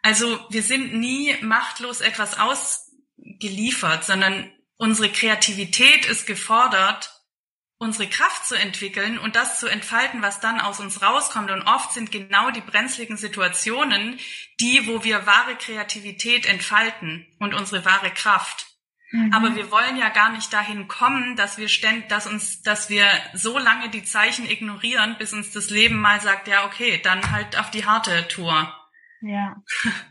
Also 0.02 0.46
wir 0.50 0.64
sind 0.64 0.96
nie 0.96 1.36
machtlos 1.42 2.02
etwas 2.02 2.38
ausgeliefert, 2.40 4.06
sondern 4.06 4.52
unsere 4.78 5.12
Kreativität 5.12 6.06
ist 6.06 6.26
gefordert, 6.26 7.19
unsere 7.80 8.10
Kraft 8.10 8.46
zu 8.46 8.56
entwickeln 8.56 9.18
und 9.18 9.38
das 9.38 9.60
zu 9.60 9.68
entfalten, 9.68 10.22
was 10.22 10.42
dann 10.42 10.60
aus 10.60 10.82
uns 10.82 11.02
rauskommt. 11.02 11.50
Und 11.50 11.64
oft 11.64 11.94
sind 11.94 12.12
genau 12.12 12.52
die 12.52 12.62
brenzligen 12.62 13.18
Situationen 13.18 14.20
die, 14.60 14.86
wo 14.86 15.06
wir 15.06 15.26
wahre 15.26 15.56
Kreativität 15.56 16.46
entfalten 16.46 17.26
und 17.40 17.54
unsere 17.54 17.86
wahre 17.86 18.12
Kraft. 18.12 18.68
Mhm. 19.12 19.34
Aber 19.34 19.56
wir 19.56 19.72
wollen 19.72 19.98
ja 19.98 20.10
gar 20.10 20.32
nicht 20.34 20.52
dahin 20.52 20.90
kommen, 20.90 21.38
dass 21.38 21.58
wir 21.58 21.70
ständ, 21.70 22.12
dass 22.12 22.28
uns, 22.28 22.62
dass 22.62 22.90
wir 22.90 23.08
so 23.34 23.58
lange 23.58 23.90
die 23.90 24.04
Zeichen 24.04 24.46
ignorieren, 24.48 25.16
bis 25.18 25.32
uns 25.32 25.52
das 25.52 25.70
Leben 25.70 26.00
mal 26.02 26.20
sagt, 26.20 26.50
ja, 26.50 26.66
okay, 26.66 27.00
dann 27.02 27.32
halt 27.32 27.58
auf 27.58 27.72
die 27.72 27.86
harte 27.86 28.28
Tour. 28.28 28.74
Ja. 29.22 29.56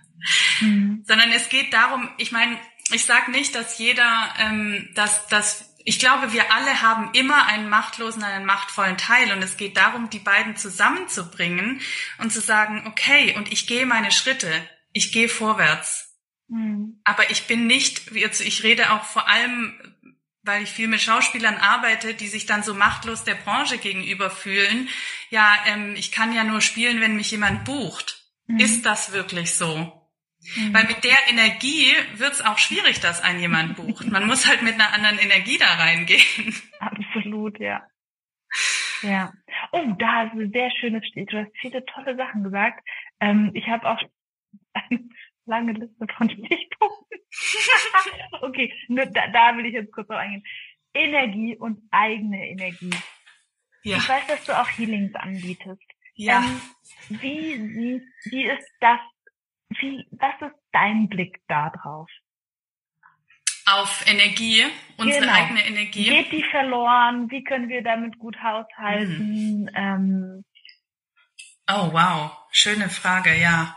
mhm. 0.61 1.05
Sondern 1.07 1.31
es 1.33 1.51
geht 1.51 1.75
darum, 1.75 2.09
ich 2.16 2.33
meine, 2.33 2.59
ich 2.91 3.05
sage 3.05 3.31
nicht, 3.31 3.55
dass 3.55 3.79
jeder, 3.79 4.35
ähm, 4.39 4.89
dass, 4.95 5.27
dass 5.29 5.68
ich 5.89 5.99
glaube, 5.99 6.34
wir 6.34 6.53
alle 6.53 6.82
haben 6.82 7.14
immer 7.14 7.47
einen 7.47 7.70
machtlosen, 7.70 8.22
einen 8.22 8.45
machtvollen 8.45 8.99
Teil 8.99 9.32
und 9.32 9.43
es 9.43 9.57
geht 9.57 9.78
darum, 9.78 10.11
die 10.11 10.18
beiden 10.18 10.55
zusammenzubringen 10.55 11.80
und 12.18 12.30
zu 12.30 12.43
sagen, 12.43 12.86
okay, 12.86 13.34
und 13.39 13.51
ich 13.51 13.66
gehe 13.66 13.86
meine 13.86 14.11
Schritte, 14.11 14.53
ich 14.93 15.12
gehe 15.12 15.30
vorwärts. 15.30 16.14
Mhm. 16.49 17.01
Aber 17.05 17.30
ich 17.30 17.47
bin 17.47 17.66
nicht, 17.66 18.12
ich 18.14 18.62
rede 18.64 18.93
auch 18.93 19.05
vor 19.05 19.28
allem, 19.28 19.80
weil 20.43 20.62
ich 20.62 20.68
viel 20.68 20.89
mit 20.89 21.01
Schauspielern 21.01 21.57
arbeite, 21.57 22.12
die 22.12 22.28
sich 22.28 22.45
dann 22.45 22.62
so 22.62 22.74
machtlos 22.74 23.24
der 23.24 23.36
Branche 23.36 23.78
gegenüber 23.78 24.28
fühlen. 24.28 24.91
Ja, 25.30 25.57
ähm, 25.68 25.95
ich 25.97 26.12
kann 26.12 26.34
ja 26.34 26.45
nur 26.45 26.61
spielen, 26.61 27.01
wenn 27.01 27.16
mich 27.16 27.30
jemand 27.30 27.64
bucht. 27.64 28.26
Mhm. 28.47 28.61
Ist 28.61 28.84
das 28.84 29.12
wirklich 29.12 29.55
so? 29.55 29.97
Mhm. 30.57 30.74
Weil 30.74 30.84
mit 30.84 31.05
der 31.05 31.18
Energie 31.28 31.92
wird 32.14 32.32
es 32.32 32.44
auch 32.44 32.59
schwierig, 32.59 33.01
dass 33.01 33.22
ein 33.22 33.40
jemand 33.40 33.76
bucht. 33.76 34.07
Man 34.07 34.26
muss 34.26 34.49
halt 34.49 34.62
mit 34.62 34.74
einer 34.74 34.92
anderen 34.92 35.18
Energie 35.18 35.59
da 35.59 35.74
reingehen. 35.74 36.55
Absolut. 36.78 37.59
Ja. 37.59 37.86
Ja. 39.03 39.32
Oh, 39.72 39.84
da 39.99 40.24
ist 40.24 40.32
ein 40.32 40.53
sehr 40.53 40.70
schönes. 40.70 41.03
Du 41.14 41.38
hast 41.38 41.57
viele 41.61 41.84
tolle 41.86 42.16
Sachen 42.16 42.44
gesagt. 42.44 42.86
Ähm, 43.20 43.51
ich 43.55 43.66
habe 43.68 43.88
auch 43.88 44.01
eine 44.72 45.09
lange 45.46 45.72
Liste 45.72 46.07
von 46.16 46.30
Stichpunkten. 46.30 47.18
okay, 48.42 48.72
nur 48.88 49.07
da, 49.07 49.28
da 49.28 49.57
will 49.57 49.66
ich 49.66 49.74
jetzt 49.74 49.92
kurz 49.92 50.09
drauf 50.09 50.18
eingehen. 50.18 50.44
Energie 50.94 51.57
und 51.57 51.82
eigene 51.90 52.49
Energie. 52.49 52.94
Ja. 53.82 53.99
Ich 53.99 54.09
weiß, 54.09 54.26
dass 54.26 54.44
du 54.44 54.59
auch 54.59 54.68
Healings 54.68 55.14
anbietest. 55.14 55.82
Ja. 56.14 56.40
Ähm, 56.40 56.61
wie, 57.20 57.59
wie, 57.74 58.03
wie 58.30 58.44
ist 58.44 58.68
das, 58.80 58.99
wie, 59.71 60.07
was 60.11 60.35
ist 60.41 60.59
dein 60.73 61.09
Blick 61.09 61.41
da 61.49 61.71
drauf? 61.71 62.09
Auf 63.66 64.05
Energie, 64.07 64.64
unsere 64.97 65.21
genau. 65.21 65.33
eigene 65.33 65.66
Energie. 65.66 66.05
Geht 66.05 66.33
die 66.33 66.45
verloren? 66.45 67.31
Wie 67.31 67.45
können 67.45 67.69
wir 67.69 67.83
damit 67.83 68.19
gut 68.19 68.37
haushalten? 68.43 69.62
Mhm. 69.62 69.71
Ähm, 69.75 70.45
oh, 71.69 71.93
wow. 71.93 72.31
Schöne 72.51 72.89
Frage, 72.89 73.35
ja. 73.35 73.77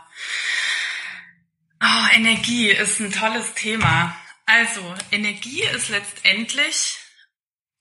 Oh, 1.82 2.14
Energie 2.14 2.68
ist 2.68 3.00
ein 3.00 3.12
tolles 3.12 3.54
Thema. 3.54 4.16
Also, 4.46 4.82
Energie 5.10 5.62
ist 5.62 5.90
letztendlich, 5.90 6.98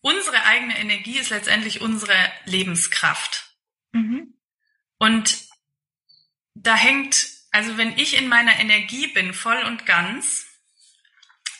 unsere 0.01 0.43
eigene 0.43 0.77
Energie 0.79 1.17
ist 1.17 1.29
letztendlich 1.29 1.81
unsere 1.81 2.15
Lebenskraft. 2.45 3.55
Mhm. 3.93 4.33
Und 4.97 5.45
da 6.55 6.75
hängt, 6.75 7.27
also 7.51 7.77
wenn 7.77 7.97
ich 7.97 8.17
in 8.17 8.27
meiner 8.27 8.59
Energie 8.59 9.07
bin, 9.07 9.33
voll 9.33 9.61
und 9.63 9.85
ganz, 9.85 10.47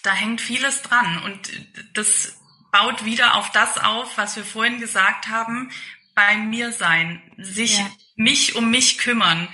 da 0.03 0.13
hängt 0.13 0.41
vieles 0.41 0.81
dran. 0.81 1.21
Und 1.23 1.51
das 1.93 2.37
baut 2.71 3.05
wieder 3.05 3.35
auf 3.35 3.51
das 3.51 3.77
auf, 3.77 4.17
was 4.17 4.35
wir 4.35 4.45
vorhin 4.45 4.79
gesagt 4.79 5.27
haben, 5.27 5.71
bei 6.15 6.35
mir 6.37 6.71
sein, 6.71 7.21
sich 7.37 7.77
ja. 7.77 7.91
mich 8.15 8.55
um 8.55 8.71
mich 8.71 8.97
kümmern, 8.97 9.47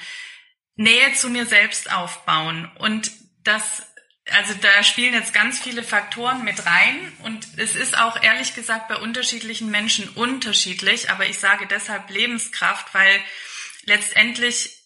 Nähe 0.75 1.13
zu 1.13 1.29
mir 1.29 1.45
selbst 1.45 1.91
aufbauen. 1.91 2.71
Und 2.77 3.11
das 3.43 3.83
also 4.31 4.53
da 4.55 4.83
spielen 4.83 5.13
jetzt 5.13 5.33
ganz 5.33 5.59
viele 5.59 5.83
Faktoren 5.83 6.43
mit 6.43 6.65
rein. 6.65 7.13
Und 7.23 7.47
es 7.57 7.75
ist 7.75 7.97
auch 7.97 8.21
ehrlich 8.21 8.55
gesagt 8.55 8.87
bei 8.87 8.97
unterschiedlichen 8.97 9.71
Menschen 9.71 10.09
unterschiedlich, 10.09 11.09
aber 11.09 11.27
ich 11.27 11.39
sage 11.39 11.67
deshalb 11.67 12.09
Lebenskraft, 12.09 12.93
weil 12.93 13.21
letztendlich 13.85 14.76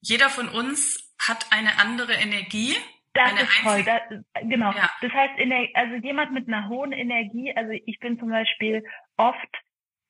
jeder 0.00 0.30
von 0.30 0.48
uns 0.48 1.12
hat 1.18 1.46
eine 1.52 1.78
andere 1.78 2.14
Energie 2.14 2.76
das 3.12 3.32
ist 3.42 3.62
toll. 3.62 3.82
Das, 3.84 4.02
genau. 4.48 4.72
Ja. 4.72 4.90
Das 5.00 5.12
heißt, 5.12 5.34
also 5.74 5.94
jemand 5.96 6.32
mit 6.32 6.46
einer 6.48 6.68
hohen 6.68 6.92
Energie, 6.92 7.52
also 7.56 7.72
ich 7.72 7.98
bin 7.98 8.18
zum 8.18 8.30
Beispiel 8.30 8.84
oft 9.16 9.48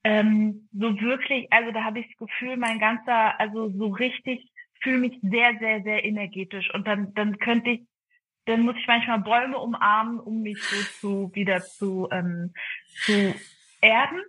ähm, 0.04 0.68
so 0.72 1.00
wirklich, 1.00 1.50
also 1.50 1.72
da 1.72 1.84
habe 1.84 2.00
ich 2.00 2.06
das 2.08 2.28
Gefühl, 2.28 2.56
mein 2.56 2.78
ganzer, 2.78 3.38
also 3.40 3.70
so 3.70 3.88
richtig, 3.88 4.50
fühle 4.82 4.98
mich 4.98 5.18
sehr, 5.22 5.58
sehr, 5.58 5.82
sehr 5.82 6.04
energetisch. 6.04 6.72
Und 6.74 6.86
dann, 6.86 7.12
dann 7.14 7.38
könnte 7.38 7.70
ich, 7.70 7.80
dann 8.46 8.62
muss 8.62 8.76
ich 8.78 8.86
manchmal 8.86 9.20
Bäume 9.20 9.58
umarmen, 9.58 10.18
um 10.18 10.42
mich 10.42 10.62
so 10.62 10.76
zu 11.00 11.34
wieder 11.34 11.60
zu, 11.60 12.08
ähm, 12.10 12.52
zu 13.04 13.34
erden. 13.80 14.20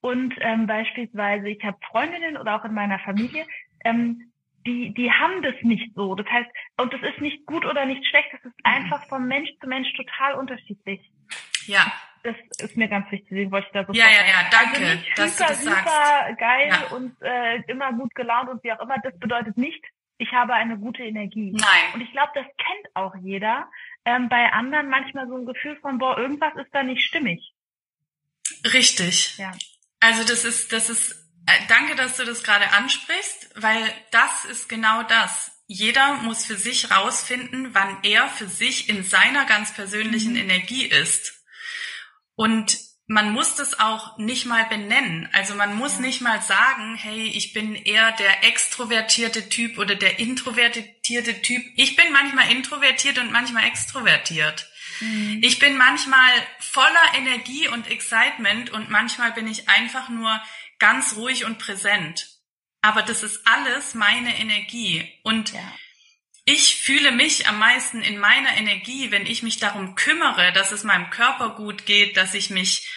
Und 0.00 0.34
ähm, 0.40 0.66
beispielsweise, 0.66 1.48
ich 1.48 1.62
habe 1.64 1.78
Freundinnen 1.90 2.36
oder 2.36 2.56
auch 2.56 2.64
in 2.64 2.74
meiner 2.74 2.98
Familie, 3.00 3.46
ähm, 3.84 4.29
die, 4.66 4.92
die 4.94 5.10
haben 5.10 5.42
das 5.42 5.54
nicht 5.62 5.94
so. 5.94 6.14
Das 6.14 6.26
heißt, 6.26 6.50
und 6.78 6.92
das 6.92 7.02
ist 7.02 7.20
nicht 7.20 7.46
gut 7.46 7.64
oder 7.64 7.86
nicht 7.86 8.06
schlecht, 8.06 8.28
das 8.32 8.40
ist 8.44 8.56
mhm. 8.58 8.64
einfach 8.64 9.06
von 9.08 9.26
Mensch 9.26 9.50
zu 9.60 9.66
Mensch 9.66 9.92
total 9.94 10.34
unterschiedlich. 10.34 11.00
Ja. 11.66 11.92
Das 12.22 12.36
ist 12.58 12.76
mir 12.76 12.88
ganz 12.88 13.10
wichtig, 13.10 13.28
deswegen 13.30 13.50
wollte 13.50 13.68
ich 13.68 13.72
da 13.72 13.86
so 13.86 13.92
Ja, 13.94 14.04
ja, 14.04 14.26
ja, 14.26 14.50
danke, 14.50 14.76
also 14.76 14.94
nicht 14.94 15.18
dass 15.18 15.38
super, 15.38 15.48
du 15.48 15.54
das 15.54 15.64
sagst. 15.64 15.88
super 15.88 16.34
geil 16.38 16.68
ja. 16.68 16.96
und 16.96 17.16
äh, 17.22 17.62
immer 17.68 17.92
gut 17.94 18.14
gelaunt 18.14 18.50
und 18.50 18.62
wie 18.62 18.72
auch 18.72 18.80
immer, 18.80 18.98
das 18.98 19.18
bedeutet 19.18 19.56
nicht, 19.56 19.82
ich 20.18 20.30
habe 20.32 20.52
eine 20.52 20.76
gute 20.78 21.02
Energie. 21.02 21.50
Nein. 21.52 21.94
Und 21.94 22.02
ich 22.02 22.12
glaube, 22.12 22.32
das 22.34 22.44
kennt 22.44 22.94
auch 22.94 23.14
jeder. 23.22 23.70
Ähm, 24.04 24.28
bei 24.28 24.52
anderen 24.52 24.90
manchmal 24.90 25.26
so 25.28 25.36
ein 25.36 25.46
Gefühl 25.46 25.76
von, 25.80 25.96
boah, 25.96 26.18
irgendwas 26.18 26.54
ist 26.56 26.68
da 26.72 26.82
nicht 26.82 27.02
stimmig. 27.02 27.54
Richtig. 28.70 29.38
Ja. 29.38 29.52
Also 30.00 30.22
das 30.24 30.44
ist, 30.44 30.74
das 30.74 30.90
ist 30.90 31.19
danke, 31.68 31.96
dass 31.96 32.16
du 32.16 32.24
das 32.24 32.42
gerade 32.42 32.70
ansprichst, 32.72 33.50
weil 33.56 33.82
das 34.10 34.44
ist 34.50 34.68
genau 34.68 35.02
das. 35.04 35.52
Jeder 35.66 36.14
muss 36.14 36.44
für 36.44 36.56
sich 36.56 36.90
rausfinden, 36.90 37.74
wann 37.74 37.98
er 38.02 38.28
für 38.28 38.48
sich 38.48 38.88
in 38.88 39.04
seiner 39.04 39.44
ganz 39.46 39.72
persönlichen 39.72 40.32
mhm. 40.32 40.40
Energie 40.40 40.84
ist. 40.84 41.44
Und 42.34 42.76
man 43.06 43.32
muss 43.32 43.56
das 43.56 43.80
auch 43.80 44.18
nicht 44.18 44.46
mal 44.46 44.66
benennen. 44.66 45.28
Also 45.32 45.54
man 45.56 45.74
muss 45.74 45.94
ja. 45.94 46.02
nicht 46.02 46.20
mal 46.20 46.40
sagen, 46.42 46.94
hey, 46.94 47.26
ich 47.26 47.52
bin 47.52 47.74
eher 47.74 48.12
der 48.12 48.44
extrovertierte 48.44 49.48
Typ 49.48 49.78
oder 49.78 49.96
der 49.96 50.20
introvertierte 50.20 51.42
Typ. 51.42 51.62
Ich 51.74 51.96
bin 51.96 52.12
manchmal 52.12 52.52
introvertiert 52.52 53.18
und 53.18 53.32
manchmal 53.32 53.64
extrovertiert. 53.64 54.68
Mhm. 55.00 55.40
Ich 55.42 55.58
bin 55.58 55.76
manchmal 55.76 56.30
voller 56.60 57.14
Energie 57.16 57.66
und 57.66 57.90
Excitement 57.90 58.70
und 58.70 58.90
manchmal 58.90 59.32
bin 59.32 59.48
ich 59.48 59.68
einfach 59.68 60.08
nur 60.08 60.40
ganz 60.80 61.14
ruhig 61.14 61.44
und 61.44 61.58
präsent. 61.58 62.28
Aber 62.82 63.02
das 63.02 63.22
ist 63.22 63.46
alles 63.46 63.94
meine 63.94 64.36
Energie. 64.38 65.08
Und 65.22 65.52
ja. 65.52 65.60
ich 66.44 66.76
fühle 66.82 67.12
mich 67.12 67.46
am 67.46 67.58
meisten 67.58 68.02
in 68.02 68.18
meiner 68.18 68.56
Energie, 68.56 69.12
wenn 69.12 69.26
ich 69.26 69.42
mich 69.42 69.58
darum 69.58 69.94
kümmere, 69.94 70.52
dass 70.52 70.72
es 70.72 70.82
meinem 70.82 71.10
Körper 71.10 71.50
gut 71.50 71.86
geht, 71.86 72.16
dass 72.16 72.34
ich 72.34 72.50
mich 72.50 72.90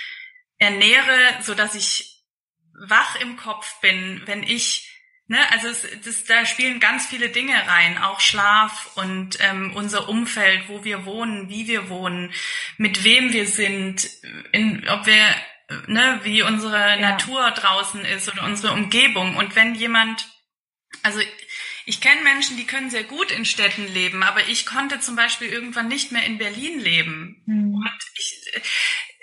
ernähre, 0.57 1.37
so 1.41 1.53
dass 1.53 1.75
ich 1.75 2.23
wach 2.87 3.15
im 3.17 3.37
Kopf 3.37 3.79
bin, 3.81 4.23
wenn 4.25 4.41
ich 4.41 4.89
Ne, 5.25 5.39
also 5.51 5.69
es, 5.69 5.87
das, 6.03 6.25
da 6.25 6.45
spielen 6.45 6.81
ganz 6.81 7.05
viele 7.05 7.29
Dinge 7.29 7.55
rein, 7.67 7.97
auch 7.97 8.19
Schlaf 8.19 8.91
und 8.95 9.37
ähm, 9.39 9.73
unser 9.73 10.09
Umfeld, 10.09 10.67
wo 10.67 10.83
wir 10.83 11.05
wohnen, 11.05 11.47
wie 11.47 11.65
wir 11.65 11.87
wohnen, 11.87 12.33
mit 12.77 13.05
wem 13.05 13.31
wir 13.31 13.47
sind, 13.47 14.05
in, 14.51 14.87
ob 14.89 15.05
wir 15.05 15.25
ne, 15.87 16.19
wie 16.23 16.43
unsere 16.43 16.77
ja. 16.77 16.97
Natur 16.97 17.51
draußen 17.51 18.03
ist 18.05 18.31
oder 18.31 18.43
unsere 18.43 18.73
Umgebung. 18.73 19.35
Und 19.35 19.55
wenn 19.55 19.75
jemand, 19.75 20.27
also 21.01 21.19
ich 21.85 22.01
kenne 22.01 22.21
Menschen, 22.21 22.57
die 22.57 22.65
können 22.65 22.89
sehr 22.89 23.03
gut 23.03 23.31
in 23.31 23.45
Städten 23.45 23.87
leben, 23.93 24.23
aber 24.23 24.47
ich 24.47 24.65
konnte 24.65 24.99
zum 24.99 25.15
Beispiel 25.15 25.49
irgendwann 25.49 25.87
nicht 25.87 26.11
mehr 26.11 26.25
in 26.25 26.37
Berlin 26.37 26.79
leben. 26.79 27.43
Mhm. 27.45 27.75
Und 27.75 27.99
ich, 28.15 28.43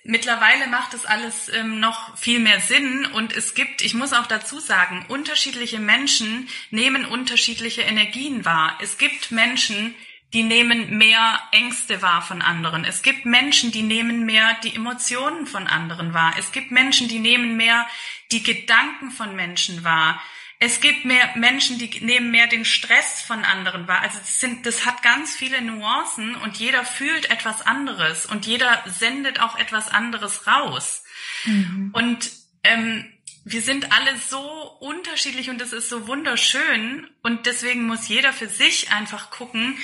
mittlerweile 0.04 0.66
macht 0.66 0.94
es 0.94 1.06
alles 1.06 1.48
ähm, 1.48 1.80
noch 1.80 2.16
viel 2.18 2.38
mehr 2.38 2.60
Sinn 2.60 3.06
und 3.06 3.34
es 3.34 3.54
gibt, 3.54 3.82
ich 3.82 3.94
muss 3.94 4.12
auch 4.12 4.26
dazu 4.26 4.58
sagen, 4.58 5.04
unterschiedliche 5.08 5.78
Menschen 5.78 6.48
nehmen 6.70 7.04
unterschiedliche 7.04 7.82
Energien 7.82 8.44
wahr. 8.44 8.78
Es 8.82 8.98
gibt 8.98 9.30
Menschen, 9.30 9.94
die 10.32 10.42
nehmen 10.44 10.96
mehr 10.96 11.40
Ängste 11.50 12.02
wahr 12.02 12.22
von 12.22 12.40
anderen. 12.40 12.84
Es 12.84 13.02
gibt 13.02 13.24
Menschen, 13.24 13.72
die 13.72 13.82
nehmen 13.82 14.24
mehr 14.24 14.56
die 14.62 14.74
Emotionen 14.74 15.46
von 15.46 15.66
anderen 15.66 16.14
wahr. 16.14 16.34
Es 16.38 16.52
gibt 16.52 16.70
Menschen, 16.70 17.08
die 17.08 17.18
nehmen 17.18 17.56
mehr 17.56 17.86
die 18.30 18.42
Gedanken 18.42 19.10
von 19.10 19.34
Menschen 19.34 19.82
wahr. 19.82 20.20
Es 20.62 20.80
gibt 20.80 21.04
mehr 21.06 21.30
Menschen, 21.36 21.78
die 21.78 21.88
nehmen 22.04 22.30
mehr 22.30 22.46
den 22.46 22.64
Stress 22.64 23.22
von 23.22 23.44
anderen 23.44 23.88
wahr. 23.88 24.02
Also 24.02 24.18
das, 24.18 24.40
sind, 24.40 24.66
das 24.66 24.84
hat 24.84 25.02
ganz 25.02 25.34
viele 25.34 25.62
Nuancen 25.62 26.36
und 26.36 26.58
jeder 26.58 26.84
fühlt 26.84 27.30
etwas 27.30 27.66
anderes 27.66 28.26
und 28.26 28.46
jeder 28.46 28.84
sendet 28.86 29.40
auch 29.40 29.58
etwas 29.58 29.88
anderes 29.88 30.46
raus. 30.46 31.02
Mhm. 31.44 31.90
Und 31.92 32.30
ähm, 32.62 33.10
wir 33.44 33.62
sind 33.62 33.92
alle 33.92 34.16
so 34.18 34.40
unterschiedlich 34.80 35.50
und 35.50 35.60
es 35.60 35.72
ist 35.72 35.88
so 35.88 36.06
wunderschön 36.06 37.08
und 37.22 37.46
deswegen 37.46 37.86
muss 37.86 38.08
jeder 38.08 38.32
für 38.32 38.48
sich 38.48 38.90
einfach 38.90 39.30
gucken, 39.30 39.78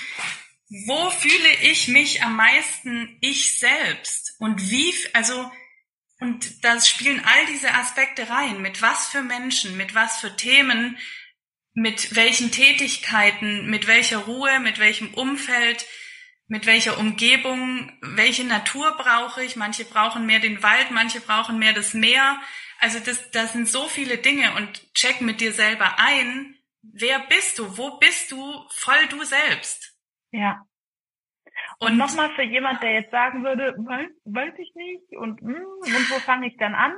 wo 0.86 1.10
fühle 1.10 1.54
ich 1.62 1.88
mich 1.88 2.22
am 2.22 2.36
meisten 2.36 3.16
ich 3.20 3.58
selbst 3.58 4.34
und 4.38 4.70
wie, 4.70 4.92
also, 5.12 5.50
und 6.18 6.64
da 6.64 6.80
spielen 6.80 7.22
all 7.24 7.46
diese 7.46 7.72
Aspekte 7.72 8.28
rein, 8.28 8.60
mit 8.60 8.82
was 8.82 9.08
für 9.08 9.22
Menschen, 9.22 9.76
mit 9.76 9.94
was 9.94 10.18
für 10.18 10.34
Themen, 10.36 10.98
mit 11.72 12.16
welchen 12.16 12.50
Tätigkeiten, 12.50 13.66
mit 13.66 13.86
welcher 13.86 14.18
Ruhe, 14.18 14.60
mit 14.60 14.78
welchem 14.78 15.12
Umfeld, 15.14 15.86
mit 16.48 16.64
welcher 16.64 16.98
Umgebung, 16.98 17.92
welche 18.00 18.44
Natur 18.44 18.96
brauche 18.96 19.44
ich. 19.44 19.56
Manche 19.56 19.84
brauchen 19.84 20.26
mehr 20.26 20.40
den 20.40 20.62
Wald, 20.62 20.90
manche 20.90 21.20
brauchen 21.20 21.58
mehr 21.58 21.74
das 21.74 21.92
Meer. 21.92 22.40
Also 22.80 22.98
das, 23.00 23.30
das 23.30 23.52
sind 23.52 23.68
so 23.68 23.86
viele 23.88 24.18
Dinge 24.18 24.54
und 24.56 24.92
check 24.94 25.20
mit 25.20 25.40
dir 25.40 25.52
selber 25.52 25.96
ein, 25.98 26.56
wer 26.82 27.20
bist 27.28 27.58
du, 27.58 27.78
wo 27.78 27.98
bist 27.98 28.32
du, 28.32 28.36
voll 28.70 29.06
du 29.10 29.22
selbst. 29.24 29.96
Ja. 30.30 30.66
Und, 31.78 31.92
und 31.92 31.96
nochmal 31.98 32.34
für 32.34 32.42
jemand, 32.42 32.82
der 32.82 32.92
jetzt 32.92 33.10
sagen 33.10 33.44
würde, 33.44 33.74
weiß, 33.78 34.10
weiß 34.24 34.54
ich 34.58 34.74
nicht 34.74 35.16
und, 35.16 35.40
hm, 35.40 35.54
und 35.56 36.10
wo 36.10 36.18
fange 36.20 36.48
ich 36.48 36.56
dann 36.58 36.74
an? 36.74 36.92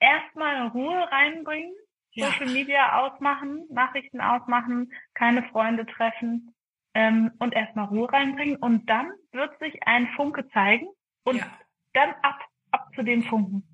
Erstmal 0.00 0.68
Ruhe 0.68 0.96
reinbringen, 1.10 1.74
ja. 2.12 2.26
Social 2.26 2.52
Media 2.52 2.98
ausmachen, 3.00 3.66
Nachrichten 3.70 4.20
ausmachen, 4.20 4.92
keine 5.14 5.42
Freunde 5.50 5.86
treffen 5.86 6.54
ähm, 6.94 7.32
und 7.38 7.54
erstmal 7.54 7.86
Ruhe 7.86 8.12
reinbringen 8.12 8.56
und 8.56 8.88
dann 8.88 9.12
wird 9.32 9.58
sich 9.58 9.82
ein 9.86 10.08
Funke 10.16 10.48
zeigen 10.50 10.86
und 11.24 11.38
ja. 11.38 11.46
dann 11.92 12.10
ab, 12.22 12.40
ab 12.70 12.88
zu 12.94 13.02
dem 13.02 13.24
Funken. 13.24 13.73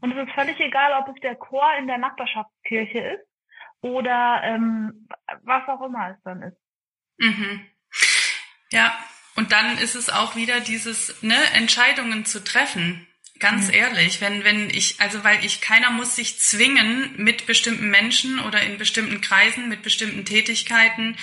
Und 0.00 0.12
es 0.12 0.26
ist 0.26 0.34
völlig 0.34 0.58
egal, 0.60 0.92
ob 1.00 1.14
es 1.14 1.20
der 1.22 1.36
Chor 1.36 1.72
in 1.78 1.86
der 1.86 1.98
Nachbarschaftskirche 1.98 2.98
ist 2.98 3.26
oder 3.80 4.40
ähm, 4.44 5.08
was 5.42 5.68
auch 5.68 5.82
immer 5.82 6.10
es 6.10 6.22
dann 6.24 6.42
ist. 6.42 6.56
Mhm. 7.18 7.66
Ja, 8.70 8.98
und 9.36 9.52
dann 9.52 9.78
ist 9.78 9.94
es 9.94 10.10
auch 10.10 10.36
wieder 10.36 10.60
dieses, 10.60 11.22
ne, 11.22 11.36
Entscheidungen 11.54 12.24
zu 12.24 12.42
treffen. 12.42 13.06
Ganz 13.40 13.68
mhm. 13.68 13.74
ehrlich, 13.74 14.20
wenn, 14.20 14.44
wenn 14.44 14.70
ich, 14.70 15.00
also 15.00 15.24
weil 15.24 15.44
ich, 15.44 15.60
keiner 15.60 15.90
muss 15.90 16.16
sich 16.16 16.38
zwingen, 16.40 17.14
mit 17.16 17.46
bestimmten 17.46 17.90
Menschen 17.90 18.40
oder 18.40 18.62
in 18.62 18.78
bestimmten 18.78 19.20
Kreisen, 19.20 19.68
mit 19.68 19.82
bestimmten 19.82 20.24
Tätigkeiten, 20.24 21.16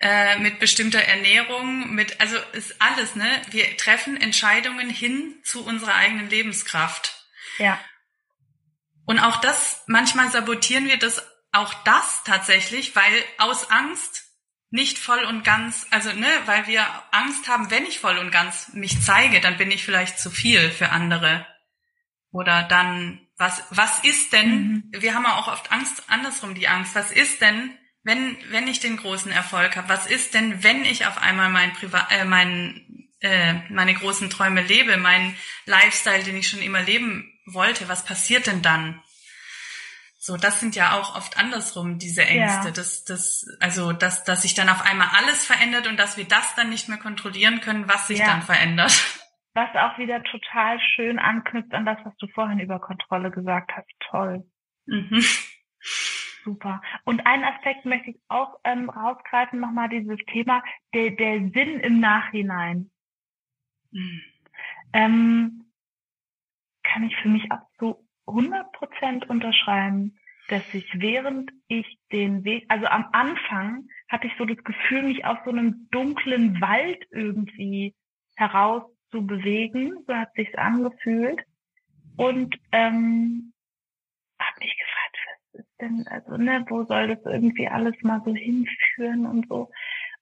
äh, 0.00 0.38
mit 0.38 0.60
bestimmter 0.60 1.00
Ernährung, 1.00 1.94
mit, 1.94 2.20
also 2.20 2.36
ist 2.52 2.80
alles, 2.80 3.16
ne? 3.16 3.42
Wir 3.50 3.76
treffen 3.76 4.20
Entscheidungen 4.20 4.88
hin 4.88 5.34
zu 5.42 5.64
unserer 5.64 5.94
eigenen 5.94 6.30
Lebenskraft. 6.30 7.26
Ja. 7.58 7.78
Und 9.04 9.18
auch 9.18 9.36
das, 9.36 9.82
manchmal 9.86 10.30
sabotieren 10.30 10.86
wir 10.86 10.98
das, 10.98 11.22
auch 11.52 11.74
das 11.84 12.22
tatsächlich, 12.24 12.96
weil 12.96 13.24
aus 13.38 13.70
Angst 13.70 14.24
nicht 14.70 14.98
voll 14.98 15.24
und 15.24 15.44
ganz, 15.44 15.86
also 15.90 16.12
ne, 16.12 16.26
weil 16.46 16.66
wir 16.66 16.86
Angst 17.10 17.46
haben, 17.46 17.70
wenn 17.70 17.84
ich 17.84 17.98
voll 17.98 18.16
und 18.16 18.30
ganz 18.30 18.72
mich 18.72 19.02
zeige, 19.02 19.40
dann 19.40 19.58
bin 19.58 19.70
ich 19.70 19.84
vielleicht 19.84 20.18
zu 20.18 20.30
viel 20.30 20.70
für 20.70 20.88
andere. 20.90 21.46
Oder 22.30 22.62
dann, 22.62 23.20
was, 23.36 23.62
was 23.68 23.98
ist 23.98 24.32
denn, 24.32 24.48
mhm. 24.48 24.84
wir 24.92 25.14
haben 25.14 25.24
ja 25.24 25.36
auch 25.36 25.48
oft 25.48 25.70
Angst, 25.70 26.04
andersrum 26.08 26.54
die 26.54 26.68
Angst, 26.68 26.94
was 26.94 27.10
ist 27.10 27.42
denn, 27.42 27.76
wenn, 28.02 28.38
wenn 28.48 28.66
ich 28.66 28.80
den 28.80 28.96
großen 28.96 29.30
Erfolg 29.30 29.76
habe, 29.76 29.90
was 29.90 30.06
ist 30.06 30.32
denn, 30.32 30.62
wenn 30.62 30.86
ich 30.86 31.06
auf 31.06 31.18
einmal 31.18 31.50
mein 31.50 31.74
Privat, 31.74 32.10
äh, 32.10 32.24
mein, 32.24 33.08
äh, 33.20 33.54
meine 33.68 33.92
großen 33.92 34.30
Träume 34.30 34.62
lebe, 34.62 34.96
mein 34.96 35.36
Lifestyle, 35.66 36.24
den 36.24 36.36
ich 36.36 36.48
schon 36.48 36.62
immer 36.62 36.80
leben 36.80 37.31
wollte, 37.46 37.88
was 37.88 38.04
passiert 38.04 38.46
denn 38.46 38.62
dann? 38.62 39.02
So, 40.18 40.36
das 40.36 40.60
sind 40.60 40.76
ja 40.76 40.92
auch 40.92 41.16
oft 41.16 41.36
andersrum, 41.36 41.98
diese 41.98 42.24
Ängste, 42.24 42.68
ja. 42.68 42.70
dass, 42.70 43.02
dass, 43.04 43.44
also, 43.58 43.92
dass, 43.92 44.22
dass 44.22 44.42
sich 44.42 44.54
dann 44.54 44.68
auf 44.68 44.80
einmal 44.82 45.08
alles 45.16 45.44
verändert 45.44 45.88
und 45.88 45.98
dass 45.98 46.16
wir 46.16 46.26
das 46.26 46.54
dann 46.54 46.70
nicht 46.70 46.88
mehr 46.88 46.98
kontrollieren 46.98 47.60
können, 47.60 47.88
was 47.88 48.06
sich 48.06 48.20
ja. 48.20 48.26
dann 48.26 48.42
verändert. 48.42 48.92
Was 49.54 49.68
auch 49.74 49.98
wieder 49.98 50.22
total 50.22 50.78
schön 50.94 51.18
anknüpft 51.18 51.74
an 51.74 51.84
das, 51.84 51.98
was 52.04 52.16
du 52.18 52.28
vorhin 52.28 52.60
über 52.60 52.78
Kontrolle 52.78 53.30
gesagt 53.30 53.72
hast. 53.76 53.88
Toll. 54.10 54.48
Mhm. 54.86 55.22
Super. 56.44 56.80
Und 57.04 57.26
einen 57.26 57.44
Aspekt 57.44 57.84
möchte 57.84 58.10
ich 58.10 58.20
auch 58.28 58.58
ähm, 58.64 58.90
rausgreifen, 58.90 59.60
nochmal 59.60 59.88
dieses 59.88 60.18
Thema, 60.32 60.62
der, 60.94 61.10
der 61.10 61.38
Sinn 61.50 61.80
im 61.80 62.00
Nachhinein. 62.00 62.90
Mhm. 63.90 64.22
Ähm, 64.92 65.71
kann 66.82 67.04
ich 67.04 67.16
für 67.16 67.28
mich 67.28 67.50
auch 67.50 67.66
so 67.78 68.04
100 68.26 68.72
Prozent 68.72 69.28
unterschreiben, 69.28 70.18
dass 70.48 70.62
ich 70.74 70.88
während 70.94 71.50
ich 71.68 71.98
den 72.10 72.44
Weg, 72.44 72.64
also 72.68 72.86
am 72.86 73.06
Anfang 73.12 73.88
hatte 74.08 74.26
ich 74.26 74.32
so 74.38 74.44
das 74.44 74.62
Gefühl, 74.64 75.02
mich 75.02 75.24
aus 75.24 75.38
so 75.44 75.50
einem 75.50 75.88
dunklen 75.90 76.60
Wald 76.60 77.04
irgendwie 77.10 77.94
heraus 78.36 78.82
zu 79.10 79.26
bewegen, 79.26 80.04
so 80.06 80.14
hat 80.14 80.32
sich's 80.34 80.54
angefühlt 80.54 81.42
und 82.16 82.56
ähm, 82.72 83.52
habe 84.38 84.58
mich 84.60 84.76
gefragt, 84.76 85.16
was 85.52 85.60
ist 85.60 85.80
denn, 85.80 86.06
also 86.08 86.36
ne, 86.36 86.64
wo 86.68 86.84
soll 86.84 87.08
das 87.08 87.24
irgendwie 87.24 87.68
alles 87.68 87.94
mal 88.02 88.22
so 88.24 88.34
hinführen 88.34 89.26
und 89.26 89.48
so. 89.48 89.70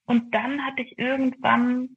Und 0.04 0.34
dann 0.34 0.64
hatte 0.64 0.82
ich 0.82 0.98
irgendwann 0.98 1.96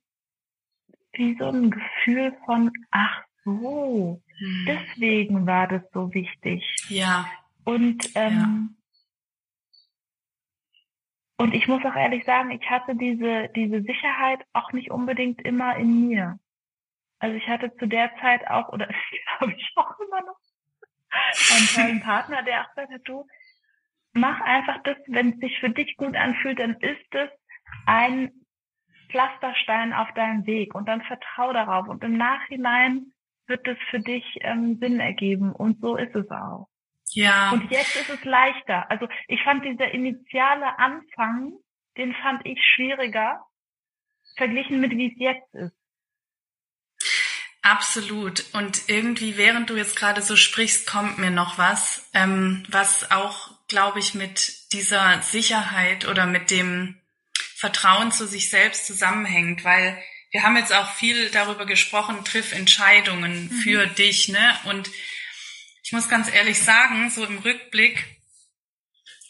wie 1.14 1.36
so 1.38 1.50
ein 1.50 1.72
Gefühl 1.72 2.36
von, 2.46 2.72
ach 2.92 3.24
so. 3.44 4.23
Deswegen 4.40 5.46
war 5.46 5.68
das 5.68 5.82
so 5.94 6.14
wichtig. 6.14 6.64
Ja. 6.90 7.26
Und 7.64 8.10
ähm, 8.16 8.76
ja. 11.38 11.46
und 11.46 11.54
ich 11.54 11.68
muss 11.68 11.84
auch 11.86 11.96
ehrlich 11.96 12.26
sagen, 12.26 12.52
ich 12.52 12.70
hatte 12.70 12.96
diese 12.96 13.50
diese 13.56 13.82
Sicherheit 13.82 14.40
auch 14.54 14.72
nicht 14.74 14.92
unbedingt 14.92 15.42
immer 15.42 15.76
in 15.78 16.08
mir. 16.08 16.40
Also 17.20 17.38
ich 17.38 17.48
hatte 17.48 17.74
zu 17.78 17.88
der 17.88 18.12
Zeit 18.20 18.48
auch 18.50 18.70
oder 18.70 18.90
habe 19.40 19.54
ich 19.54 19.72
auch 19.76 20.00
immer 20.00 20.22
noch 20.22 20.40
einen 21.56 21.68
tollen 21.68 22.02
Partner, 22.04 22.44
der 22.44 22.62
auch 22.62 22.70
gesagt 22.70 22.92
hat, 22.92 23.02
du 23.06 23.26
mach 24.14 24.42
einfach 24.42 24.82
das, 24.84 24.98
wenn 25.08 25.34
es 25.34 25.40
sich 25.40 25.60
für 25.60 25.70
dich 25.70 25.96
gut 25.98 26.16
anfühlt, 26.16 26.60
dann 26.60 26.76
ist 26.76 27.16
es 27.16 27.30
ein 27.86 28.32
Pflasterstein 29.10 29.94
auf 29.94 30.12
deinem 30.14 30.46
Weg 30.46 30.76
und 30.76 30.88
dann 30.88 31.02
vertrau 31.04 31.54
darauf 31.54 31.88
und 31.88 32.04
im 32.04 32.18
Nachhinein 32.18 33.13
wird 33.48 33.68
es 33.68 33.78
für 33.90 34.00
dich 34.00 34.24
ähm, 34.42 34.78
Sinn 34.80 35.00
ergeben. 35.00 35.52
Und 35.52 35.80
so 35.82 35.96
ist 35.96 36.16
es 36.16 36.30
auch. 36.32 36.68
Ja. 37.12 37.52
Und 37.52 37.70
jetzt 37.72 37.96
ist 37.96 38.10
es 38.10 38.24
leichter. 38.24 38.90
Also 38.90 39.08
ich 39.28 39.42
fand 39.44 39.64
dieser 39.66 39.92
initiale 39.92 40.78
Anfang, 40.80 41.54
den 41.98 42.14
fand 42.16 42.46
ich 42.46 42.60
schwieriger, 42.76 43.46
verglichen 44.36 44.80
mit 44.80 44.92
wie 44.92 45.12
es 45.12 45.20
jetzt 45.20 45.54
ist. 45.54 45.74
Absolut. 47.62 48.44
Und 48.54 48.90
irgendwie, 48.90 49.38
während 49.38 49.70
du 49.70 49.78
jetzt 49.78 49.96
gerade 49.96 50.22
so 50.22 50.36
sprichst, 50.36 50.86
kommt 50.86 51.18
mir 51.18 51.32
noch 51.32 51.58
was, 51.58 52.10
ähm, 52.14 52.66
was 52.68 53.10
auch, 53.10 53.52
glaube 53.70 54.00
ich, 54.00 54.14
mit 54.16 54.74
dieser 54.74 55.22
Sicherheit 55.22 56.06
oder 56.06 56.26
mit 56.26 56.52
dem 56.52 57.00
Vertrauen 57.56 58.12
zu 58.12 58.28
sich 58.28 58.50
selbst 58.50 58.86
zusammenhängt, 58.86 59.64
weil 59.64 59.98
wir 60.34 60.42
haben 60.44 60.58
jetzt 60.58 60.74
auch 60.74 60.92
viel 60.94 61.30
darüber 61.30 61.66
gesprochen, 61.66 62.26
triff 62.26 62.54
Entscheidungen 62.54 63.46
mhm. 63.46 63.62
für 63.62 63.86
dich, 63.86 64.30
ne? 64.30 64.60
Und 64.66 64.90
ich 65.84 65.92
muss 65.92 66.10
ganz 66.10 66.34
ehrlich 66.34 66.60
sagen, 66.60 67.12
so 67.12 67.24
im 67.24 67.38
Rückblick, 67.38 68.04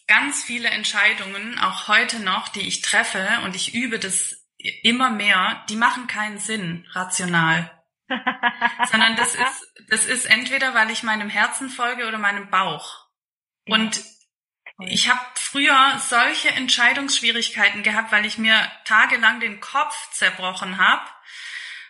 ganz 0.08 0.44
viele 0.44 0.70
Entscheidungen, 0.70 1.60
auch 1.60 1.90
heute 1.90 2.22
noch, 2.22 2.48
die 2.48 2.62
ich 2.62 2.82
treffe, 2.82 3.28
und 3.44 3.56
ich 3.56 3.74
übe 3.74 4.00
das 4.00 4.48
immer 4.82 5.10
mehr, 5.10 5.66
die 5.70 5.76
machen 5.76 6.08
keinen 6.08 6.40
Sinn 6.40 6.88
rational. 6.92 7.70
Sondern 8.90 9.18
das 9.18 9.36
ist, 9.36 9.74
das 9.90 10.06
ist 10.06 10.26
entweder, 10.26 10.74
weil 10.74 10.90
ich 10.90 11.04
meinem 11.04 11.30
Herzen 11.30 11.70
folge 11.70 12.08
oder 12.08 12.18
meinem 12.18 12.50
Bauch. 12.50 13.08
Und 13.66 14.02
ich 14.88 15.10
habe 15.10 15.22
früher 15.36 16.00
solche 16.00 16.50
Entscheidungsschwierigkeiten 16.50 17.84
gehabt, 17.84 18.12
weil 18.12 18.26
ich 18.26 18.38
mir 18.38 18.56
tagelang 18.86 19.40
den 19.40 19.60
Kopf 19.60 20.12
zerbrochen 20.12 20.78
habe. 20.78 21.04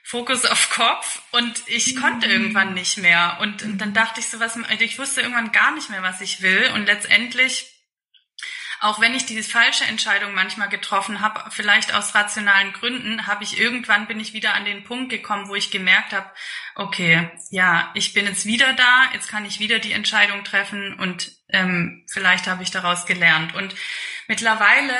Fokus 0.06 0.46
auf 0.46 0.70
Kopf 0.70 1.22
und 1.32 1.64
ich 1.66 1.96
konnte 1.96 2.28
mhm. 2.28 2.34
irgendwann 2.34 2.74
nicht 2.74 2.98
mehr. 2.98 3.38
Und, 3.40 3.64
und 3.64 3.78
dann 3.80 3.94
dachte 3.94 4.20
ich 4.20 4.28
so, 4.28 4.40
was, 4.40 4.58
ich 4.80 5.00
wusste 5.00 5.22
irgendwann 5.22 5.54
gar 5.54 5.72
nicht 5.72 5.90
mehr, 5.90 6.04
was 6.04 6.20
ich 6.20 6.42
will. 6.42 6.72
Und 6.76 6.86
letztendlich 6.86 7.74
auch 8.84 9.00
wenn 9.00 9.16
ich 9.16 9.26
diese 9.26 9.50
falsche 9.50 9.86
Entscheidung 9.86 10.34
manchmal 10.34 10.68
getroffen 10.68 11.22
habe, 11.22 11.50
vielleicht 11.52 11.96
aus 11.96 12.14
rationalen 12.16 12.74
Gründen, 12.74 13.28
habe 13.28 13.42
ich 13.46 13.58
irgendwann 13.58 14.08
bin 14.08 14.20
ich 14.20 14.34
wieder 14.34 14.56
an 14.56 14.66
den 14.66 14.84
Punkt 14.84 15.10
gekommen, 15.10 15.48
wo 15.48 15.56
ich 15.56 15.72
gemerkt 15.72 16.12
habe, 16.12 16.30
okay, 16.76 17.32
ja, 17.50 17.90
ich 17.94 18.14
bin 18.14 18.26
jetzt 18.26 18.46
wieder 18.46 18.74
da, 18.74 19.06
jetzt 19.14 19.30
kann 19.30 19.46
ich 19.46 19.60
wieder 19.60 19.80
die 19.80 19.94
Entscheidung 19.94 20.44
treffen 20.44 21.00
und 21.00 21.32
ähm, 21.54 22.06
vielleicht 22.12 22.48
habe 22.48 22.64
ich 22.64 22.72
daraus 22.72 23.06
gelernt. 23.06 23.56
Und 23.56 23.74
mittlerweile 24.28 24.98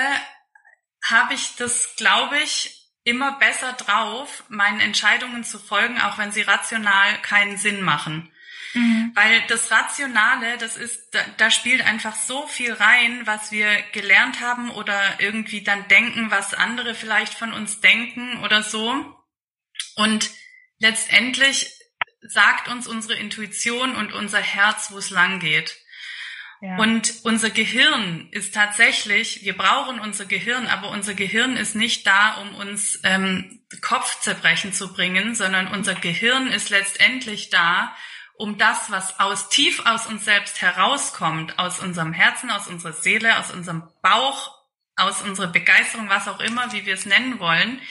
habe 1.04 1.34
ich 1.34 1.56
das, 1.58 1.96
glaube 1.98 2.40
ich, 2.40 2.80
immer 3.04 3.38
besser 3.40 3.74
drauf, 3.74 4.46
meinen 4.48 4.80
Entscheidungen 4.80 5.44
zu 5.44 5.60
folgen, 5.60 6.00
auch 6.00 6.18
wenn 6.18 6.32
sie 6.32 6.44
rational 6.44 7.22
keinen 7.22 7.58
Sinn 7.58 7.82
machen. 7.82 8.32
Mhm. 8.74 9.12
Weil 9.14 9.42
das 9.48 9.70
Rationale, 9.72 10.58
das 10.58 10.78
ist, 10.78 11.14
da, 11.14 11.20
da 11.38 11.52
spielt 11.52 11.82
einfach 11.86 12.16
so 12.16 12.48
viel 12.48 12.72
rein, 12.72 13.26
was 13.26 13.52
wir 13.52 13.82
gelernt 13.92 14.40
haben 14.40 14.72
oder 14.72 15.20
irgendwie 15.20 15.64
dann 15.64 15.88
denken, 15.90 16.32
was 16.32 16.54
andere 16.54 16.96
vielleicht 16.96 17.34
von 17.34 17.52
uns 17.52 17.82
denken 17.82 18.42
oder 18.44 18.64
so. 18.64 19.16
Und 19.96 20.30
letztendlich 20.80 21.72
sagt 22.22 22.70
uns 22.70 22.88
unsere 22.88 23.20
Intuition 23.20 23.96
und 23.96 24.14
unser 24.14 24.40
Herz, 24.40 24.92
wo 24.92 24.98
es 24.98 25.10
lang 25.10 25.40
geht. 25.40 25.83
Und 26.78 27.14
unser 27.24 27.50
Gehirn 27.50 28.30
ist 28.32 28.54
tatsächlich, 28.54 29.44
wir 29.44 29.58
brauchen 29.58 30.00
unser 30.00 30.24
Gehirn, 30.24 30.66
aber 30.68 30.92
unser 30.92 31.14
Gehirn 31.14 31.58
ist 31.58 31.76
nicht 31.76 32.08
da, 32.08 32.36
um 32.36 32.56
uns 32.56 33.02
ähm, 33.04 33.60
Kopfzerbrechen 33.82 34.72
zu 34.72 34.94
bringen, 34.94 35.36
sondern 35.36 35.68
unser 35.68 35.94
Gehirn 35.94 36.48
ist 36.48 36.70
letztendlich 36.70 37.50
da, 37.50 37.94
um 38.36 38.58
das, 38.58 38.90
was 38.90 39.20
aus 39.20 39.50
tief 39.50 39.86
aus 39.86 40.08
uns 40.08 40.24
selbst 40.24 40.62
herauskommt, 40.62 41.60
aus 41.60 41.82
unserem 41.82 42.14
Herzen, 42.14 42.50
aus 42.50 42.70
unserer 42.70 42.94
Seele, 42.94 43.40
aus 43.40 43.52
unserem 43.52 43.84
Bauch, 44.02 44.58
aus 44.96 45.22
unserer 45.22 45.48
Begeisterung, 45.48 46.08
was 46.08 46.30
auch 46.30 46.40
immer, 46.40 46.72
wie 46.72 46.86
wir 46.86 46.94
es 46.94 47.06
nennen 47.06 47.40
wollen. 47.40 47.82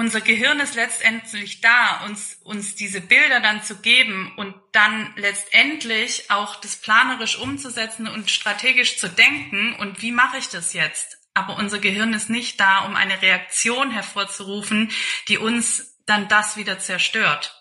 Unser 0.00 0.20
Gehirn 0.22 0.60
ist 0.60 0.76
letztendlich 0.76 1.60
da, 1.60 2.04
uns, 2.06 2.40
uns 2.42 2.74
diese 2.74 3.00
Bilder 3.00 3.40
dann 3.40 3.62
zu 3.62 3.80
geben 3.82 4.32
und 4.36 4.54
dann 4.72 5.12
letztendlich 5.16 6.30
auch 6.30 6.56
das 6.56 6.80
planerisch 6.80 7.38
umzusetzen 7.38 8.08
und 8.08 8.30
strategisch 8.30 8.98
zu 8.98 9.08
denken. 9.08 9.74
Und 9.78 10.00
wie 10.00 10.12
mache 10.12 10.38
ich 10.38 10.48
das 10.48 10.72
jetzt? 10.72 11.18
Aber 11.34 11.56
unser 11.58 11.78
Gehirn 11.78 12.14
ist 12.14 12.30
nicht 12.30 12.58
da, 12.60 12.86
um 12.86 12.96
eine 12.96 13.20
Reaktion 13.20 13.90
hervorzurufen, 13.90 14.90
die 15.28 15.38
uns 15.38 16.02
dann 16.06 16.28
das 16.28 16.56
wieder 16.56 16.78
zerstört. 16.78 17.54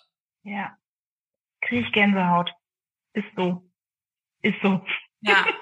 Ja 0.44 0.80
kriege 1.62 1.86
ich 1.86 1.92
Gänsehaut. 1.94 2.52
ist 3.14 3.28
so. 3.36 3.64
Ist 4.42 4.62
so. 4.62 4.86
Ja. 5.22 5.46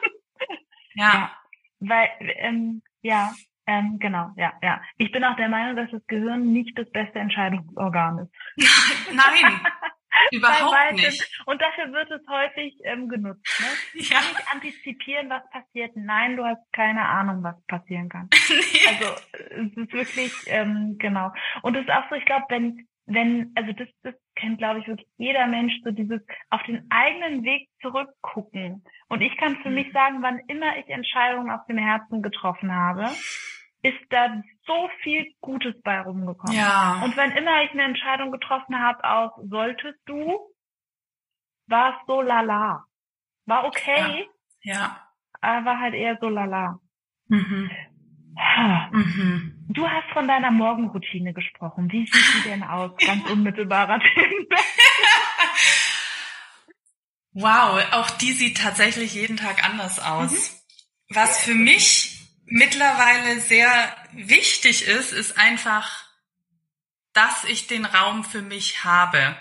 Ja. 0.99 1.13
ja. 1.13 1.31
Weil, 1.79 2.09
ähm, 2.37 2.81
ja, 3.03 3.31
ähm, 3.67 3.99
genau, 3.99 4.31
ja, 4.37 4.53
ja. 4.63 4.81
Ich 4.97 5.11
bin 5.11 5.23
auch 5.25 5.35
der 5.35 5.49
Meinung, 5.49 5.75
dass 5.75 5.91
das 5.91 6.05
Gehirn 6.07 6.53
nicht 6.53 6.77
das 6.77 6.89
beste 6.91 7.19
Entscheidungsorgan 7.19 8.19
ist. 8.19 8.31
Nein, 9.13 9.59
überhaupt 10.31 10.93
nicht. 10.93 11.43
Und 11.45 11.61
dafür 11.61 11.91
wird 11.91 12.09
es 12.09 12.25
häufig 12.29 12.79
ähm, 12.85 13.09
genutzt. 13.09 13.45
Ne? 13.59 13.67
Ja. 14.09 14.19
Ich 14.21 14.53
antizipieren, 14.53 15.29
was 15.29 15.47
passiert? 15.49 15.91
Nein, 15.95 16.37
du 16.37 16.45
hast 16.45 16.61
keine 16.71 17.05
Ahnung, 17.05 17.43
was 17.43 17.61
passieren 17.67 18.07
kann. 18.07 18.29
nee. 18.31 18.87
Also 18.87 19.21
es 19.33 19.77
ist 19.77 19.93
wirklich, 19.93 20.31
ähm, 20.47 20.95
genau. 20.97 21.33
Und 21.61 21.75
es 21.75 21.83
ist 21.83 21.91
auch 21.91 22.07
so, 22.09 22.15
ich 22.15 22.25
glaube, 22.25 22.45
wenn 22.49 22.87
wenn, 23.07 23.53
also 23.55 23.71
das, 23.71 23.87
das 24.03 24.13
kennt, 24.35 24.57
glaube 24.57 24.81
ich, 24.81 24.87
wirklich 24.87 25.07
jeder 25.17 25.47
Mensch, 25.47 25.73
so 25.83 25.91
dieses 25.91 26.21
auf 26.49 26.61
den 26.63 26.85
eigenen 26.89 27.43
Weg 27.43 27.69
zurückgucken. 27.81 28.83
Und 29.07 29.21
ich 29.21 29.35
kann 29.37 29.55
für 29.63 29.69
mich 29.69 29.87
mhm. 29.87 29.93
sagen, 29.93 30.17
wann 30.21 30.39
immer 30.47 30.77
ich 30.77 30.89
Entscheidungen 30.89 31.49
aus 31.49 31.65
dem 31.67 31.77
Herzen 31.77 32.21
getroffen 32.21 32.73
habe, 32.73 33.09
ist 33.83 33.99
da 34.09 34.41
so 34.65 34.89
viel 35.01 35.33
Gutes 35.41 35.75
bei 35.83 36.01
rumgekommen. 36.01 36.55
Ja. 36.55 37.01
Und 37.03 37.15
wenn 37.15 37.31
immer 37.31 37.63
ich 37.63 37.71
eine 37.71 37.83
Entscheidung 37.83 38.31
getroffen 38.31 38.79
habe, 38.79 39.03
auch 39.03 39.37
solltest 39.49 39.99
du, 40.05 40.39
war 41.67 41.91
es 41.91 42.07
so 42.07 42.21
lala. 42.21 42.85
War 43.45 43.65
okay. 43.65 44.27
Ja. 44.61 44.73
ja. 44.73 45.07
Aber 45.41 45.79
halt 45.79 45.93
eher 45.93 46.17
so 46.19 46.27
lala. 46.27 46.79
Mhm. 47.27 47.69
Mhm. 48.91 49.65
Du 49.69 49.87
hast 49.87 50.09
von 50.13 50.27
deiner 50.27 50.51
Morgenroutine 50.51 51.33
gesprochen. 51.33 51.91
Wie 51.91 52.05
sieht 52.05 52.35
die 52.35 52.49
denn 52.49 52.63
aus? 52.63 52.91
Ganz 53.05 53.29
unmittelbarer 53.29 53.99
Themenwechsel. 53.99 54.47
wow, 57.33 57.83
auch 57.93 58.09
die 58.11 58.31
sieht 58.31 58.57
tatsächlich 58.57 59.13
jeden 59.13 59.37
Tag 59.37 59.67
anders 59.67 59.99
aus. 59.99 60.31
Mhm. 60.31 61.15
Was 61.15 61.41
für 61.43 61.55
mich 61.55 62.06
mittlerweile 62.47 63.39
sehr 63.39 63.95
wichtig 64.13 64.87
ist, 64.87 65.11
ist 65.13 65.37
einfach, 65.37 66.05
dass 67.13 67.43
ich 67.43 67.67
den 67.67 67.85
Raum 67.85 68.23
für 68.23 68.41
mich 68.41 68.83
habe. 68.83 69.37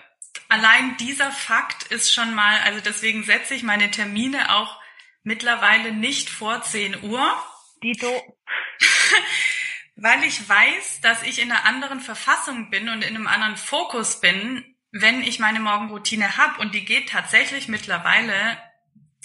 Allein 0.49 0.97
dieser 0.99 1.33
Fakt 1.33 1.85
ist 1.85 2.13
schon 2.13 2.35
mal, 2.35 2.61
also 2.61 2.81
deswegen 2.81 3.25
setze 3.25 3.55
ich 3.55 3.63
meine 3.63 3.91
Termine 3.91 4.55
auch 4.55 4.81
mittlerweile 5.23 5.93
nicht 5.93 6.29
vor 6.29 6.63
10 6.63 7.03
Uhr. 7.03 7.45
Dito. 7.83 8.09
Weil 9.97 10.25
ich 10.25 10.47
weiß, 10.49 11.01
dass 11.01 11.23
ich 11.23 11.41
in 11.41 11.51
einer 11.51 11.65
anderen 11.65 12.01
Verfassung 12.01 12.71
bin 12.71 12.89
und 12.89 13.03
in 13.03 13.17
einem 13.17 13.27
anderen 13.27 13.57
Fokus 13.57 14.21
bin, 14.21 14.77
wenn 14.93 15.23
ich 15.23 15.39
meine 15.39 15.61
Morgenroutine 15.61 16.37
habe. 16.37 16.61
Und 16.61 16.75
die 16.75 16.85
geht 16.85 17.09
tatsächlich 17.09 17.69
mittlerweile 17.69 18.59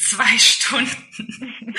zwei 0.02 0.38
Stunden. 0.40 1.76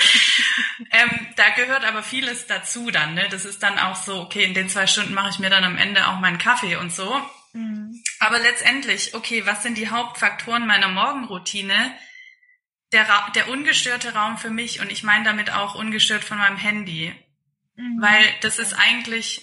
ähm, 0.91 1.27
da 1.35 1.49
gehört 1.49 1.83
aber 1.85 2.03
vieles 2.03 2.47
dazu 2.47 2.89
dann. 2.91 3.13
Ne? 3.15 3.27
Das 3.29 3.45
ist 3.45 3.61
dann 3.63 3.77
auch 3.77 3.95
so, 3.95 4.21
okay, 4.21 4.43
in 4.43 4.53
den 4.53 4.69
zwei 4.69 4.87
Stunden 4.87 5.13
mache 5.13 5.29
ich 5.29 5.39
mir 5.39 5.49
dann 5.49 5.63
am 5.63 5.77
Ende 5.77 6.07
auch 6.07 6.19
meinen 6.19 6.37
Kaffee 6.37 6.77
und 6.77 6.91
so. 6.93 7.21
Mhm. 7.53 8.01
Aber 8.19 8.39
letztendlich, 8.39 9.13
okay, 9.13 9.45
was 9.45 9.63
sind 9.63 9.77
die 9.77 9.89
Hauptfaktoren 9.89 10.65
meiner 10.65 10.87
Morgenroutine? 10.87 11.93
Der, 12.91 13.09
Ra 13.09 13.29
der 13.35 13.49
ungestörte 13.49 14.13
Raum 14.13 14.37
für 14.37 14.51
mich 14.51 14.79
und 14.79 14.91
ich 14.91 15.03
meine 15.03 15.25
damit 15.25 15.51
auch 15.51 15.75
ungestört 15.75 16.23
von 16.23 16.37
meinem 16.37 16.57
Handy. 16.57 17.13
Mhm. 17.75 18.01
Weil 18.01 18.23
das 18.41 18.59
ist 18.59 18.73
eigentlich 18.73 19.41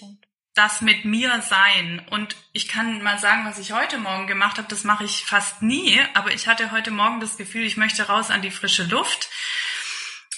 das 0.61 0.81
mit 0.81 1.05
mir 1.05 1.41
sein. 1.41 2.05
Und 2.11 2.35
ich 2.53 2.67
kann 2.67 3.01
mal 3.01 3.17
sagen, 3.17 3.45
was 3.45 3.57
ich 3.57 3.71
heute 3.71 3.97
Morgen 3.97 4.27
gemacht 4.27 4.59
habe, 4.59 4.67
das 4.67 4.83
mache 4.83 5.03
ich 5.03 5.25
fast 5.25 5.63
nie, 5.63 5.99
aber 6.13 6.33
ich 6.33 6.47
hatte 6.47 6.71
heute 6.71 6.91
Morgen 6.91 7.19
das 7.19 7.37
Gefühl, 7.37 7.63
ich 7.63 7.77
möchte 7.77 8.03
raus 8.03 8.29
an 8.29 8.43
die 8.43 8.51
frische 8.51 8.83
Luft 8.83 9.27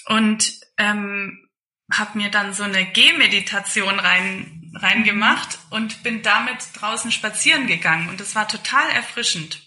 und 0.06 0.50
ähm, 0.78 1.46
habe 1.92 2.16
mir 2.16 2.30
dann 2.30 2.54
so 2.54 2.62
eine 2.62 2.86
Gehmeditation 2.86 4.00
rein 4.00 4.72
reingemacht 4.76 5.58
und 5.70 6.02
bin 6.02 6.22
damit 6.22 6.56
draußen 6.74 7.12
spazieren 7.12 7.68
gegangen 7.68 8.08
und 8.08 8.18
das 8.18 8.34
war 8.34 8.48
total 8.48 8.90
erfrischend. 8.90 9.60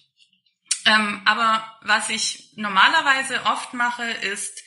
Ähm, 0.85 1.21
aber 1.23 1.63
was 1.81 2.09
ich 2.09 2.51
normalerweise 2.55 3.45
oft 3.45 3.73
mache, 3.73 4.03
ist 4.03 4.63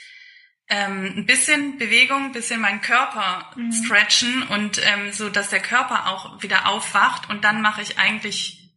ähm, 0.70 1.14
ein 1.16 1.26
bisschen 1.26 1.78
Bewegung, 1.78 2.26
ein 2.26 2.32
bisschen 2.32 2.60
meinen 2.60 2.80
Körper 2.80 3.50
mhm. 3.56 3.72
stretchen 3.72 4.44
und 4.44 4.80
ähm, 4.84 5.12
so, 5.12 5.28
dass 5.28 5.50
der 5.50 5.60
Körper 5.60 6.08
auch 6.08 6.42
wieder 6.42 6.68
aufwacht. 6.68 7.28
Und 7.28 7.42
dann 7.42 7.60
mache 7.60 7.82
ich 7.82 7.98
eigentlich 7.98 8.70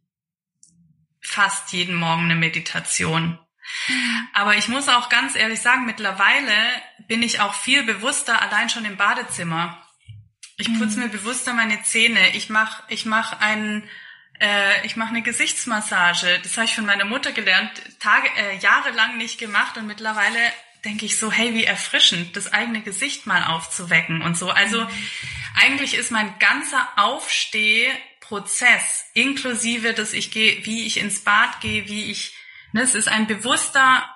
fast 1.22 1.72
jeden 1.72 1.94
Morgen 1.94 2.24
eine 2.24 2.34
Meditation. 2.34 3.38
Mhm. 3.88 4.28
Aber 4.32 4.56
ich 4.56 4.68
muss 4.68 4.88
auch 4.88 5.08
ganz 5.08 5.36
ehrlich 5.36 5.60
sagen, 5.60 5.86
mittlerweile 5.86 6.52
bin 7.06 7.22
ich 7.22 7.40
auch 7.40 7.54
viel 7.54 7.84
bewusster, 7.84 8.42
allein 8.42 8.68
schon 8.68 8.84
im 8.84 8.96
Badezimmer. 8.96 9.80
Ich 10.56 10.66
putze 10.78 10.98
mhm. 10.98 11.04
mir 11.04 11.08
bewusster 11.10 11.54
meine 11.54 11.80
Zähne. 11.84 12.34
Ich 12.34 12.50
mache 12.50 12.82
ich 12.88 13.06
mach 13.06 13.40
einen 13.40 13.88
äh, 14.40 14.84
ich 14.84 14.96
mache 14.96 15.10
eine 15.10 15.22
Gesichtsmassage. 15.22 16.40
Das 16.42 16.56
habe 16.56 16.64
ich 16.64 16.74
von 16.74 16.86
meiner 16.86 17.04
Mutter 17.04 17.30
gelernt, 17.30 17.70
Tage, 18.00 18.28
äh, 18.36 18.56
jahrelang 18.58 19.16
nicht 19.16 19.38
gemacht 19.38 19.76
und 19.76 19.86
mittlerweile 19.86 20.40
denke 20.84 21.06
ich 21.06 21.18
so, 21.18 21.32
hey, 21.32 21.54
wie 21.54 21.64
erfrischend, 21.64 22.36
das 22.36 22.52
eigene 22.52 22.82
Gesicht 22.82 23.26
mal 23.26 23.44
aufzuwecken 23.44 24.22
und 24.22 24.36
so. 24.36 24.50
Also 24.50 24.86
eigentlich 25.54 25.94
ist 25.94 26.10
mein 26.10 26.38
ganzer 26.38 26.86
Aufstehprozess, 26.96 29.06
inklusive, 29.14 29.94
dass 29.94 30.12
ich 30.12 30.30
gehe, 30.30 30.64
wie 30.66 30.86
ich 30.86 30.98
ins 30.98 31.20
Bad 31.20 31.60
gehe, 31.60 31.88
wie 31.88 32.10
ich, 32.10 32.34
ne, 32.72 32.82
es 32.82 32.94
ist 32.94 33.08
ein 33.08 33.26
bewusster 33.26 34.08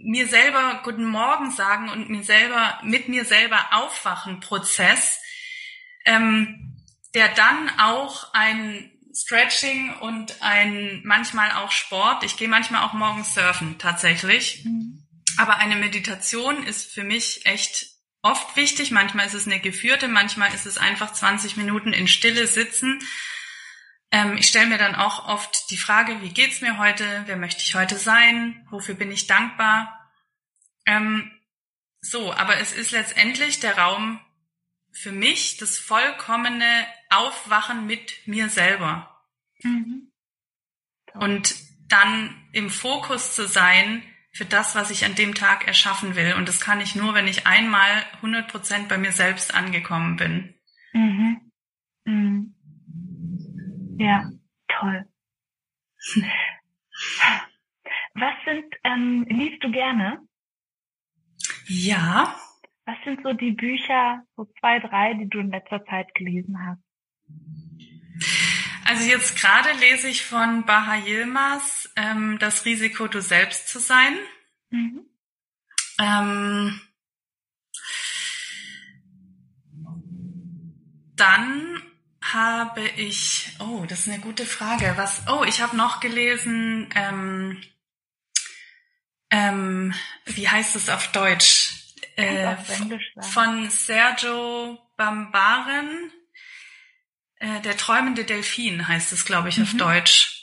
mir 0.00 0.28
selber 0.28 0.80
Guten 0.84 1.06
Morgen 1.06 1.50
sagen 1.50 1.88
und 1.88 2.08
mir 2.08 2.22
selber, 2.22 2.78
mit 2.84 3.08
mir 3.08 3.24
selber 3.24 3.58
aufwachen 3.72 4.40
Prozess, 4.40 5.20
ähm, 6.06 6.76
der 7.14 7.28
dann 7.28 7.70
auch 7.80 8.32
ein 8.32 8.92
Stretching 9.12 9.96
und 9.96 10.40
ein 10.40 11.00
manchmal 11.04 11.50
auch 11.52 11.72
Sport. 11.72 12.22
Ich 12.22 12.36
gehe 12.36 12.48
manchmal 12.48 12.84
auch 12.84 12.92
morgens 12.92 13.34
surfen 13.34 13.78
tatsächlich. 13.78 14.64
Mhm. 14.64 15.07
Aber 15.38 15.56
eine 15.58 15.76
Meditation 15.76 16.64
ist 16.64 16.92
für 16.92 17.04
mich 17.04 17.46
echt 17.46 17.86
oft 18.22 18.56
wichtig. 18.56 18.90
Manchmal 18.90 19.26
ist 19.26 19.34
es 19.34 19.46
eine 19.46 19.60
geführte, 19.60 20.08
manchmal 20.08 20.52
ist 20.52 20.66
es 20.66 20.78
einfach 20.78 21.12
20 21.12 21.56
Minuten 21.56 21.92
in 21.92 22.08
Stille 22.08 22.46
sitzen. 22.46 23.00
Ähm, 24.10 24.36
ich 24.36 24.48
stelle 24.48 24.66
mir 24.66 24.78
dann 24.78 24.94
auch 24.94 25.28
oft 25.28 25.70
die 25.70 25.76
Frage, 25.76 26.20
wie 26.22 26.32
geht's 26.32 26.60
mir 26.60 26.78
heute? 26.78 27.22
Wer 27.26 27.36
möchte 27.36 27.62
ich 27.62 27.74
heute 27.74 27.96
sein? 27.96 28.66
Wofür 28.70 28.94
bin 28.94 29.12
ich 29.12 29.26
dankbar? 29.26 30.10
Ähm, 30.86 31.30
so, 32.00 32.32
aber 32.32 32.58
es 32.58 32.72
ist 32.72 32.90
letztendlich 32.90 33.60
der 33.60 33.76
Raum 33.76 34.20
für 34.90 35.12
mich, 35.12 35.58
das 35.58 35.78
vollkommene 35.78 36.86
Aufwachen 37.10 37.86
mit 37.86 38.26
mir 38.26 38.48
selber. 38.48 39.22
Mhm. 39.62 40.10
Und 41.14 41.54
dann 41.88 42.48
im 42.52 42.70
Fokus 42.70 43.34
zu 43.34 43.46
sein, 43.46 44.02
für 44.32 44.44
das, 44.44 44.74
was 44.74 44.90
ich 44.90 45.04
an 45.04 45.14
dem 45.14 45.34
Tag 45.34 45.66
erschaffen 45.66 46.14
will. 46.16 46.34
Und 46.34 46.48
das 46.48 46.60
kann 46.60 46.80
ich 46.80 46.94
nur, 46.94 47.14
wenn 47.14 47.26
ich 47.26 47.46
einmal 47.46 48.04
100 48.16 48.48
Prozent 48.48 48.88
bei 48.88 48.98
mir 48.98 49.12
selbst 49.12 49.54
angekommen 49.54 50.16
bin. 50.16 50.54
Mhm. 50.92 51.52
Mhm. 52.04 52.54
Ja, 53.98 54.30
toll. 54.68 55.04
Was 58.14 58.34
sind, 58.44 58.74
ähm, 58.84 59.26
liest 59.28 59.62
du 59.62 59.70
gerne? 59.70 60.20
Ja. 61.66 62.34
Was 62.86 62.96
sind 63.04 63.22
so 63.22 63.32
die 63.32 63.52
Bücher, 63.52 64.22
so 64.36 64.46
zwei, 64.58 64.78
drei, 64.78 65.14
die 65.14 65.28
du 65.28 65.40
in 65.40 65.50
letzter 65.50 65.84
Zeit 65.84 66.14
gelesen 66.14 66.56
hast? 66.64 66.80
Also 68.88 69.04
jetzt 69.04 69.36
gerade 69.36 69.70
lese 69.72 70.08
ich 70.08 70.24
von 70.24 70.64
Baha 70.64 70.96
Yilmaz 70.96 71.90
ähm, 71.94 72.38
Das 72.38 72.64
Risiko, 72.64 73.06
du 73.06 73.20
selbst 73.20 73.68
zu 73.68 73.80
sein. 73.80 74.16
Mhm. 74.70 75.04
Ähm, 76.00 76.80
dann 81.16 81.82
habe 82.22 82.88
ich, 82.96 83.50
oh, 83.58 83.84
das 83.86 84.06
ist 84.06 84.08
eine 84.08 84.20
gute 84.20 84.46
Frage. 84.46 84.94
Was? 84.96 85.20
Oh, 85.28 85.44
ich 85.44 85.60
habe 85.60 85.76
noch 85.76 86.00
gelesen. 86.00 86.88
Ähm, 86.94 87.62
ähm, 89.30 89.92
wie 90.24 90.48
heißt 90.48 90.76
es 90.76 90.88
auf 90.88 91.12
Deutsch? 91.12 91.74
Äh, 92.16 92.56
von 93.20 93.68
Sergio 93.68 94.78
Bambaren. 94.96 96.10
Äh, 97.40 97.60
der 97.60 97.76
träumende 97.76 98.24
Delfin 98.24 98.88
heißt 98.88 99.12
es, 99.12 99.24
glaube 99.24 99.48
ich, 99.48 99.60
auf 99.60 99.72
mhm. 99.74 99.78
Deutsch. 99.78 100.34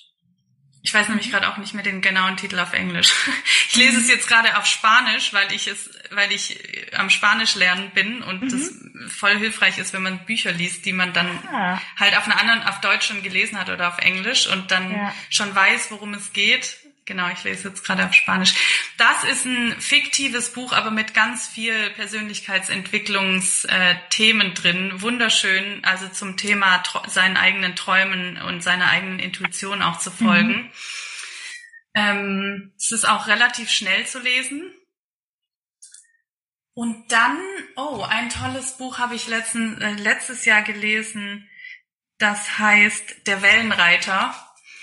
Ich 0.81 0.93
weiß 0.93 1.09
nämlich 1.09 1.27
mhm. 1.27 1.31
gerade 1.31 1.49
auch 1.49 1.57
nicht 1.57 1.73
mehr 1.73 1.83
den 1.83 2.01
genauen 2.01 2.37
Titel 2.37 2.59
auf 2.59 2.73
Englisch. 2.73 3.11
Ich 3.67 3.81
lese 3.81 3.97
es 3.97 4.07
jetzt 4.07 4.29
gerade 4.29 4.57
auf 4.57 4.65
Spanisch, 4.65 5.33
weil 5.33 5.51
ich 5.51 5.67
es, 5.67 5.89
weil 6.11 6.31
ich 6.31 6.63
äh, 6.63 6.95
am 6.95 7.09
Spanisch 7.09 7.55
lernen 7.55 7.91
bin 7.93 8.21
und 8.21 8.43
mhm. 8.43 8.49
das 8.49 9.11
voll 9.13 9.37
hilfreich 9.37 9.77
ist, 9.79 9.91
wenn 9.91 10.01
man 10.01 10.23
Bücher 10.23 10.53
liest, 10.53 10.85
die 10.85 10.93
man 10.93 11.11
dann 11.11 11.27
ah. 11.51 11.81
halt 11.99 12.17
auf 12.17 12.23
einer 12.23 12.39
anderen, 12.39 12.63
auf 12.63 12.79
Deutsch 12.79 13.07
schon 13.07 13.21
gelesen 13.21 13.59
hat 13.59 13.69
oder 13.69 13.89
auf 13.89 13.97
Englisch 13.97 14.47
und 14.47 14.71
dann 14.71 14.91
ja. 14.93 15.13
schon 15.29 15.53
weiß, 15.53 15.91
worum 15.91 16.13
es 16.13 16.31
geht. 16.31 16.77
Genau, 17.06 17.30
ich 17.30 17.43
lese 17.43 17.70
jetzt 17.70 17.86
gerade 17.86 18.03
auf 18.03 18.14
Spanisch. 18.14 18.56
Das 18.97 19.24
ist 19.24 19.45
ein 19.45 19.80
fiktives 19.80 20.53
Buch, 20.53 20.74
aber 20.74 20.89
mit 20.89 21.14
ganz 21.14 21.47
viel 21.47 21.91
Persönlichkeitsentwicklungsthemen 21.91 24.56
drin. 24.56 25.01
Wunderschön, 25.01 25.86
also 25.86 26.08
zum 26.08 26.36
Thema 26.36 26.82
seinen 27.08 27.38
eigenen 27.38 27.76
Träumen 27.76 28.41
und 28.41 28.64
seiner 28.64 28.89
eigenen 28.89 29.20
Intuition 29.20 29.84
auch 29.84 29.99
zu 29.99 30.10
folgen. 30.10 30.64
Mhm. 30.64 30.72
Ähm, 31.93 32.74
es 32.76 32.91
ist 32.91 33.08
auch 33.08 33.28
relativ 33.28 33.70
schnell 33.70 34.08
zu 34.08 34.18
lesen. 34.20 34.74
Und 36.74 37.12
dann, 37.12 37.38
oh, 37.76 38.01
ein 38.01 38.30
tolles 38.30 38.78
Buch 38.78 38.97
habe 38.97 39.14
ich 39.16 39.28
letzten, 39.28 39.80
äh, 39.80 39.93
letztes 39.93 40.45
Jahr 40.45 40.64
gelesen. 40.64 41.47
Das 42.18 42.58
heißt 42.58 43.28
Der 43.28 43.43
Wellenreiter. 43.43 44.34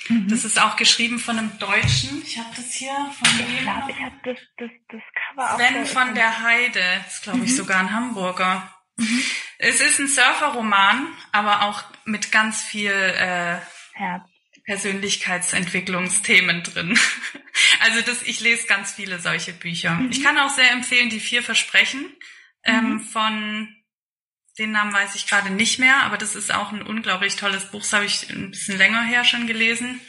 Mhm. 0.09 0.29
Das 0.29 0.45
ist 0.45 0.61
auch 0.61 0.77
geschrieben 0.77 1.19
von 1.19 1.39
einem 1.39 1.59
Deutschen. 1.59 2.23
Ich 2.25 2.39
habe 2.39 2.51
das 2.57 2.73
hier 2.73 2.95
von 3.19 3.29
Ich 3.39 3.61
glaube, 3.63 3.91
ich 3.91 4.01
habe 4.01 4.17
das, 4.25 4.39
das, 4.57 4.71
das 4.89 5.03
Cover 5.15 5.55
auch. 5.55 5.59
Sven 5.59 5.87
von 5.87 6.15
der 6.15 6.43
Heide. 6.43 6.81
Das 7.05 7.15
ist, 7.15 7.23
glaube 7.23 7.45
ich, 7.45 7.51
mhm. 7.51 7.57
sogar 7.57 7.81
ein 7.81 7.93
Hamburger. 7.93 8.75
Mhm. 8.97 9.23
Es 9.59 9.81
ist 9.81 9.99
ein 9.99 10.09
Surferroman, 10.09 11.07
aber 11.33 11.63
auch 11.63 11.85
mit 12.05 12.33
ganz 12.33 12.63
viel 12.63 12.91
äh, 12.91 13.59
Herz. 13.95 14.29
Persönlichkeitsentwicklungsthemen 14.65 16.63
drin. 16.63 16.99
Also 17.81 18.01
das, 18.01 18.23
ich 18.23 18.41
lese 18.41 18.67
ganz 18.67 18.93
viele 18.93 19.19
solche 19.19 19.53
Bücher. 19.53 19.97
Mhm. 19.97 20.11
Ich 20.11 20.23
kann 20.23 20.39
auch 20.39 20.51
sehr 20.51 20.71
empfehlen, 20.71 21.11
die 21.11 21.21
vier 21.21 21.43
Versprechen 21.43 22.07
ähm, 22.65 22.93
mhm. 22.93 23.01
von 23.01 23.82
den 24.63 24.73
Namen 24.73 24.93
weiß 24.93 25.15
ich 25.15 25.27
gerade 25.27 25.51
nicht 25.51 25.79
mehr, 25.79 26.03
aber 26.05 26.17
das 26.17 26.37
ist 26.37 26.55
auch 26.55 26.73
ein 26.73 26.83
unglaublich 26.83 27.37
tolles 27.37 27.71
Buch, 27.71 27.81
das 27.81 27.93
habe 27.93 28.05
ich 28.05 28.31
ein 28.31 28.51
bisschen 28.51 28.79
länger 28.79 29.03
her 29.03 29.25
schon 29.25 29.47
gelesen. 29.47 30.01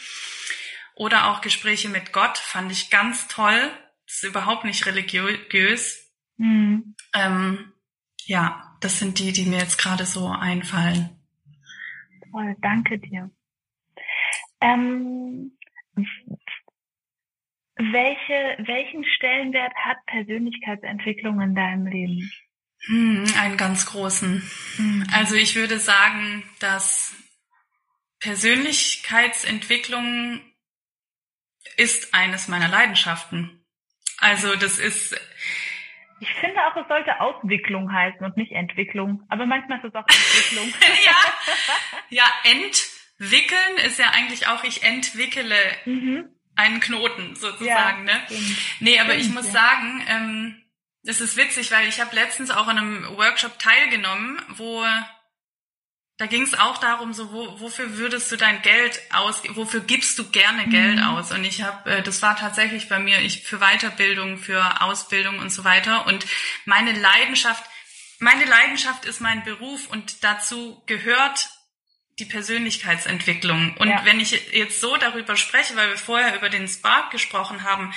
Oder 0.95 1.27
auch 1.27 1.41
Gespräche 1.41 1.89
mit 1.89 2.13
Gott 2.13 2.37
fand 2.37 2.71
ich 2.71 2.91
ganz 2.91 3.27
toll. 3.27 3.71
Das 4.05 4.17
ist 4.17 4.23
überhaupt 4.23 4.63
nicht 4.63 4.85
religiös. 4.85 6.13
Mhm. 6.37 6.95
Ähm, 7.15 7.73
ja, 8.25 8.77
das 8.79 8.99
sind 8.99 9.17
die, 9.19 9.33
die 9.33 9.45
mir 9.45 9.57
jetzt 9.57 9.77
gerade 9.77 10.05
so 10.05 10.27
einfallen. 10.27 11.09
Toll, 12.31 12.55
danke 12.61 12.99
dir. 12.99 13.31
Ähm, 14.61 15.57
welche, 17.75 18.67
welchen 18.67 19.03
Stellenwert 19.03 19.73
hat 19.75 19.97
Persönlichkeitsentwicklung 20.05 21.41
in 21.41 21.55
deinem 21.55 21.87
Leben? 21.87 22.31
Hm, 22.87 23.25
einen 23.39 23.57
ganz 23.57 23.85
großen. 23.85 24.49
Hm. 24.75 25.07
Also 25.13 25.35
ich 25.35 25.55
würde 25.55 25.79
sagen, 25.79 26.43
dass 26.59 27.15
Persönlichkeitsentwicklung 28.19 30.41
ist 31.77 32.13
eines 32.13 32.47
meiner 32.47 32.67
Leidenschaften. 32.67 33.65
Also 34.17 34.55
das 34.55 34.77
ist. 34.79 35.15
Ich 36.19 36.31
finde 36.35 36.59
auch, 36.61 36.75
es 36.77 36.87
sollte 36.87 37.19
Auswicklung 37.19 37.91
heißen 37.91 38.23
und 38.25 38.37
nicht 38.37 38.53
Entwicklung. 38.53 39.25
Aber 39.29 39.45
manchmal 39.45 39.79
ist 39.79 39.85
es 39.85 39.95
auch 39.95 40.07
Entwicklung. 40.07 40.73
ja, 41.05 41.15
ja, 42.09 42.25
entwickeln 42.43 43.77
ist 43.85 43.99
ja 43.99 44.11
eigentlich 44.11 44.47
auch, 44.47 44.63
ich 44.63 44.83
entwickele 44.83 45.57
mhm. 45.85 46.29
einen 46.55 46.79
Knoten 46.79 47.35
sozusagen. 47.35 48.07
Ja, 48.07 48.13
ne? 48.13 48.21
Nee, 48.79 48.99
aber 48.99 49.11
stimmt, 49.11 49.25
ich 49.25 49.33
muss 49.33 49.47
ja. 49.47 49.51
sagen, 49.51 50.05
ähm, 50.07 50.62
das 51.03 51.21
ist 51.21 51.35
witzig, 51.37 51.71
weil 51.71 51.87
ich 51.87 51.99
habe 51.99 52.15
letztens 52.15 52.49
auch 52.49 52.67
an 52.67 52.77
einem 52.77 53.17
Workshop 53.17 53.59
teilgenommen, 53.59 54.41
wo 54.49 54.85
da 56.17 56.27
ging 56.27 56.43
es 56.43 56.53
auch 56.53 56.77
darum, 56.77 57.11
so 57.13 57.31
wo, 57.31 57.59
wofür 57.59 57.97
würdest 57.97 58.31
du 58.31 58.37
dein 58.37 58.61
Geld 58.61 58.99
aus, 59.11 59.41
wofür 59.49 59.81
gibst 59.81 60.17
du 60.19 60.29
gerne 60.29 60.67
Geld 60.67 60.97
mhm. 60.97 61.03
aus? 61.03 61.31
Und 61.31 61.43
ich 61.43 61.63
habe, 61.63 61.89
äh, 61.89 62.01
das 62.03 62.21
war 62.21 62.37
tatsächlich 62.37 62.87
bei 62.87 62.99
mir, 62.99 63.19
ich 63.19 63.43
für 63.43 63.57
Weiterbildung, 63.57 64.37
für 64.37 64.81
Ausbildung 64.81 65.39
und 65.39 65.49
so 65.49 65.63
weiter. 65.63 66.05
Und 66.05 66.25
meine 66.65 66.91
Leidenschaft, 66.91 67.63
meine 68.19 68.45
Leidenschaft 68.45 69.05
ist 69.05 69.21
mein 69.21 69.43
Beruf 69.43 69.87
und 69.89 70.23
dazu 70.23 70.81
gehört 70.85 71.49
die 72.19 72.25
Persönlichkeitsentwicklung. 72.25 73.75
Und 73.77 73.89
ja. 73.89 74.05
wenn 74.05 74.19
ich 74.19 74.31
jetzt 74.53 74.79
so 74.79 74.95
darüber 74.97 75.35
spreche, 75.35 75.75
weil 75.75 75.89
wir 75.89 75.97
vorher 75.97 76.35
über 76.35 76.49
den 76.49 76.67
Spark 76.67 77.09
gesprochen 77.09 77.63
haben, 77.63 77.91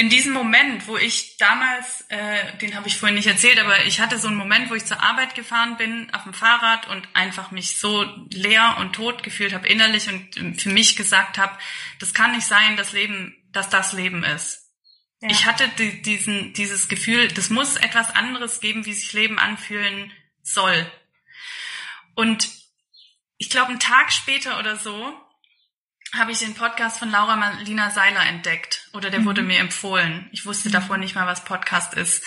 in 0.00 0.08
diesem 0.08 0.32
Moment, 0.32 0.86
wo 0.86 0.96
ich 0.96 1.36
damals, 1.36 2.06
äh, 2.08 2.56
den 2.56 2.74
habe 2.74 2.88
ich 2.88 2.96
vorhin 2.96 3.16
nicht 3.16 3.26
erzählt, 3.26 3.58
aber 3.58 3.84
ich 3.84 4.00
hatte 4.00 4.18
so 4.18 4.28
einen 4.28 4.38
Moment, 4.38 4.70
wo 4.70 4.74
ich 4.74 4.86
zur 4.86 5.02
Arbeit 5.02 5.34
gefahren 5.34 5.76
bin 5.76 6.08
auf 6.14 6.22
dem 6.22 6.32
Fahrrad 6.32 6.88
und 6.88 7.06
einfach 7.12 7.50
mich 7.50 7.78
so 7.78 8.06
leer 8.30 8.78
und 8.78 8.94
tot 8.94 9.22
gefühlt 9.22 9.52
habe 9.52 9.68
innerlich 9.68 10.08
und 10.08 10.58
für 10.58 10.70
mich 10.70 10.96
gesagt 10.96 11.36
habe, 11.36 11.52
das 11.98 12.14
kann 12.14 12.32
nicht 12.32 12.46
sein, 12.46 12.78
das 12.78 12.92
Leben, 12.92 13.36
dass 13.52 13.68
das 13.68 13.92
Leben 13.92 14.24
ist. 14.24 14.70
Ja. 15.20 15.28
Ich 15.28 15.44
hatte 15.44 15.68
die, 15.76 16.00
diesen, 16.00 16.54
dieses 16.54 16.88
Gefühl, 16.88 17.28
das 17.28 17.50
muss 17.50 17.76
etwas 17.76 18.08
anderes 18.16 18.60
geben, 18.60 18.86
wie 18.86 18.94
sich 18.94 19.12
Leben 19.12 19.38
anfühlen 19.38 20.10
soll. 20.42 20.90
Und 22.14 22.48
ich 23.36 23.50
glaube, 23.50 23.68
einen 23.68 23.80
Tag 23.80 24.12
später 24.12 24.58
oder 24.58 24.76
so 24.76 25.14
habe 26.16 26.32
ich 26.32 26.38
den 26.38 26.54
Podcast 26.54 26.98
von 26.98 27.10
Laura 27.10 27.36
Marlina 27.36 27.90
Seiler 27.90 28.26
entdeckt 28.26 28.88
oder 28.92 29.10
der 29.10 29.20
mhm. 29.20 29.26
wurde 29.26 29.42
mir 29.42 29.60
empfohlen. 29.60 30.28
Ich 30.32 30.44
wusste 30.44 30.68
mhm. 30.68 30.72
davor 30.72 30.96
nicht 30.98 31.14
mal, 31.14 31.26
was 31.26 31.44
Podcast 31.44 31.94
ist. 31.94 32.24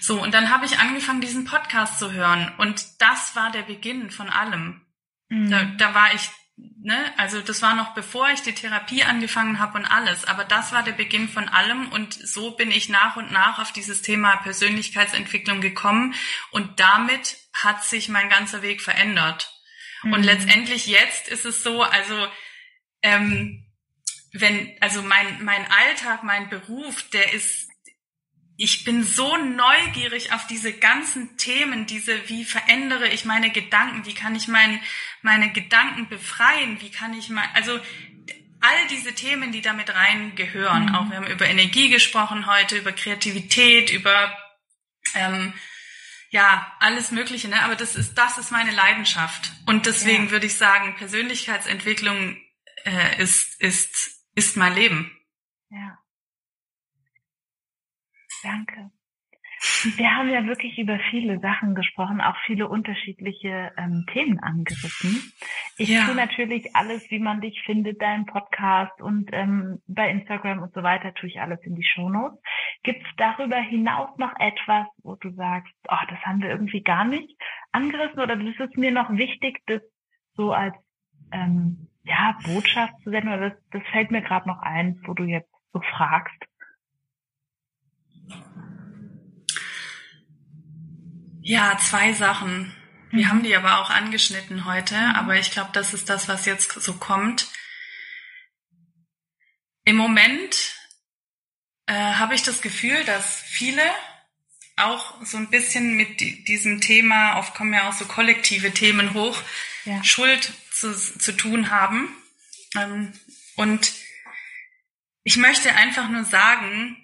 So, 0.00 0.20
und 0.22 0.34
dann 0.34 0.50
habe 0.50 0.66
ich 0.66 0.78
angefangen, 0.78 1.22
diesen 1.22 1.44
Podcast 1.44 1.98
zu 1.98 2.12
hören 2.12 2.52
und 2.58 2.84
das 3.00 3.34
war 3.34 3.50
der 3.50 3.62
Beginn 3.62 4.10
von 4.10 4.28
allem. 4.28 4.82
Mhm. 5.30 5.50
Da, 5.50 5.64
da 5.64 5.94
war 5.94 6.12
ich, 6.12 6.28
ne, 6.56 6.98
also 7.16 7.40
das 7.40 7.62
war 7.62 7.74
noch 7.74 7.94
bevor 7.94 8.28
ich 8.28 8.42
die 8.42 8.52
Therapie 8.52 9.04
angefangen 9.04 9.58
habe 9.58 9.78
und 9.78 9.86
alles, 9.86 10.26
aber 10.26 10.44
das 10.44 10.72
war 10.72 10.82
der 10.82 10.92
Beginn 10.92 11.28
von 11.28 11.48
allem 11.48 11.88
und 11.88 12.12
so 12.12 12.50
bin 12.50 12.70
ich 12.70 12.90
nach 12.90 13.16
und 13.16 13.32
nach 13.32 13.58
auf 13.58 13.72
dieses 13.72 14.02
Thema 14.02 14.36
Persönlichkeitsentwicklung 14.36 15.62
gekommen 15.62 16.14
und 16.50 16.78
damit 16.78 17.38
hat 17.54 17.84
sich 17.84 18.10
mein 18.10 18.28
ganzer 18.28 18.60
Weg 18.60 18.82
verändert. 18.82 19.50
Und 20.02 20.18
mhm. 20.18 20.24
letztendlich 20.24 20.86
jetzt 20.86 21.28
ist 21.28 21.46
es 21.46 21.62
so, 21.62 21.82
also 21.82 22.28
ähm, 23.04 23.64
wenn, 24.32 24.72
also 24.80 25.02
mein, 25.02 25.44
mein 25.44 25.64
Alltag, 25.70 26.24
mein 26.24 26.48
Beruf, 26.48 27.02
der 27.10 27.32
ist, 27.34 27.68
ich 28.56 28.84
bin 28.84 29.04
so 29.04 29.36
neugierig 29.36 30.32
auf 30.32 30.46
diese 30.46 30.72
ganzen 30.72 31.36
Themen, 31.36 31.86
diese, 31.86 32.28
wie 32.28 32.44
verändere 32.44 33.08
ich 33.08 33.24
meine 33.24 33.50
Gedanken, 33.50 34.06
wie 34.06 34.14
kann 34.14 34.34
ich 34.34 34.48
mein, 34.48 34.80
meine 35.22 35.52
Gedanken 35.52 36.08
befreien, 36.08 36.80
wie 36.80 36.90
kann 36.90 37.12
ich 37.12 37.28
mal, 37.28 37.44
also 37.54 37.78
all 38.60 38.86
diese 38.90 39.14
Themen, 39.14 39.52
die 39.52 39.60
damit 39.60 39.94
rein 39.94 40.34
gehören. 40.34 40.86
Mhm. 40.86 40.94
Auch 40.94 41.10
wir 41.10 41.16
haben 41.18 41.26
über 41.26 41.46
Energie 41.46 41.90
gesprochen 41.90 42.46
heute, 42.46 42.78
über 42.78 42.92
Kreativität, 42.92 43.90
über 43.92 44.34
ähm, 45.14 45.52
ja 46.30 46.72
alles 46.80 47.10
Mögliche. 47.10 47.48
Ne? 47.48 47.62
Aber 47.62 47.76
das 47.76 47.94
ist 47.94 48.14
das 48.14 48.38
ist 48.38 48.50
meine 48.50 48.70
Leidenschaft 48.70 49.52
und 49.66 49.84
deswegen 49.84 50.26
ja. 50.26 50.30
würde 50.30 50.46
ich 50.46 50.56
sagen, 50.56 50.96
Persönlichkeitsentwicklung 50.96 52.38
äh, 52.84 53.22
ist, 53.22 53.60
ist, 53.60 54.26
ist 54.34 54.56
mein 54.56 54.74
Leben. 54.74 55.10
Ja. 55.70 55.98
Danke. 58.42 58.90
Wir 59.96 60.14
haben 60.14 60.28
ja 60.28 60.44
wirklich 60.46 60.78
über 60.78 60.98
viele 61.10 61.40
Sachen 61.40 61.74
gesprochen, 61.74 62.20
auch 62.20 62.36
viele 62.44 62.68
unterschiedliche 62.68 63.72
ähm, 63.78 64.04
Themen 64.12 64.38
angerissen. 64.38 65.32
Ich 65.78 65.88
ja. 65.88 66.04
tue 66.04 66.14
natürlich 66.14 66.76
alles, 66.76 67.10
wie 67.10 67.18
man 67.18 67.40
dich 67.40 67.62
findet, 67.64 68.02
deinen 68.02 68.26
Podcast 68.26 69.00
und 69.00 69.30
ähm, 69.32 69.80
bei 69.86 70.10
Instagram 70.10 70.62
und 70.62 70.74
so 70.74 70.82
weiter 70.82 71.14
tue 71.14 71.30
ich 71.30 71.40
alles 71.40 71.60
in 71.62 71.76
die 71.76 71.84
Shownotes. 71.84 72.38
Gibt 72.82 73.06
es 73.06 73.08
darüber 73.16 73.56
hinaus 73.56 74.10
noch 74.18 74.34
etwas, 74.38 74.86
wo 75.02 75.14
du 75.16 75.32
sagst, 75.32 75.72
oh, 75.88 76.04
das 76.10 76.18
haben 76.20 76.42
wir 76.42 76.50
irgendwie 76.50 76.82
gar 76.82 77.04
nicht 77.04 77.34
angerissen 77.72 78.20
oder 78.20 78.36
das 78.36 78.68
ist 78.68 78.76
mir 78.76 78.92
noch 78.92 79.10
wichtig, 79.10 79.62
das 79.66 79.80
so 80.36 80.52
als 80.52 80.74
ähm, 81.32 81.88
ja, 82.04 82.38
Botschaft 82.44 82.94
zu 83.02 83.10
senden, 83.10 83.32
oder 83.32 83.50
das, 83.50 83.58
das 83.72 83.82
fällt 83.90 84.10
mir 84.10 84.22
gerade 84.22 84.48
noch 84.48 84.60
ein, 84.60 85.00
wo 85.06 85.14
du 85.14 85.24
jetzt 85.24 85.50
so 85.72 85.80
fragst. 85.80 86.36
Ja, 91.40 91.76
zwei 91.78 92.12
Sachen. 92.12 92.74
Wir 93.10 93.26
mhm. 93.26 93.30
haben 93.30 93.42
die 93.42 93.56
aber 93.56 93.80
auch 93.80 93.90
angeschnitten 93.90 94.64
heute, 94.64 94.94
mhm. 94.94 95.14
aber 95.14 95.36
ich 95.38 95.50
glaube, 95.50 95.70
das 95.72 95.94
ist 95.94 96.08
das, 96.08 96.28
was 96.28 96.46
jetzt 96.46 96.72
so 96.72 96.94
kommt. 96.94 97.48
Im 99.84 99.96
Moment 99.96 100.74
äh, 101.86 101.92
habe 101.92 102.34
ich 102.34 102.42
das 102.42 102.62
Gefühl, 102.62 103.04
dass 103.04 103.42
viele 103.42 103.82
auch 104.76 105.22
so 105.22 105.36
ein 105.36 105.50
bisschen 105.50 105.96
mit 105.96 106.20
diesem 106.20 106.80
Thema, 106.80 107.38
oft 107.38 107.54
kommen 107.54 107.74
ja 107.74 107.88
auch 107.88 107.92
so 107.92 108.06
kollektive 108.06 108.72
Themen 108.72 109.14
hoch, 109.14 109.38
ja. 109.84 110.02
Schuld 110.02 110.52
zu, 110.74 110.94
zu 110.94 111.32
tun 111.32 111.70
haben. 111.70 112.08
Ähm, 112.76 113.12
und 113.56 113.92
ich 115.22 115.36
möchte 115.36 115.74
einfach 115.74 116.08
nur 116.08 116.24
sagen, 116.24 116.96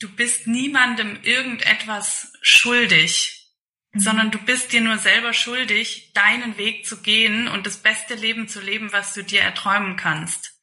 du 0.00 0.08
bist 0.08 0.46
niemandem 0.46 1.22
irgendetwas 1.22 2.32
schuldig, 2.42 3.50
mhm. 3.92 4.00
sondern 4.00 4.30
du 4.30 4.38
bist 4.38 4.72
dir 4.72 4.80
nur 4.80 4.98
selber 4.98 5.32
schuldig, 5.32 6.12
deinen 6.12 6.56
Weg 6.56 6.86
zu 6.86 7.02
gehen 7.02 7.48
und 7.48 7.66
das 7.66 7.78
beste 7.78 8.14
Leben 8.14 8.48
zu 8.48 8.60
leben, 8.60 8.92
was 8.92 9.14
du 9.14 9.24
dir 9.24 9.40
erträumen 9.40 9.96
kannst. 9.96 10.54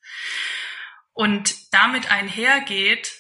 Und 1.14 1.74
damit 1.74 2.12
einhergeht, 2.12 3.14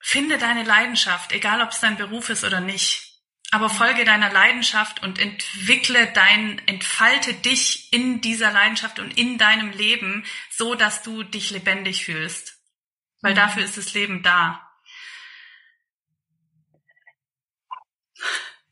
finde 0.00 0.38
deine 0.38 0.64
Leidenschaft, 0.64 1.32
egal 1.32 1.60
ob 1.60 1.70
es 1.70 1.80
dein 1.80 1.96
Beruf 1.96 2.30
ist 2.30 2.44
oder 2.44 2.60
nicht. 2.60 3.07
Aber 3.50 3.70
folge 3.70 4.04
deiner 4.04 4.30
Leidenschaft 4.30 5.02
und 5.02 5.18
entwickle 5.18 6.06
dein, 6.12 6.60
entfalte 6.66 7.32
dich 7.32 7.90
in 7.92 8.20
dieser 8.20 8.52
Leidenschaft 8.52 8.98
und 8.98 9.16
in 9.16 9.38
deinem 9.38 9.70
Leben, 9.70 10.24
so 10.50 10.74
dass 10.74 11.02
du 11.02 11.22
dich 11.22 11.50
lebendig 11.50 12.04
fühlst. 12.04 12.62
Weil 13.22 13.32
mhm. 13.32 13.36
dafür 13.36 13.64
ist 13.64 13.78
das 13.78 13.94
Leben 13.94 14.22
da. 14.22 14.64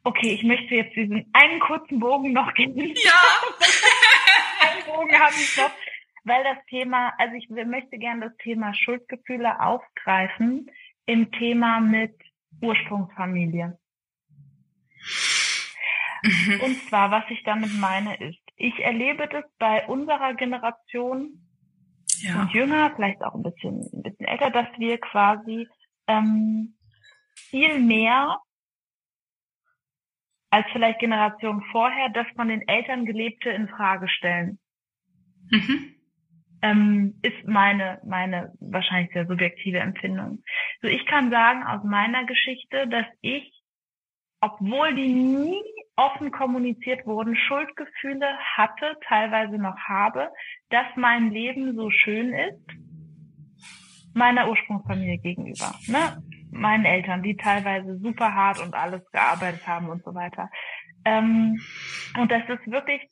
Okay, 0.05 0.35
ich 0.35 0.43
möchte 0.45 0.75
jetzt 0.75 0.95
diesen 0.95 1.29
einen 1.33 1.59
kurzen 1.59 1.99
Bogen 1.99 2.33
noch 2.33 2.53
gehen. 2.55 2.77
Ja. 2.77 3.23
einen 4.71 4.85
Bogen 4.85 5.19
habe 5.19 5.35
ich 5.35 5.57
noch, 5.57 5.73
weil 6.25 6.45
das 6.45 6.65
Thema, 6.67 7.13
also 7.19 7.35
ich 7.35 7.49
möchte 7.49 7.99
gerne 7.99 8.29
das 8.29 8.37
Thema 8.37 8.75
Schuldgefühle 8.75 9.59
aufgreifen 9.59 10.71
im 11.07 11.33
Thema 11.33 11.81
mit 11.81 12.15
Ursprungsfamilie. 12.61 13.79
Mhm. 16.27 16.61
Und 16.61 16.89
zwar, 16.89 17.11
was 17.11 17.25
ich 17.31 17.43
damit 17.45 17.73
meine, 17.79 18.17
ist, 18.17 18.41
ich 18.57 18.79
erlebe 18.81 19.29
das 19.29 19.45
bei 19.59 19.87
unserer 19.87 20.35
Generation 20.35 21.47
ja. 22.21 22.41
und 22.41 22.53
jünger, 22.53 22.93
vielleicht 22.95 23.23
auch 23.23 23.35
ein 23.35 23.43
bisschen, 23.43 23.81
ein 23.93 24.03
bisschen 24.03 24.27
älter, 24.27 24.51
dass 24.51 24.67
wir 24.79 24.99
quasi 24.99 25.69
ähm, 26.07 26.75
viel 27.37 27.79
mehr 27.79 28.41
als 30.51 30.67
vielleicht 30.73 31.01
Generationen 31.01 31.63
vorher 31.71 32.09
das 32.11 32.27
von 32.35 32.49
den 32.49 32.67
Eltern 32.67 33.05
gelebte 33.05 33.51
in 33.51 33.69
Frage 33.69 34.09
stellen. 34.09 34.59
Mhm. 35.51 35.95
Ähm, 36.63 37.21
ist 37.23 37.47
meine, 37.47 38.01
meine 38.05 38.53
wahrscheinlich 38.61 39.13
sehr 39.13 39.27
subjektive 39.27 39.79
Empfindung. 39.79 40.43
So, 40.81 40.89
ich 40.89 41.05
kann 41.07 41.31
sagen 41.31 41.63
aus 41.63 41.85
meiner 41.85 42.25
Geschichte, 42.25 42.89
dass 42.89 43.07
ich, 43.21 43.53
obwohl 44.41 44.95
die 44.95 45.13
nie 45.13 45.63
offen 45.97 46.31
kommuniziert 46.31 47.07
wurden, 47.07 47.37
Schuldgefühle 47.37 48.27
hatte, 48.57 48.97
teilweise 49.07 49.57
noch 49.57 49.79
habe, 49.79 50.31
dass 50.71 50.87
mein 50.97 51.31
Leben 51.31 51.75
so 51.75 51.91
schön 51.91 52.33
ist, 52.33 52.61
meiner 54.15 54.49
Ursprungsfamilie 54.49 55.19
gegenüber. 55.19 55.75
Ne? 55.89 56.23
Meinen 56.51 56.85
Eltern, 56.85 57.23
die 57.23 57.37
teilweise 57.37 57.99
super 57.99 58.35
hart 58.35 58.61
und 58.61 58.75
alles 58.75 59.03
gearbeitet 59.11 59.67
haben 59.67 59.89
und 59.89 60.05
so 60.05 60.15
weiter. 60.15 60.51
Ähm, 61.05 61.61
und 62.19 62.31
dass 62.31 62.43
es 62.49 62.71
wirklich 62.71 63.03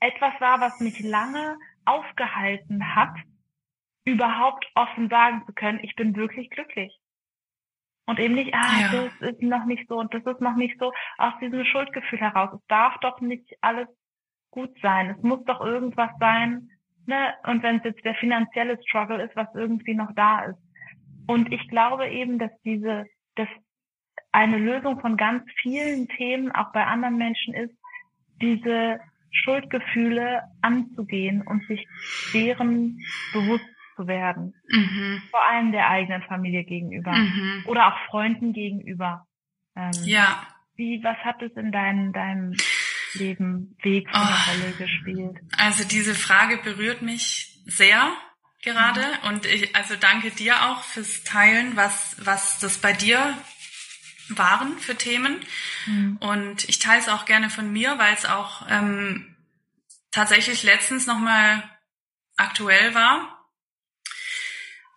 etwas 0.00 0.40
war, 0.40 0.60
was 0.60 0.80
mich 0.80 1.00
lange 1.00 1.56
aufgehalten 1.84 2.94
hat, 2.94 3.14
überhaupt 4.04 4.66
offen 4.74 5.08
sagen 5.08 5.42
zu 5.46 5.52
können, 5.52 5.80
ich 5.82 5.94
bin 5.96 6.16
wirklich 6.16 6.50
glücklich. 6.50 6.98
Und 8.08 8.18
eben 8.18 8.36
nicht, 8.36 8.54
ah, 8.54 8.80
ja. 8.80 8.88
das 9.20 9.32
ist 9.32 9.42
noch 9.42 9.66
nicht 9.66 9.86
so 9.86 9.98
und 9.98 10.14
das 10.14 10.24
ist 10.24 10.40
noch 10.40 10.56
nicht 10.56 10.78
so, 10.80 10.94
aus 11.18 11.34
diesem 11.42 11.62
Schuldgefühl 11.66 12.18
heraus. 12.18 12.48
Es 12.54 12.66
darf 12.66 12.96
doch 13.00 13.20
nicht 13.20 13.44
alles 13.60 13.86
gut 14.50 14.70
sein. 14.80 15.10
Es 15.10 15.22
muss 15.22 15.44
doch 15.44 15.60
irgendwas 15.60 16.10
sein, 16.18 16.70
ne? 17.04 17.34
Und 17.44 17.62
wenn 17.62 17.76
es 17.76 17.84
jetzt 17.84 18.02
der 18.06 18.14
finanzielle 18.14 18.78
Struggle 18.82 19.22
ist, 19.22 19.36
was 19.36 19.48
irgendwie 19.54 19.92
noch 19.92 20.10
da 20.14 20.44
ist. 20.44 20.58
Und 21.26 21.52
ich 21.52 21.68
glaube 21.68 22.08
eben, 22.08 22.38
dass 22.38 22.50
diese, 22.64 23.04
dass 23.34 23.48
eine 24.32 24.56
Lösung 24.56 25.00
von 25.00 25.18
ganz 25.18 25.44
vielen 25.60 26.08
Themen 26.08 26.50
auch 26.50 26.72
bei 26.72 26.86
anderen 26.86 27.18
Menschen 27.18 27.52
ist, 27.52 27.74
diese 28.40 29.00
Schuldgefühle 29.32 30.44
anzugehen 30.62 31.42
und 31.42 31.62
sich 31.66 31.86
deren 32.32 33.04
bewusst 33.34 33.66
zu 33.98 34.06
werden. 34.06 34.54
Mhm. 34.68 35.22
Vor 35.30 35.44
allem 35.44 35.72
der 35.72 35.88
eigenen 35.90 36.22
Familie 36.22 36.64
gegenüber 36.64 37.12
mhm. 37.12 37.64
oder 37.66 37.88
auch 37.88 38.10
Freunden 38.10 38.52
gegenüber. 38.52 39.26
Ähm, 39.76 39.90
ja. 40.04 40.46
Wie, 40.76 41.02
was 41.02 41.16
hat 41.18 41.42
es 41.42 41.52
in 41.56 41.72
deinem, 41.72 42.12
deinem 42.12 42.54
Leben 43.14 43.76
Weg 43.82 44.08
eine 44.12 44.24
oh. 44.24 44.50
Rolle 44.50 44.72
gespielt? 44.78 45.36
Also 45.58 45.86
diese 45.86 46.14
Frage 46.14 46.58
berührt 46.58 47.02
mich 47.02 47.60
sehr 47.66 48.08
gerade 48.62 49.00
mhm. 49.00 49.28
und 49.28 49.46
ich, 49.46 49.74
also 49.74 49.96
danke 49.96 50.30
dir 50.30 50.70
auch 50.70 50.82
fürs 50.84 51.24
Teilen, 51.24 51.76
was, 51.76 52.16
was 52.24 52.60
das 52.60 52.78
bei 52.78 52.92
dir 52.92 53.36
waren 54.28 54.78
für 54.78 54.94
Themen. 54.94 55.40
Mhm. 55.86 56.18
Und 56.20 56.68
ich 56.68 56.78
teile 56.78 57.00
es 57.00 57.08
auch 57.08 57.24
gerne 57.24 57.50
von 57.50 57.72
mir, 57.72 57.98
weil 57.98 58.14
es 58.14 58.26
auch 58.26 58.66
ähm, 58.68 59.36
tatsächlich 60.10 60.62
letztens 60.62 61.06
nochmal 61.06 61.62
aktuell 62.36 62.94
war. 62.94 63.37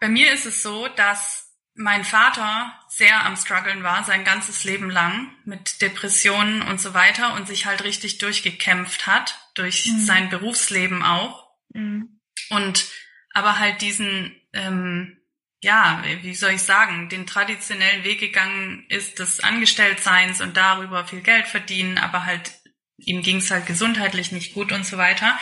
Bei 0.01 0.09
mir 0.09 0.33
ist 0.33 0.47
es 0.47 0.63
so, 0.63 0.87
dass 0.87 1.55
mein 1.75 2.03
Vater 2.03 2.73
sehr 2.89 3.23
am 3.23 3.37
struggeln 3.37 3.83
war, 3.83 4.03
sein 4.03 4.25
ganzes 4.25 4.63
Leben 4.63 4.89
lang 4.89 5.31
mit 5.45 5.81
Depressionen 5.81 6.63
und 6.63 6.81
so 6.81 6.95
weiter 6.95 7.35
und 7.35 7.47
sich 7.47 7.67
halt 7.67 7.83
richtig 7.83 8.17
durchgekämpft 8.17 9.05
hat, 9.05 9.39
durch 9.53 9.85
mhm. 9.85 9.99
sein 9.99 10.29
Berufsleben 10.29 11.03
auch. 11.03 11.47
Mhm. 11.69 12.19
Und 12.49 12.87
aber 13.33 13.59
halt 13.59 13.81
diesen, 13.81 14.35
ähm, 14.53 15.17
ja, 15.61 16.03
wie 16.23 16.35
soll 16.35 16.53
ich 16.53 16.63
sagen, 16.63 17.07
den 17.07 17.27
traditionellen 17.27 18.03
Weg 18.03 18.19
gegangen 18.19 18.85
ist 18.89 19.19
des 19.19 19.39
Angestelltseins 19.41 20.41
und 20.41 20.57
darüber 20.57 21.05
viel 21.05 21.21
Geld 21.21 21.47
verdienen, 21.47 21.99
aber 21.99 22.25
halt 22.25 22.51
ihm 22.97 23.21
ging 23.21 23.37
es 23.37 23.51
halt 23.51 23.67
gesundheitlich 23.67 24.31
nicht 24.31 24.55
gut 24.55 24.71
und 24.71 24.85
so 24.85 24.97
weiter. 24.97 25.37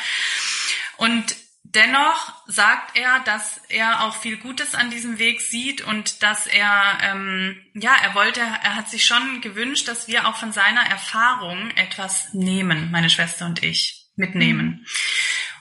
Und 0.97 1.35
Dennoch 1.75 2.33
sagt 2.47 2.97
er, 2.97 3.19
dass 3.25 3.61
er 3.69 4.03
auch 4.03 4.15
viel 4.15 4.37
Gutes 4.37 4.73
an 4.73 4.89
diesem 4.89 5.19
Weg 5.19 5.39
sieht 5.39 5.81
und 5.81 6.23
dass 6.23 6.47
er, 6.47 6.97
ähm, 7.03 7.61
ja, 7.75 7.95
er 8.01 8.15
wollte, 8.15 8.39
er 8.39 8.75
hat 8.75 8.89
sich 8.89 9.05
schon 9.05 9.41
gewünscht, 9.41 9.87
dass 9.87 10.07
wir 10.07 10.27
auch 10.27 10.35
von 10.35 10.51
seiner 10.51 10.81
Erfahrung 10.81 11.69
etwas 11.75 12.33
nehmen, 12.33 12.89
meine 12.89 13.11
Schwester 13.11 13.45
und 13.45 13.61
ich, 13.63 14.07
mitnehmen. 14.15 14.65
Mhm. 14.65 14.85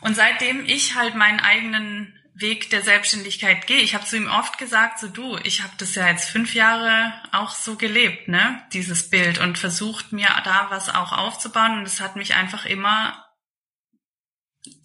Und 0.00 0.16
seitdem 0.16 0.64
ich 0.64 0.94
halt 0.94 1.14
meinen 1.14 1.40
eigenen 1.40 2.18
Weg 2.32 2.70
der 2.70 2.82
Selbstständigkeit 2.82 3.66
gehe, 3.66 3.80
ich 3.80 3.94
habe 3.94 4.06
zu 4.06 4.16
ihm 4.16 4.30
oft 4.30 4.56
gesagt, 4.56 5.00
so 5.00 5.08
du, 5.08 5.36
ich 5.42 5.62
habe 5.62 5.72
das 5.76 5.94
ja 5.94 6.08
jetzt 6.08 6.30
fünf 6.30 6.54
Jahre 6.54 7.12
auch 7.32 7.50
so 7.50 7.76
gelebt, 7.76 8.28
ne, 8.28 8.62
dieses 8.72 9.10
Bild 9.10 9.40
und 9.40 9.58
versucht 9.58 10.12
mir 10.12 10.28
da 10.44 10.68
was 10.70 10.88
auch 10.88 11.12
aufzubauen 11.12 11.78
und 11.78 11.82
es 11.82 12.00
hat 12.00 12.16
mich 12.16 12.34
einfach 12.34 12.64
immer 12.64 13.27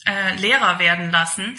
äh, 0.06 0.36
Lehrer 0.36 0.80
werden 0.80 1.12
lassen. 1.12 1.58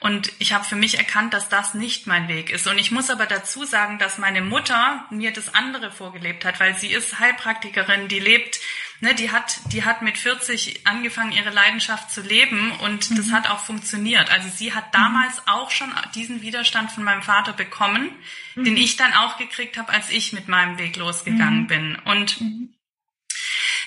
Und 0.00 0.32
ich 0.38 0.54
habe 0.54 0.64
für 0.64 0.76
mich 0.76 0.96
erkannt, 0.96 1.34
dass 1.34 1.50
das 1.50 1.74
nicht 1.74 2.06
mein 2.06 2.26
Weg 2.26 2.48
ist. 2.48 2.66
Und 2.66 2.78
ich 2.78 2.90
muss 2.90 3.10
aber 3.10 3.26
dazu 3.26 3.64
sagen, 3.64 3.98
dass 3.98 4.16
meine 4.16 4.40
Mutter 4.40 5.04
mir 5.10 5.30
das 5.30 5.54
andere 5.54 5.92
vorgelebt 5.92 6.46
hat, 6.46 6.58
weil 6.58 6.74
sie 6.74 6.88
ist 6.88 7.18
Heilpraktikerin, 7.18 8.08
die 8.08 8.18
lebt, 8.18 8.60
ne, 9.00 9.14
die 9.14 9.30
hat, 9.30 9.60
die 9.72 9.84
hat 9.84 10.00
mit 10.00 10.16
40 10.16 10.86
angefangen, 10.86 11.32
ihre 11.32 11.50
Leidenschaft 11.50 12.10
zu 12.10 12.22
leben 12.22 12.72
und 12.80 13.10
mhm. 13.10 13.16
das 13.16 13.30
hat 13.30 13.50
auch 13.50 13.60
funktioniert. 13.60 14.30
Also 14.30 14.48
sie 14.48 14.72
hat 14.72 14.94
damals 14.94 15.36
mhm. 15.36 15.48
auch 15.48 15.70
schon 15.70 15.92
diesen 16.14 16.40
Widerstand 16.40 16.90
von 16.90 17.04
meinem 17.04 17.22
Vater 17.22 17.52
bekommen, 17.52 18.10
mhm. 18.54 18.64
den 18.64 18.78
ich 18.78 18.96
dann 18.96 19.12
auch 19.12 19.36
gekriegt 19.36 19.76
habe, 19.76 19.92
als 19.92 20.08
ich 20.08 20.32
mit 20.32 20.48
meinem 20.48 20.78
Weg 20.78 20.96
losgegangen 20.96 21.62
mhm. 21.62 21.66
bin. 21.66 21.96
Und 22.06 22.40
mhm. 22.40 22.74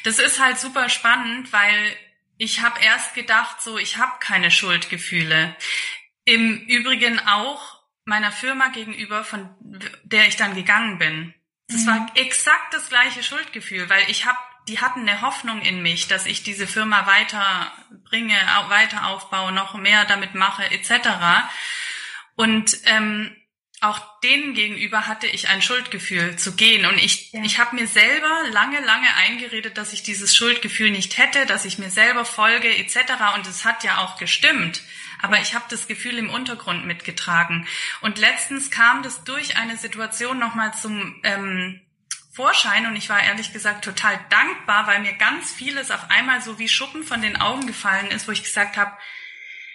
das 0.04 0.20
ist 0.20 0.40
halt 0.40 0.60
super 0.60 0.90
spannend, 0.90 1.52
weil 1.52 1.98
ich 2.38 2.62
habe 2.62 2.80
erst 2.82 3.14
gedacht, 3.16 3.62
so, 3.62 3.78
ich 3.78 3.98
habe 3.98 4.14
keine 4.20 4.52
Schuldgefühle. 4.52 5.56
Im 6.26 6.60
Übrigen 6.68 7.20
auch 7.20 7.82
meiner 8.06 8.32
Firma 8.32 8.70
gegenüber, 8.70 9.24
von 9.24 9.50
der 10.04 10.28
ich 10.28 10.36
dann 10.36 10.56
gegangen 10.56 10.98
bin. 10.98 11.34
Das 11.68 11.84
mhm. 11.84 11.88
war 11.88 12.08
exakt 12.16 12.74
das 12.74 12.90
gleiche 12.90 13.24
Schuldgefühl, 13.24 13.90
weil 13.90 14.04
ich 14.10 14.26
habe, 14.26 14.38
die 14.68 14.80
hatten 14.80 15.08
eine 15.08 15.22
Hoffnung 15.22 15.62
in 15.62 15.82
mich, 15.82 16.08
dass 16.08 16.26
ich 16.26 16.44
diese 16.44 16.68
Firma 16.68 17.06
weiterbringe, 17.06 18.36
weiter 18.68 19.08
aufbaue, 19.08 19.52
noch 19.52 19.74
mehr 19.76 20.06
damit 20.06 20.36
mache, 20.36 20.70
etc. 20.72 21.10
Und 22.36 22.78
ähm, 22.86 23.36
auch 23.84 24.00
denen 24.22 24.54
gegenüber 24.54 25.08
hatte 25.08 25.28
ich 25.28 25.50
ein 25.50 25.62
Schuldgefühl 25.62 26.38
zu 26.38 26.56
gehen 26.56 26.86
und 26.86 26.98
ich 26.98 27.32
ja. 27.34 27.44
ich 27.44 27.60
habe 27.60 27.76
mir 27.76 27.88
selber 27.88 28.44
lange 28.52 28.80
lange 28.82 29.14
eingeredet, 29.16 29.78
dass 29.78 29.94
ich 29.94 30.04
dieses 30.04 30.36
Schuldgefühl 30.36 30.92
nicht 30.92 31.18
hätte, 31.18 31.46
dass 31.46 31.66
ich 31.66 31.78
mir 31.78 31.90
selber 31.90 32.26
folge 32.26 32.76
etc. 32.78 32.98
und 33.36 33.48
es 33.48 33.66
hat 33.66 33.84
ja 33.84 33.98
auch 33.98 34.18
gestimmt, 34.18 34.82
aber 35.22 35.40
ich 35.40 35.54
habe 35.54 35.66
das 35.70 35.88
Gefühl 35.88 36.18
im 36.18 36.30
Untergrund 36.30 36.86
mitgetragen 36.86 37.68
und 38.02 38.18
letztens 38.18 38.72
kam 38.72 39.04
das 39.04 39.24
durch 39.24 39.58
eine 39.58 39.78
Situation 39.78 40.40
nochmal 40.40 40.74
zum 40.74 41.20
ähm, 41.24 41.82
Vorschein 42.32 42.88
und 42.88 42.96
ich 42.96 43.10
war 43.10 43.22
ehrlich 43.22 43.54
gesagt 43.54 43.86
total 43.86 44.20
dankbar, 44.30 44.88
weil 44.88 45.02
mir 45.02 45.14
ganz 45.14 45.52
vieles 45.52 45.92
auf 45.92 46.10
einmal 46.10 46.42
so 46.42 46.58
wie 46.58 46.68
Schuppen 46.68 47.04
von 47.04 47.22
den 47.22 47.40
Augen 47.40 47.68
gefallen 47.68 48.08
ist, 48.08 48.28
wo 48.28 48.32
ich 48.32 48.44
gesagt 48.44 48.76
habe, 48.76 48.92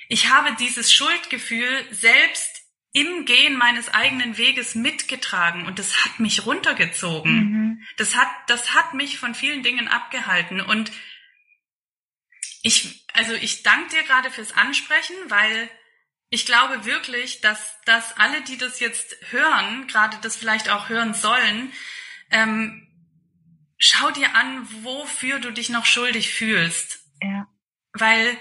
ich 0.09 0.31
habe 0.31 0.57
dieses 0.59 0.93
Schuldgefühl 0.93 1.87
selbst 1.93 2.58
im 2.93 3.25
Gehen 3.25 3.57
meines 3.57 3.93
eigenen 3.93 4.39
Weges 4.39 4.75
mitgetragen 4.75 5.67
und 5.67 5.79
das 5.79 6.05
hat 6.05 6.21
mich 6.21 6.47
runtergezogen. 6.47 7.33
Mhm. 7.33 7.87
Das 7.97 8.17
hat, 8.17 8.29
das 8.47 8.75
hat 8.75 8.95
mich 8.95 9.19
von 9.19 9.35
vielen 9.35 9.63
Dingen 9.63 9.89
abgehalten 9.89 10.61
und 10.61 10.91
ich, 12.63 13.07
also 13.13 13.35
ich 13.35 13.63
danke 13.63 13.97
dir 13.97 14.03
gerade 14.03 14.31
fürs 14.31 14.57
Ansprechen, 14.57 15.15
weil 15.29 15.71
ich 16.31 16.45
glaube 16.45 16.85
wirklich, 16.85 17.41
dass, 17.41 17.81
dass 17.85 18.17
alle, 18.17 18.43
die 18.43 18.59
das 18.59 18.81
jetzt 18.81 19.17
hören, 19.31 19.87
gerade 19.87 20.19
das 20.23 20.37
vielleicht 20.37 20.69
auch 20.69 20.89
hören 20.89 21.15
sollen, 21.15 21.73
ähm, 22.31 22.87
schau 23.79 24.11
dir 24.11 24.35
an, 24.35 24.67
wofür 24.83 25.39
du 25.39 25.53
dich 25.53 25.69
noch 25.71 25.87
schuldig 25.87 26.31
fühlst. 26.31 27.01
Ja. 27.23 27.47
Weil 27.93 28.37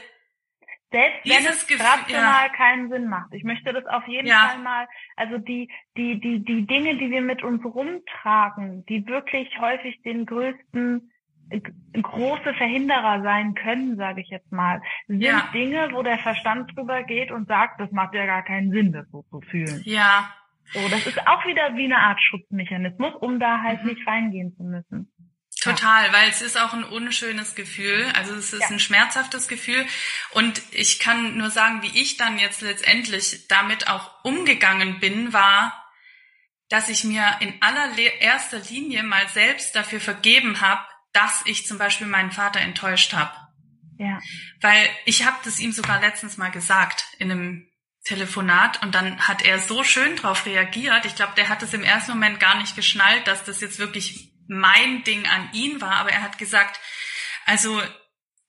selbst 0.92 1.20
wenn 1.26 1.38
Dieses 1.38 1.64
es 1.64 1.68
Gefühl- 1.68 1.86
rational 1.86 2.48
ja. 2.48 2.54
keinen 2.56 2.90
Sinn 2.90 3.08
macht. 3.08 3.34
Ich 3.34 3.44
möchte 3.44 3.74
das 3.74 3.86
auf 3.88 4.08
jeden 4.08 4.28
Ja. 4.28 4.50
Fall 4.50 4.60
mal, 4.60 4.88
also 5.16 5.38
die, 5.38 5.70
die, 5.98 6.20
die, 6.20 6.44
die 6.44 6.66
Dinge, 6.66 6.96
die 6.98 7.10
wir 7.12 7.22
mit 7.22 7.44
uns 7.44 7.64
rumtragen, 7.66 8.86
die 8.86 9.06
wirklich 9.08 9.50
häufig 9.60 10.02
den 10.04 10.26
größten 10.26 11.12
äh, 11.50 11.62
große 12.02 12.54
Verhinderer 12.54 13.22
sein 13.22 13.54
können, 13.54 13.96
sage 13.98 14.22
ich 14.22 14.30
jetzt 14.30 14.52
mal, 14.52 14.82
sind 15.08 15.22
Ja. 15.22 15.50
Dinge, 15.54 15.90
wo 15.94 16.04
der 16.04 16.20
Verstand 16.20 16.76
drüber 16.76 17.04
geht 17.04 17.32
und 17.32 17.48
sagt, 17.48 17.80
das 17.80 17.92
macht 17.92 18.14
ja 18.14 18.26
gar 18.26 18.44
keinen 18.44 18.72
Sinn, 18.72 18.92
das 18.92 19.08
so 19.12 19.24
zu 19.30 19.42
fühlen. 19.42 19.82
ja, 19.86 20.30
So, 20.72 20.80
das 20.90 21.08
ist 21.08 21.26
auch 21.28 21.46
wieder 21.46 21.76
wie 21.78 21.86
eine 21.86 21.98
Art 22.00 22.22
Schutzmechanismus, 22.22 23.14
um 23.16 23.40
da 23.40 23.62
halt 23.62 23.84
Mhm. 23.84 23.90
nicht 23.90 24.06
reingehen 24.08 24.54
zu 24.58 24.64
müssen. 24.64 25.10
Total, 25.76 26.12
weil 26.14 26.30
es 26.30 26.42
ist 26.42 26.58
auch 26.58 26.74
ein 26.74 26.84
unschönes 26.84 27.56
Gefühl, 27.56 28.12
also 28.16 28.34
es 28.36 28.54
ist 28.54 28.62
Ja. 28.62 28.70
ein 28.70 28.80
schmerzhaftes 28.80 29.48
Gefühl 29.48 29.86
und 30.32 30.62
ich 30.72 31.00
kann 31.00 31.38
nur 31.38 31.50
sagen, 31.50 31.82
wie 31.82 32.00
ich 32.00 32.18
dann 32.18 32.40
jetzt 32.40 32.62
letztendlich 32.62 33.48
damit 33.48 33.88
auch 33.88 34.24
umgegangen 34.24 35.00
bin, 35.00 35.34
war, 35.34 35.84
dass 36.70 36.90
ich 36.90 37.04
mir 37.04 37.38
in 37.40 37.62
allererster 37.62 38.60
Linie 38.60 39.04
mal 39.04 39.28
selbst 39.30 39.76
dafür 39.76 40.02
vergeben 40.02 40.62
habe, 40.62 40.82
dass 41.14 41.42
ich 41.46 41.66
zum 41.66 41.78
Beispiel 41.78 42.08
meinen 42.08 42.32
Vater 42.32 42.60
enttäuscht 42.60 43.14
habe. 43.14 43.34
Ja. 43.98 44.20
Weil 44.62 44.90
ich 45.06 45.26
habe 45.26 45.38
das 45.46 45.60
ihm 45.60 45.72
sogar 45.72 46.00
letztens 46.02 46.38
mal 46.38 46.52
gesagt 46.52 47.06
in 47.20 47.32
einem 47.32 47.68
Telefonat 48.04 48.82
und 48.84 48.96
dann 48.96 49.28
hat 49.28 49.44
er 49.44 49.60
so 49.60 49.84
schön 49.84 50.16
drauf 50.16 50.46
reagiert. 50.46 51.06
Ich 51.06 51.16
glaube, 51.16 51.34
der 51.36 51.50
hat 51.50 51.62
es 51.64 51.74
im 51.74 51.84
ersten 51.84 52.12
Moment 52.12 52.40
gar 52.40 52.58
nicht 52.58 52.76
geschnallt, 52.76 53.28
dass 53.28 53.44
das 53.44 53.60
jetzt 53.60 53.80
wirklich 53.80 54.32
mein 54.48 55.04
Ding 55.04 55.26
an 55.28 55.50
ihn 55.54 55.82
war, 55.82 55.98
aber 55.98 56.12
er 56.12 56.22
hat 56.22 56.38
gesagt, 56.38 56.80
also 57.46 57.82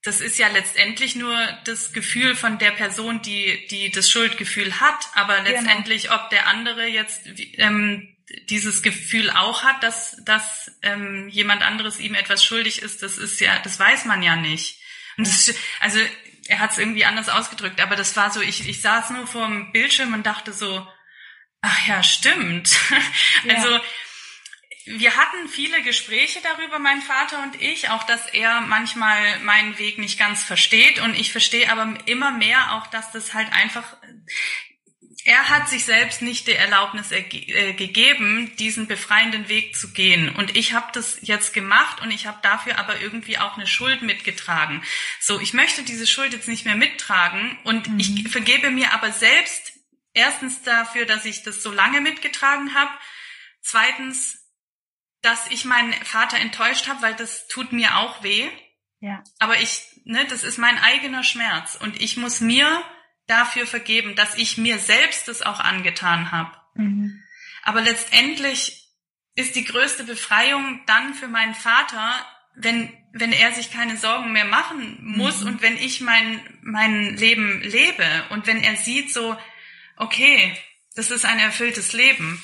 das 0.03 0.21
ist 0.21 0.39
ja 0.39 0.49
letztendlich 0.49 1.17
nur 1.17 1.37
das 1.65 1.93
Gefühl 1.93 2.37
von 2.37 2.59
der 2.59 2.71
Person, 2.71 3.21
die 3.23 3.67
die 3.71 3.91
das 3.91 4.09
Schuldgefühl 4.11 4.81
hat, 4.81 5.09
aber 5.15 5.39
Genau. 5.41 5.51
letztendlich, 5.51 6.11
ob 6.13 6.31
der 6.31 6.47
andere 6.47 6.87
jetzt 6.87 7.23
ähm, 7.59 8.17
dieses 8.49 8.83
Gefühl 8.83 9.31
auch 9.31 9.65
hat, 9.65 9.83
dass 9.83 10.17
dass 10.25 10.71
ähm, 10.83 11.29
jemand 11.29 11.63
anderes 11.63 11.99
ihm 11.99 12.15
etwas 12.15 12.45
schuldig 12.45 12.81
ist, 12.83 13.03
das 13.03 13.19
ist 13.19 13.41
ja, 13.41 13.59
das 13.61 13.79
weiß 13.79 14.05
man 14.05 14.23
ja 14.23 14.37
nicht. 14.37 14.79
Und 15.17 15.27
das, 15.27 15.53
also 15.81 15.99
er 16.47 16.61
hat 16.61 16.71
es 16.73 16.79
irgendwie 16.79 17.05
anders 17.05 17.29
ausgedrückt, 17.29 17.81
aber 17.81 17.97
das 17.97 18.17
war 18.17 18.31
so, 18.31 18.41
ich, 18.41 18.69
ich 18.69 18.81
saß 18.81 19.11
nur 19.11 19.27
vor 19.27 19.47
dem 19.47 19.73
Bildschirm 19.73 20.15
und 20.15 20.25
dachte 20.27 20.53
so, 20.53 20.87
ach 21.61 21.89
ja, 21.89 22.03
stimmt. 22.03 22.71
Ja. 23.45 23.55
Also 23.57 23.81
wir 24.97 25.17
hatten 25.17 25.49
viele 25.49 25.83
Gespräche 25.83 26.41
darüber, 26.43 26.79
mein 26.79 27.03
Vater 27.03 27.43
und 27.43 27.61
ich, 27.61 27.91
auch 27.91 28.05
dass 28.05 28.27
er 28.27 28.61
manchmal 28.63 29.39
meinen 29.41 29.79
Weg 29.79 29.99
nicht 29.99 30.19
ganz 30.19 30.43
versteht 30.43 31.01
und 31.01 31.15
ich 31.15 31.33
verstehe 31.33 31.71
aber 31.71 31.95
immer 32.07 32.31
mehr 32.31 32.75
auch, 32.75 32.87
dass 32.87 33.13
das 33.13 33.35
halt 33.35 33.53
einfach, 33.53 33.97
er 35.25 35.51
hat 35.51 35.69
sich 35.69 35.85
selbst 35.85 36.23
nicht 36.23 36.47
die 36.47 36.55
Erlaubnis 36.55 37.13
äh, 37.13 37.23
gegeben, 37.75 38.57
diesen 38.59 38.87
befreienden 38.87 39.49
Weg 39.49 39.77
zu 39.77 39.93
gehen 39.93 40.35
und 40.35 40.57
ich 40.57 40.73
habe 40.73 40.87
das 40.93 41.19
jetzt 41.21 41.53
gemacht 41.53 42.01
und 42.01 42.11
ich 42.11 42.27
habe 42.27 42.39
dafür 42.43 42.79
aber 42.79 43.01
irgendwie 43.01 43.39
auch 43.39 43.57
eine 43.57 43.67
Schuld 43.67 44.03
mitgetragen. 44.03 44.83
So, 45.21 45.39
ich 45.39 45.53
möchte 45.53 45.83
diese 45.83 46.07
Schuld 46.07 46.33
jetzt 46.33 46.49
nicht 46.49 46.65
mehr 46.65 46.77
mittragen 46.77 47.59
und 47.65 47.89
Mhm. 47.89 48.01
ich 48.01 48.29
vergebe 48.31 48.71
mir 48.71 48.93
aber 48.93 49.13
selbst 49.13 49.73
erstens 50.15 50.63
dafür, 50.63 51.05
dass 51.05 51.25
ich 51.25 51.43
das 51.43 51.63
so 51.63 51.71
lange 51.71 52.01
mitgetragen 52.01 52.75
habe, 52.75 52.91
zweitens 53.61 54.38
dass 55.23 55.51
ich 55.51 55.65
meinen 55.65 55.93
Vater 56.05 56.39
enttäuscht 56.39 56.89
habe, 56.89 57.03
weil 57.03 57.15
das 57.15 57.49
tut 57.49 57.73
mir 57.73 57.97
auch 57.99 58.23
weh. 58.23 58.49
Ja. 59.01 59.23
Aber 59.39 59.61
ich, 59.61 59.83
ne, 60.05 60.25
das 60.27 60.45
ist 60.45 60.59
mein 60.59 60.79
eigener 60.79 61.23
Schmerz 61.23 61.77
und 61.77 62.01
ich 62.01 62.17
muss 62.17 62.41
mir 62.41 62.83
dafür 63.27 63.67
vergeben, 63.67 64.15
dass 64.17 64.35
ich 64.37 64.59
mir 64.59 64.79
selbst 64.79 65.29
das 65.29 65.43
auch 65.43 65.61
angetan 65.61 66.33
habe. 66.33 66.53
Mhm. 66.75 67.23
Aber 67.63 67.81
letztendlich 67.81 68.89
ist 69.35 69.55
die 69.55 69.65
größte 69.65 70.05
Befreiung 70.05 70.83
dann 70.87 71.15
für 71.15 71.29
meinen 71.29 71.55
Vater, 71.55 72.27
wenn 72.55 72.93
wenn 73.13 73.33
er 73.33 73.53
sich 73.53 73.71
keine 73.73 73.97
Sorgen 73.97 74.33
mehr 74.33 74.45
machen 74.45 74.99
muss 75.01 75.43
Mhm. 75.43 75.47
und 75.47 75.63
wenn 75.63 75.77
ich 75.77 76.01
mein 76.01 76.59
mein 76.63 77.17
Leben 77.17 77.61
lebe 77.63 78.25
und 78.31 78.47
wenn 78.47 78.63
er 78.63 78.77
sieht 78.77 79.13
so, 79.13 79.37
okay, 79.97 80.57
das 80.95 81.11
ist 81.11 81.25
ein 81.25 81.39
erfülltes 81.39 81.93
Leben. 81.93 82.43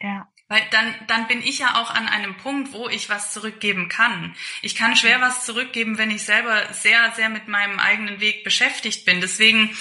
Ja. 0.00 0.28
Weil 0.48 0.62
dann, 0.70 0.94
dann 1.06 1.26
bin 1.26 1.42
ich 1.42 1.60
ja 1.60 1.80
auch 1.80 1.90
an 1.90 2.06
einem 2.06 2.36
Punkt, 2.36 2.72
wo 2.72 2.88
ich 2.88 3.08
was 3.08 3.32
zurückgeben 3.32 3.88
kann. 3.88 4.36
Ich 4.62 4.74
kann 4.74 4.94
schwer 4.94 5.20
was 5.20 5.46
zurückgeben, 5.46 5.96
wenn 5.96 6.10
ich 6.10 6.22
selber 6.22 6.72
sehr, 6.72 7.12
sehr 7.12 7.30
mit 7.30 7.48
meinem 7.48 7.78
eigenen 7.78 8.20
Weg 8.20 8.44
beschäftigt 8.44 9.06
bin. 9.06 9.20
Deswegen, 9.20 9.74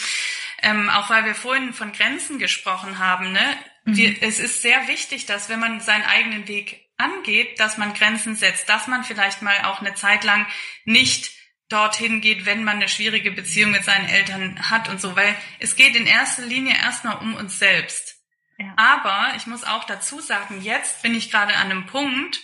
ähm, 0.62 0.90
auch 0.90 1.10
weil 1.10 1.26
wir 1.26 1.36
vorhin 1.36 1.74
von 1.74 1.92
Grenzen 1.92 2.40
gesprochen 2.40 2.98
haben, 3.00 3.34
ne, 3.34 3.58
Mhm. 3.86 3.98
wir, 3.98 4.24
es 4.24 4.40
ist 4.40 4.62
sehr 4.62 4.88
wichtig, 4.88 5.26
dass 5.26 5.50
wenn 5.50 5.60
man 5.60 5.80
seinen 5.82 6.04
eigenen 6.04 6.48
Weg 6.48 6.90
angeht, 6.98 7.60
dass 7.60 7.78
man 7.78 7.94
Grenzen 7.94 8.36
setzt, 8.36 8.70
dass 8.70 8.88
man 8.88 9.04
vielleicht 9.04 9.42
mal 9.42 9.66
auch 9.66 9.82
eine 9.82 9.94
Zeit 9.94 10.24
lang 10.24 10.46
nicht 10.86 11.32
dorthin 11.70 12.22
geht, 12.22 12.46
wenn 12.46 12.64
man 12.64 12.78
eine 12.78 12.88
schwierige 12.90 13.32
Beziehung 13.32 13.72
mit 13.72 13.84
seinen 13.84 14.08
Eltern 14.08 14.70
hat 14.70 14.90
und 14.90 15.02
so, 15.02 15.16
weil 15.16 15.36
es 15.60 15.76
geht 15.76 15.96
in 15.96 16.06
erster 16.06 16.44
Linie 16.44 16.76
erstmal 16.76 17.18
um 17.18 17.36
uns 17.36 17.58
selbst. 17.58 18.13
Ja. 18.58 18.74
Aber 18.78 19.34
ich 19.36 19.48
muss 19.48 19.64
auch 19.64 19.84
dazu 19.84 20.20
sagen, 20.20 20.62
jetzt 20.62 21.02
bin 21.02 21.16
ich 21.16 21.32
gerade 21.32 21.56
an 21.56 21.72
einem 21.72 21.86
Punkt, 21.86 22.42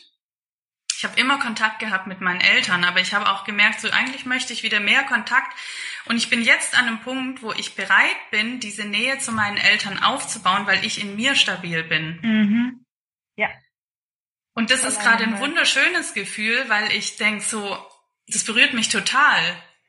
ich 1.00 1.06
habe 1.06 1.18
immer 1.18 1.40
Kontakt 1.40 1.80
gehabt 1.80 2.08
mit 2.08 2.20
meinen 2.20 2.42
Eltern, 2.42 2.84
aber 2.84 3.00
ich 3.00 3.14
habe 3.14 3.32
auch 3.32 3.46
gemerkt, 3.46 3.80
so 3.80 3.90
eigentlich 3.90 4.26
möchte 4.26 4.52
ich 4.52 4.64
wieder 4.64 4.82
mehr 4.82 5.04
Kontakt. 5.04 5.58
Und 6.06 6.18
ich 6.18 6.30
bin 6.30 6.42
jetzt 6.42 6.78
an 6.78 6.88
einem 6.88 7.00
Punkt, 7.00 7.42
wo 7.42 7.54
ich 7.54 7.76
bereit 7.76 8.18
bin, 8.32 8.60
diese 8.60 8.84
Nähe 8.84 9.18
zu 9.20 9.32
meinen 9.32 9.56
Eltern 9.56 9.98
aufzubauen, 10.00 10.68
weil 10.68 10.84
ich 10.84 11.00
in 11.00 11.16
mir 11.16 11.36
stabil 11.36 11.84
bin. 11.84 12.20
Mhm. 12.22 12.86
Ja. 13.38 13.48
Und 14.56 14.72
das 14.72 14.84
ist 14.84 15.00
Alleine 15.00 15.18
gerade 15.18 15.24
ein 15.24 15.40
wunderschönes 15.40 16.14
Gefühl, 16.14 16.68
weil 16.68 16.92
ich 16.92 17.16
denk 17.16 17.44
so, 17.44 17.78
das 18.28 18.44
berührt 18.44 18.74
mich 18.74 18.90
total, 18.90 19.40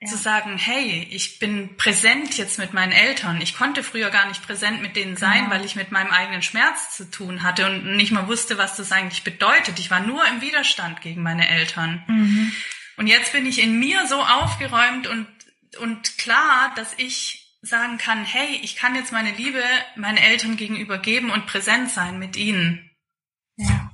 Ja. 0.03 0.09
zu 0.09 0.17
sagen, 0.17 0.57
hey, 0.57 1.07
ich 1.11 1.39
bin 1.39 1.77
präsent 1.77 2.39
jetzt 2.39 2.59
mit 2.59 2.73
meinen 2.73 2.93
Eltern. 2.93 3.41
Ich 3.43 3.55
konnte 3.55 3.83
früher 3.83 4.09
gar 4.09 4.27
nicht 4.29 4.43
präsent 4.43 4.81
mit 4.81 4.97
denen 4.97 5.17
sein, 5.17 5.45
Genau. 5.45 5.51
weil 5.51 5.65
ich 5.67 5.77
mit 5.77 5.93
meinem 5.93 6.11
eigenen 6.11 6.41
Schmerz 6.41 6.97
zu 6.97 7.11
tun 7.11 7.43
hatte 7.43 7.67
und 7.67 7.97
nicht 7.97 8.11
mal 8.11 8.27
wusste, 8.27 8.57
was 8.57 8.77
das 8.77 8.93
eigentlich 8.93 9.25
bedeutet. 9.25 9.79
Ich 9.79 9.91
war 9.91 10.01
nur 10.01 10.27
im 10.27 10.41
Widerstand 10.41 11.03
gegen 11.03 11.23
meine 11.23 11.47
Eltern. 11.49 12.03
Mhm. 12.09 12.53
Und 12.97 13.09
jetzt 13.09 13.33
bin 13.33 13.45
ich 13.45 13.63
in 13.63 13.79
mir 13.79 14.07
so 14.07 14.23
aufgeräumt 14.23 15.07
und, 15.07 15.27
und 15.81 16.17
klar, 16.17 16.73
dass 16.77 16.95
ich 16.99 17.59
sagen 17.61 17.99
kann, 17.99 18.25
hey, 18.25 18.59
ich 18.63 18.77
kann 18.77 18.95
jetzt 18.95 19.13
meine 19.13 19.33
Liebe 19.33 19.63
meinen 19.97 20.17
Eltern 20.17 20.57
gegenüber 20.57 20.97
geben 20.97 21.31
und 21.31 21.45
präsent 21.47 21.91
sein 21.91 22.19
mit 22.19 22.39
ihnen. 22.39 22.91
Ja. 23.57 23.91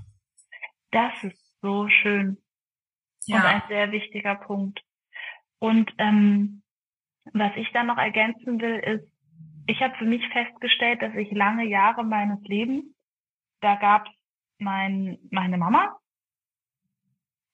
Das 0.92 1.12
ist 1.24 1.52
so 1.62 1.88
schön. 1.88 2.36
Ja. 3.24 3.38
und 3.38 3.42
ein 3.44 3.62
sehr 3.68 3.90
wichtiger 3.90 4.36
Punkt. 4.36 4.80
Und 5.58 5.90
ähm, 5.98 6.62
was 7.32 7.52
ich 7.56 7.70
dann 7.72 7.86
noch 7.86 7.98
ergänzen 7.98 8.60
will, 8.60 8.78
ist, 8.78 9.12
ich 9.66 9.80
habe 9.80 9.96
für 9.96 10.04
mich 10.04 10.26
festgestellt, 10.28 11.02
dass 11.02 11.14
ich 11.14 11.30
lange 11.32 11.64
Jahre 11.64 12.04
meines 12.04 12.40
Lebens, 12.42 12.84
da 13.60 13.74
gab 13.76 14.06
es 14.06 14.12
mein, 14.58 15.18
meine 15.30 15.58
Mama, 15.58 15.96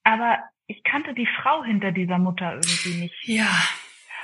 aber 0.05 0.39
ich 0.66 0.83
kannte 0.85 1.15
die 1.15 1.29
Frau 1.43 1.65
hinter 1.65 1.93
dieser 1.93 2.19
Mutter 2.19 2.55
irgendwie 2.55 3.03
nicht. 3.03 3.29
Ja. 3.29 3.49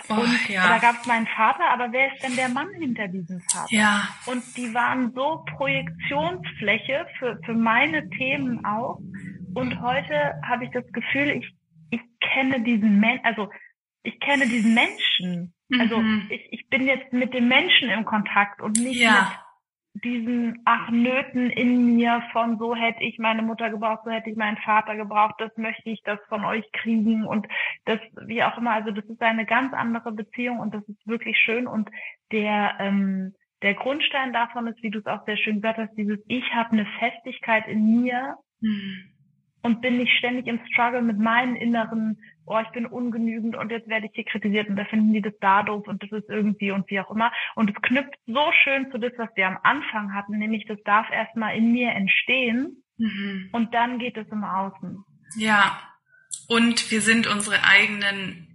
Oh, 0.09 0.15
und 0.15 0.49
ja. 0.49 0.69
da 0.69 0.79
gab 0.79 1.01
es 1.01 1.07
meinen 1.07 1.27
Vater, 1.27 1.69
aber 1.71 1.93
wer 1.93 2.13
ist 2.15 2.23
denn 2.23 2.37
der 2.37 2.49
Mann 2.49 2.73
hinter 2.75 3.09
diesem 3.09 3.41
Vater? 3.41 3.67
ja. 3.71 4.09
Und 4.27 4.43
die 4.57 4.73
waren 4.73 5.13
so 5.13 5.45
Projektionsfläche 5.57 7.07
für, 7.19 7.39
für 7.45 7.55
meine 7.55 8.09
Themen 8.11 8.65
auch. 8.65 9.01
Und 9.55 9.81
heute 9.81 10.41
habe 10.47 10.65
ich 10.65 10.71
das 10.71 10.87
Gefühl, 10.93 11.31
ich, 11.31 11.53
ich 11.91 12.01
kenne 12.21 12.63
diesen 12.63 13.01
Men 13.01 13.21
also 13.25 13.51
ich 14.09 14.21
kenne 14.21 14.47
diesen 14.49 14.75
Menschen. 14.75 15.55
Also 15.81 16.01
Mhm. 16.01 16.29
ich, 16.31 16.53
ich 16.53 16.69
bin 16.69 16.87
jetzt 16.87 17.13
mit 17.13 17.35
dem 17.35 17.49
Menschen 17.49 17.91
im 17.91 18.05
Kontakt 18.05 18.61
und 18.63 18.77
nicht 18.79 19.01
Ja. 19.01 19.13
mit 19.95 20.03
diesen 20.05 20.63
ach 20.65 20.91
Nöten 20.91 21.51
in 21.51 21.97
mir 21.97 22.23
von 22.33 22.59
so 22.59 22.75
hätte 22.75 23.03
ich 23.03 23.19
meine 23.19 23.43
Mutter 23.43 23.69
gebraucht, 23.71 24.03
so 24.05 24.11
hätte 24.11 24.31
ich 24.31 24.37
meinen 24.37 24.57
Vater 24.59 24.95
gebraucht, 24.97 25.35
das 25.39 25.57
möchte 25.57 25.91
ich 25.91 26.01
das 26.05 26.19
von 26.29 26.45
euch 26.45 26.65
kriegen 26.73 27.27
und 27.27 27.47
das 27.85 27.99
wie 28.27 28.43
auch 28.45 28.57
immer. 28.59 28.73
Also 28.73 28.93
das 28.93 29.05
ist 29.07 29.21
eine 29.21 29.45
ganz 29.45 29.73
andere 29.75 30.13
Beziehung 30.13 30.61
und 30.61 30.73
das 30.75 30.87
ist 30.89 31.07
wirklich 31.07 31.37
schön 31.39 31.67
und 31.67 31.91
der 32.33 32.77
ähm, 32.79 33.35
der 33.63 33.75
Grundstein 33.75 34.33
davon 34.33 34.69
ist, 34.69 34.81
wie 34.83 34.91
du 34.91 35.01
es 35.01 35.07
auch 35.07 35.25
sehr 35.27 35.37
schön 35.37 35.57
gesagt 35.57 35.79
hast, 35.79 35.97
dieses 35.97 36.21
Ich 36.29 36.45
habe 36.55 36.71
eine 36.73 36.87
Festigkeit 37.01 37.67
in 37.67 38.03
mir 38.03 38.37
Mhm. 38.61 39.18
Und 39.69 39.83
bin 39.83 39.99
nicht 39.99 40.17
ständig 40.17 40.47
im 40.47 40.59
Struggle 40.73 41.03
mit 41.03 41.19
meinen 41.19 41.55
inneren, 41.55 42.19
oh, 42.47 42.59
ich 42.59 42.69
bin 42.71 42.87
ungenügend 42.87 43.55
und 43.55 43.71
jetzt 43.71 43.87
werde 43.87 44.07
ich 44.07 44.13
hier 44.15 44.25
kritisiert 44.25 44.67
und 44.69 44.77
da 44.77 44.87
finden 44.87 45.13
die 45.13 45.21
das 45.21 45.35
da 45.43 45.63
doof 45.63 45.87
und 45.87 46.03
das 46.03 46.11
ist 46.11 46.31
irgendwie 46.31 46.71
und 46.71 46.89
wie 46.91 47.01
auch 47.01 47.11
immer. 47.11 47.31
Und 47.55 47.69
es 47.69 47.77
knüpft 47.83 48.19
so 48.27 48.51
schön 48.65 48.91
zu 48.91 48.97
das, 48.97 49.13
was 49.19 49.29
wir 49.35 49.47
am 49.47 49.59
Anfang 49.63 50.15
hatten, 50.15 50.39
nämlich 50.39 50.65
das 50.67 50.79
darf 50.85 51.07
erstmal 51.11 51.55
in 51.55 51.71
mir 51.71 51.91
entstehen 51.91 52.83
mhm. 52.97 53.51
und 53.53 53.75
dann 53.75 53.99
geht 53.99 54.17
es 54.17 54.27
im 54.29 54.43
Außen. 54.43 55.05
Ja. 55.37 55.79
Und 56.49 56.91
wir 56.91 57.03
sind 57.03 57.27
unsere 57.27 57.63
eigenen 57.65 58.49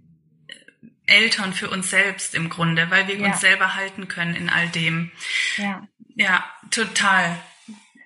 Eltern 1.06 1.52
für 1.52 1.70
uns 1.70 1.90
selbst 1.90 2.34
im 2.34 2.48
Grunde, 2.48 2.90
weil 2.90 3.06
wir 3.06 3.16
ja. 3.16 3.26
uns 3.26 3.40
selber 3.40 3.76
halten 3.76 4.08
können 4.08 4.34
in 4.34 4.50
all 4.50 4.68
dem. 4.68 5.12
Ja. 5.58 5.86
Ja, 6.16 6.44
total 6.72 7.38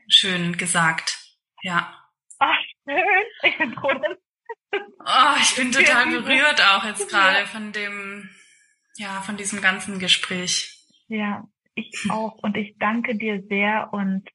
schön 0.09 0.59
gesagt. 0.59 1.19
Ja. 1.63 1.95
Ach, 2.39 2.59
schön. 2.89 4.17
Oh, 4.73 5.37
ich 5.41 5.57
bin 5.57 5.73
total 5.73 6.07
berührt 6.07 6.63
auch 6.63 6.85
jetzt 6.85 7.09
gerade 7.09 7.47
von 7.47 7.73
dem, 7.73 8.29
ja, 8.97 9.23
von 9.23 9.37
diesem 9.37 9.61
ganzen 9.61 9.99
Gespräch. 9.99 10.85
Ja, 11.09 11.45
ich 11.75 11.91
auch. 12.11 12.37
Und 12.43 12.57
ich 12.57 12.77
danke 12.79 13.17
dir 13.17 13.43
sehr. 13.49 13.89
Und 13.93 14.29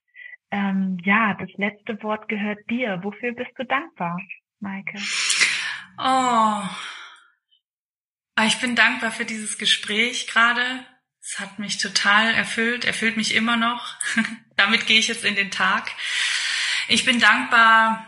ähm, 0.51 0.97
ja, 1.03 1.35
das 1.35 1.49
letzte 1.57 2.01
Wort 2.03 2.27
gehört 2.29 2.59
dir. 2.69 2.99
Wofür 3.03 3.33
bist 3.33 3.51
du 3.57 3.65
dankbar, 3.65 4.17
Maike? 4.59 4.97
Oh, 5.97 6.63
Ah, 8.35 8.47
ich 8.47 8.59
bin 8.59 8.75
dankbar 8.75 9.11
für 9.11 9.25
dieses 9.25 9.57
Gespräch 9.59 10.25
gerade. 10.27 10.85
Es 11.21 11.39
hat 11.39 11.59
mich 11.59 11.77
total 11.77 12.33
erfüllt, 12.33 12.83
erfüllt 12.83 13.15
mich 13.15 13.35
immer 13.35 13.57
noch. 13.57 13.95
Damit 14.55 14.87
gehe 14.87 14.97
ich 14.97 15.07
jetzt 15.07 15.23
in 15.23 15.35
den 15.35 15.51
Tag. 15.51 15.91
Ich 16.87 17.05
bin 17.05 17.19
dankbar 17.19 18.05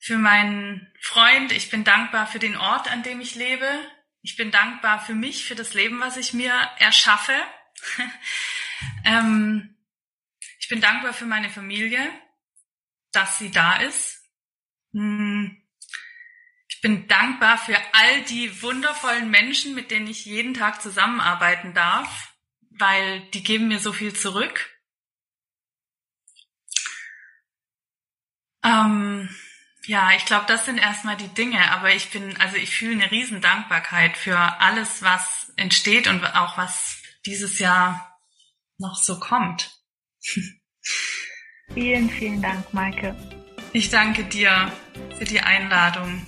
für 0.00 0.16
meinen 0.16 0.90
Freund. 1.00 1.52
Ich 1.52 1.70
bin 1.70 1.84
dankbar 1.84 2.26
für 2.26 2.38
den 2.38 2.56
Ort, 2.56 2.90
an 2.90 3.02
dem 3.02 3.20
ich 3.20 3.34
lebe. 3.34 3.68
Ich 4.22 4.36
bin 4.36 4.50
dankbar 4.50 5.04
für 5.04 5.14
mich, 5.14 5.44
für 5.44 5.54
das 5.54 5.74
Leben, 5.74 6.00
was 6.00 6.16
ich 6.16 6.32
mir 6.32 6.52
erschaffe. 6.78 7.34
ähm, 9.04 9.76
ich 10.58 10.68
bin 10.68 10.80
dankbar 10.80 11.12
für 11.12 11.26
meine 11.26 11.50
Familie, 11.50 12.00
dass 13.12 13.38
sie 13.38 13.50
da 13.50 13.76
ist. 13.76 14.24
Hm. 14.92 15.56
Ich 16.68 16.80
bin 16.80 17.08
dankbar 17.08 17.58
für 17.58 17.76
all 17.92 18.22
die 18.22 18.62
wundervollen 18.62 19.30
Menschen, 19.30 19.74
mit 19.74 19.90
denen 19.90 20.06
ich 20.06 20.24
jeden 20.24 20.54
Tag 20.54 20.80
zusammenarbeiten 20.80 21.74
darf, 21.74 22.34
weil 22.70 23.20
die 23.30 23.42
geben 23.42 23.68
mir 23.68 23.78
so 23.78 23.92
viel 23.92 24.14
zurück. 24.14 24.70
Ähm, 28.62 29.28
ja, 29.86 30.10
ich 30.16 30.24
glaube, 30.26 30.44
das 30.46 30.66
sind 30.66 30.78
erstmal 30.78 31.16
die 31.16 31.28
Dinge, 31.28 31.70
aber 31.72 31.94
ich 31.94 32.10
bin, 32.10 32.36
also 32.40 32.56
ich 32.56 32.76
fühle 32.76 33.02
eine 33.02 33.10
riesen 33.10 33.40
Dankbarkeit 33.40 34.16
für 34.16 34.38
alles, 34.38 35.02
was 35.02 35.52
entsteht 35.56 36.06
und 36.06 36.24
auch 36.24 36.58
was 36.58 36.98
dieses 37.26 37.58
Jahr 37.58 38.18
noch 38.78 38.96
so 38.96 39.18
kommt. 39.18 39.70
Vielen, 41.74 42.10
vielen 42.10 42.42
Dank, 42.42 42.72
Maike. 42.74 43.14
Ich 43.72 43.90
danke 43.90 44.24
dir 44.24 44.72
für 45.16 45.24
die 45.24 45.40
Einladung. 45.40 46.26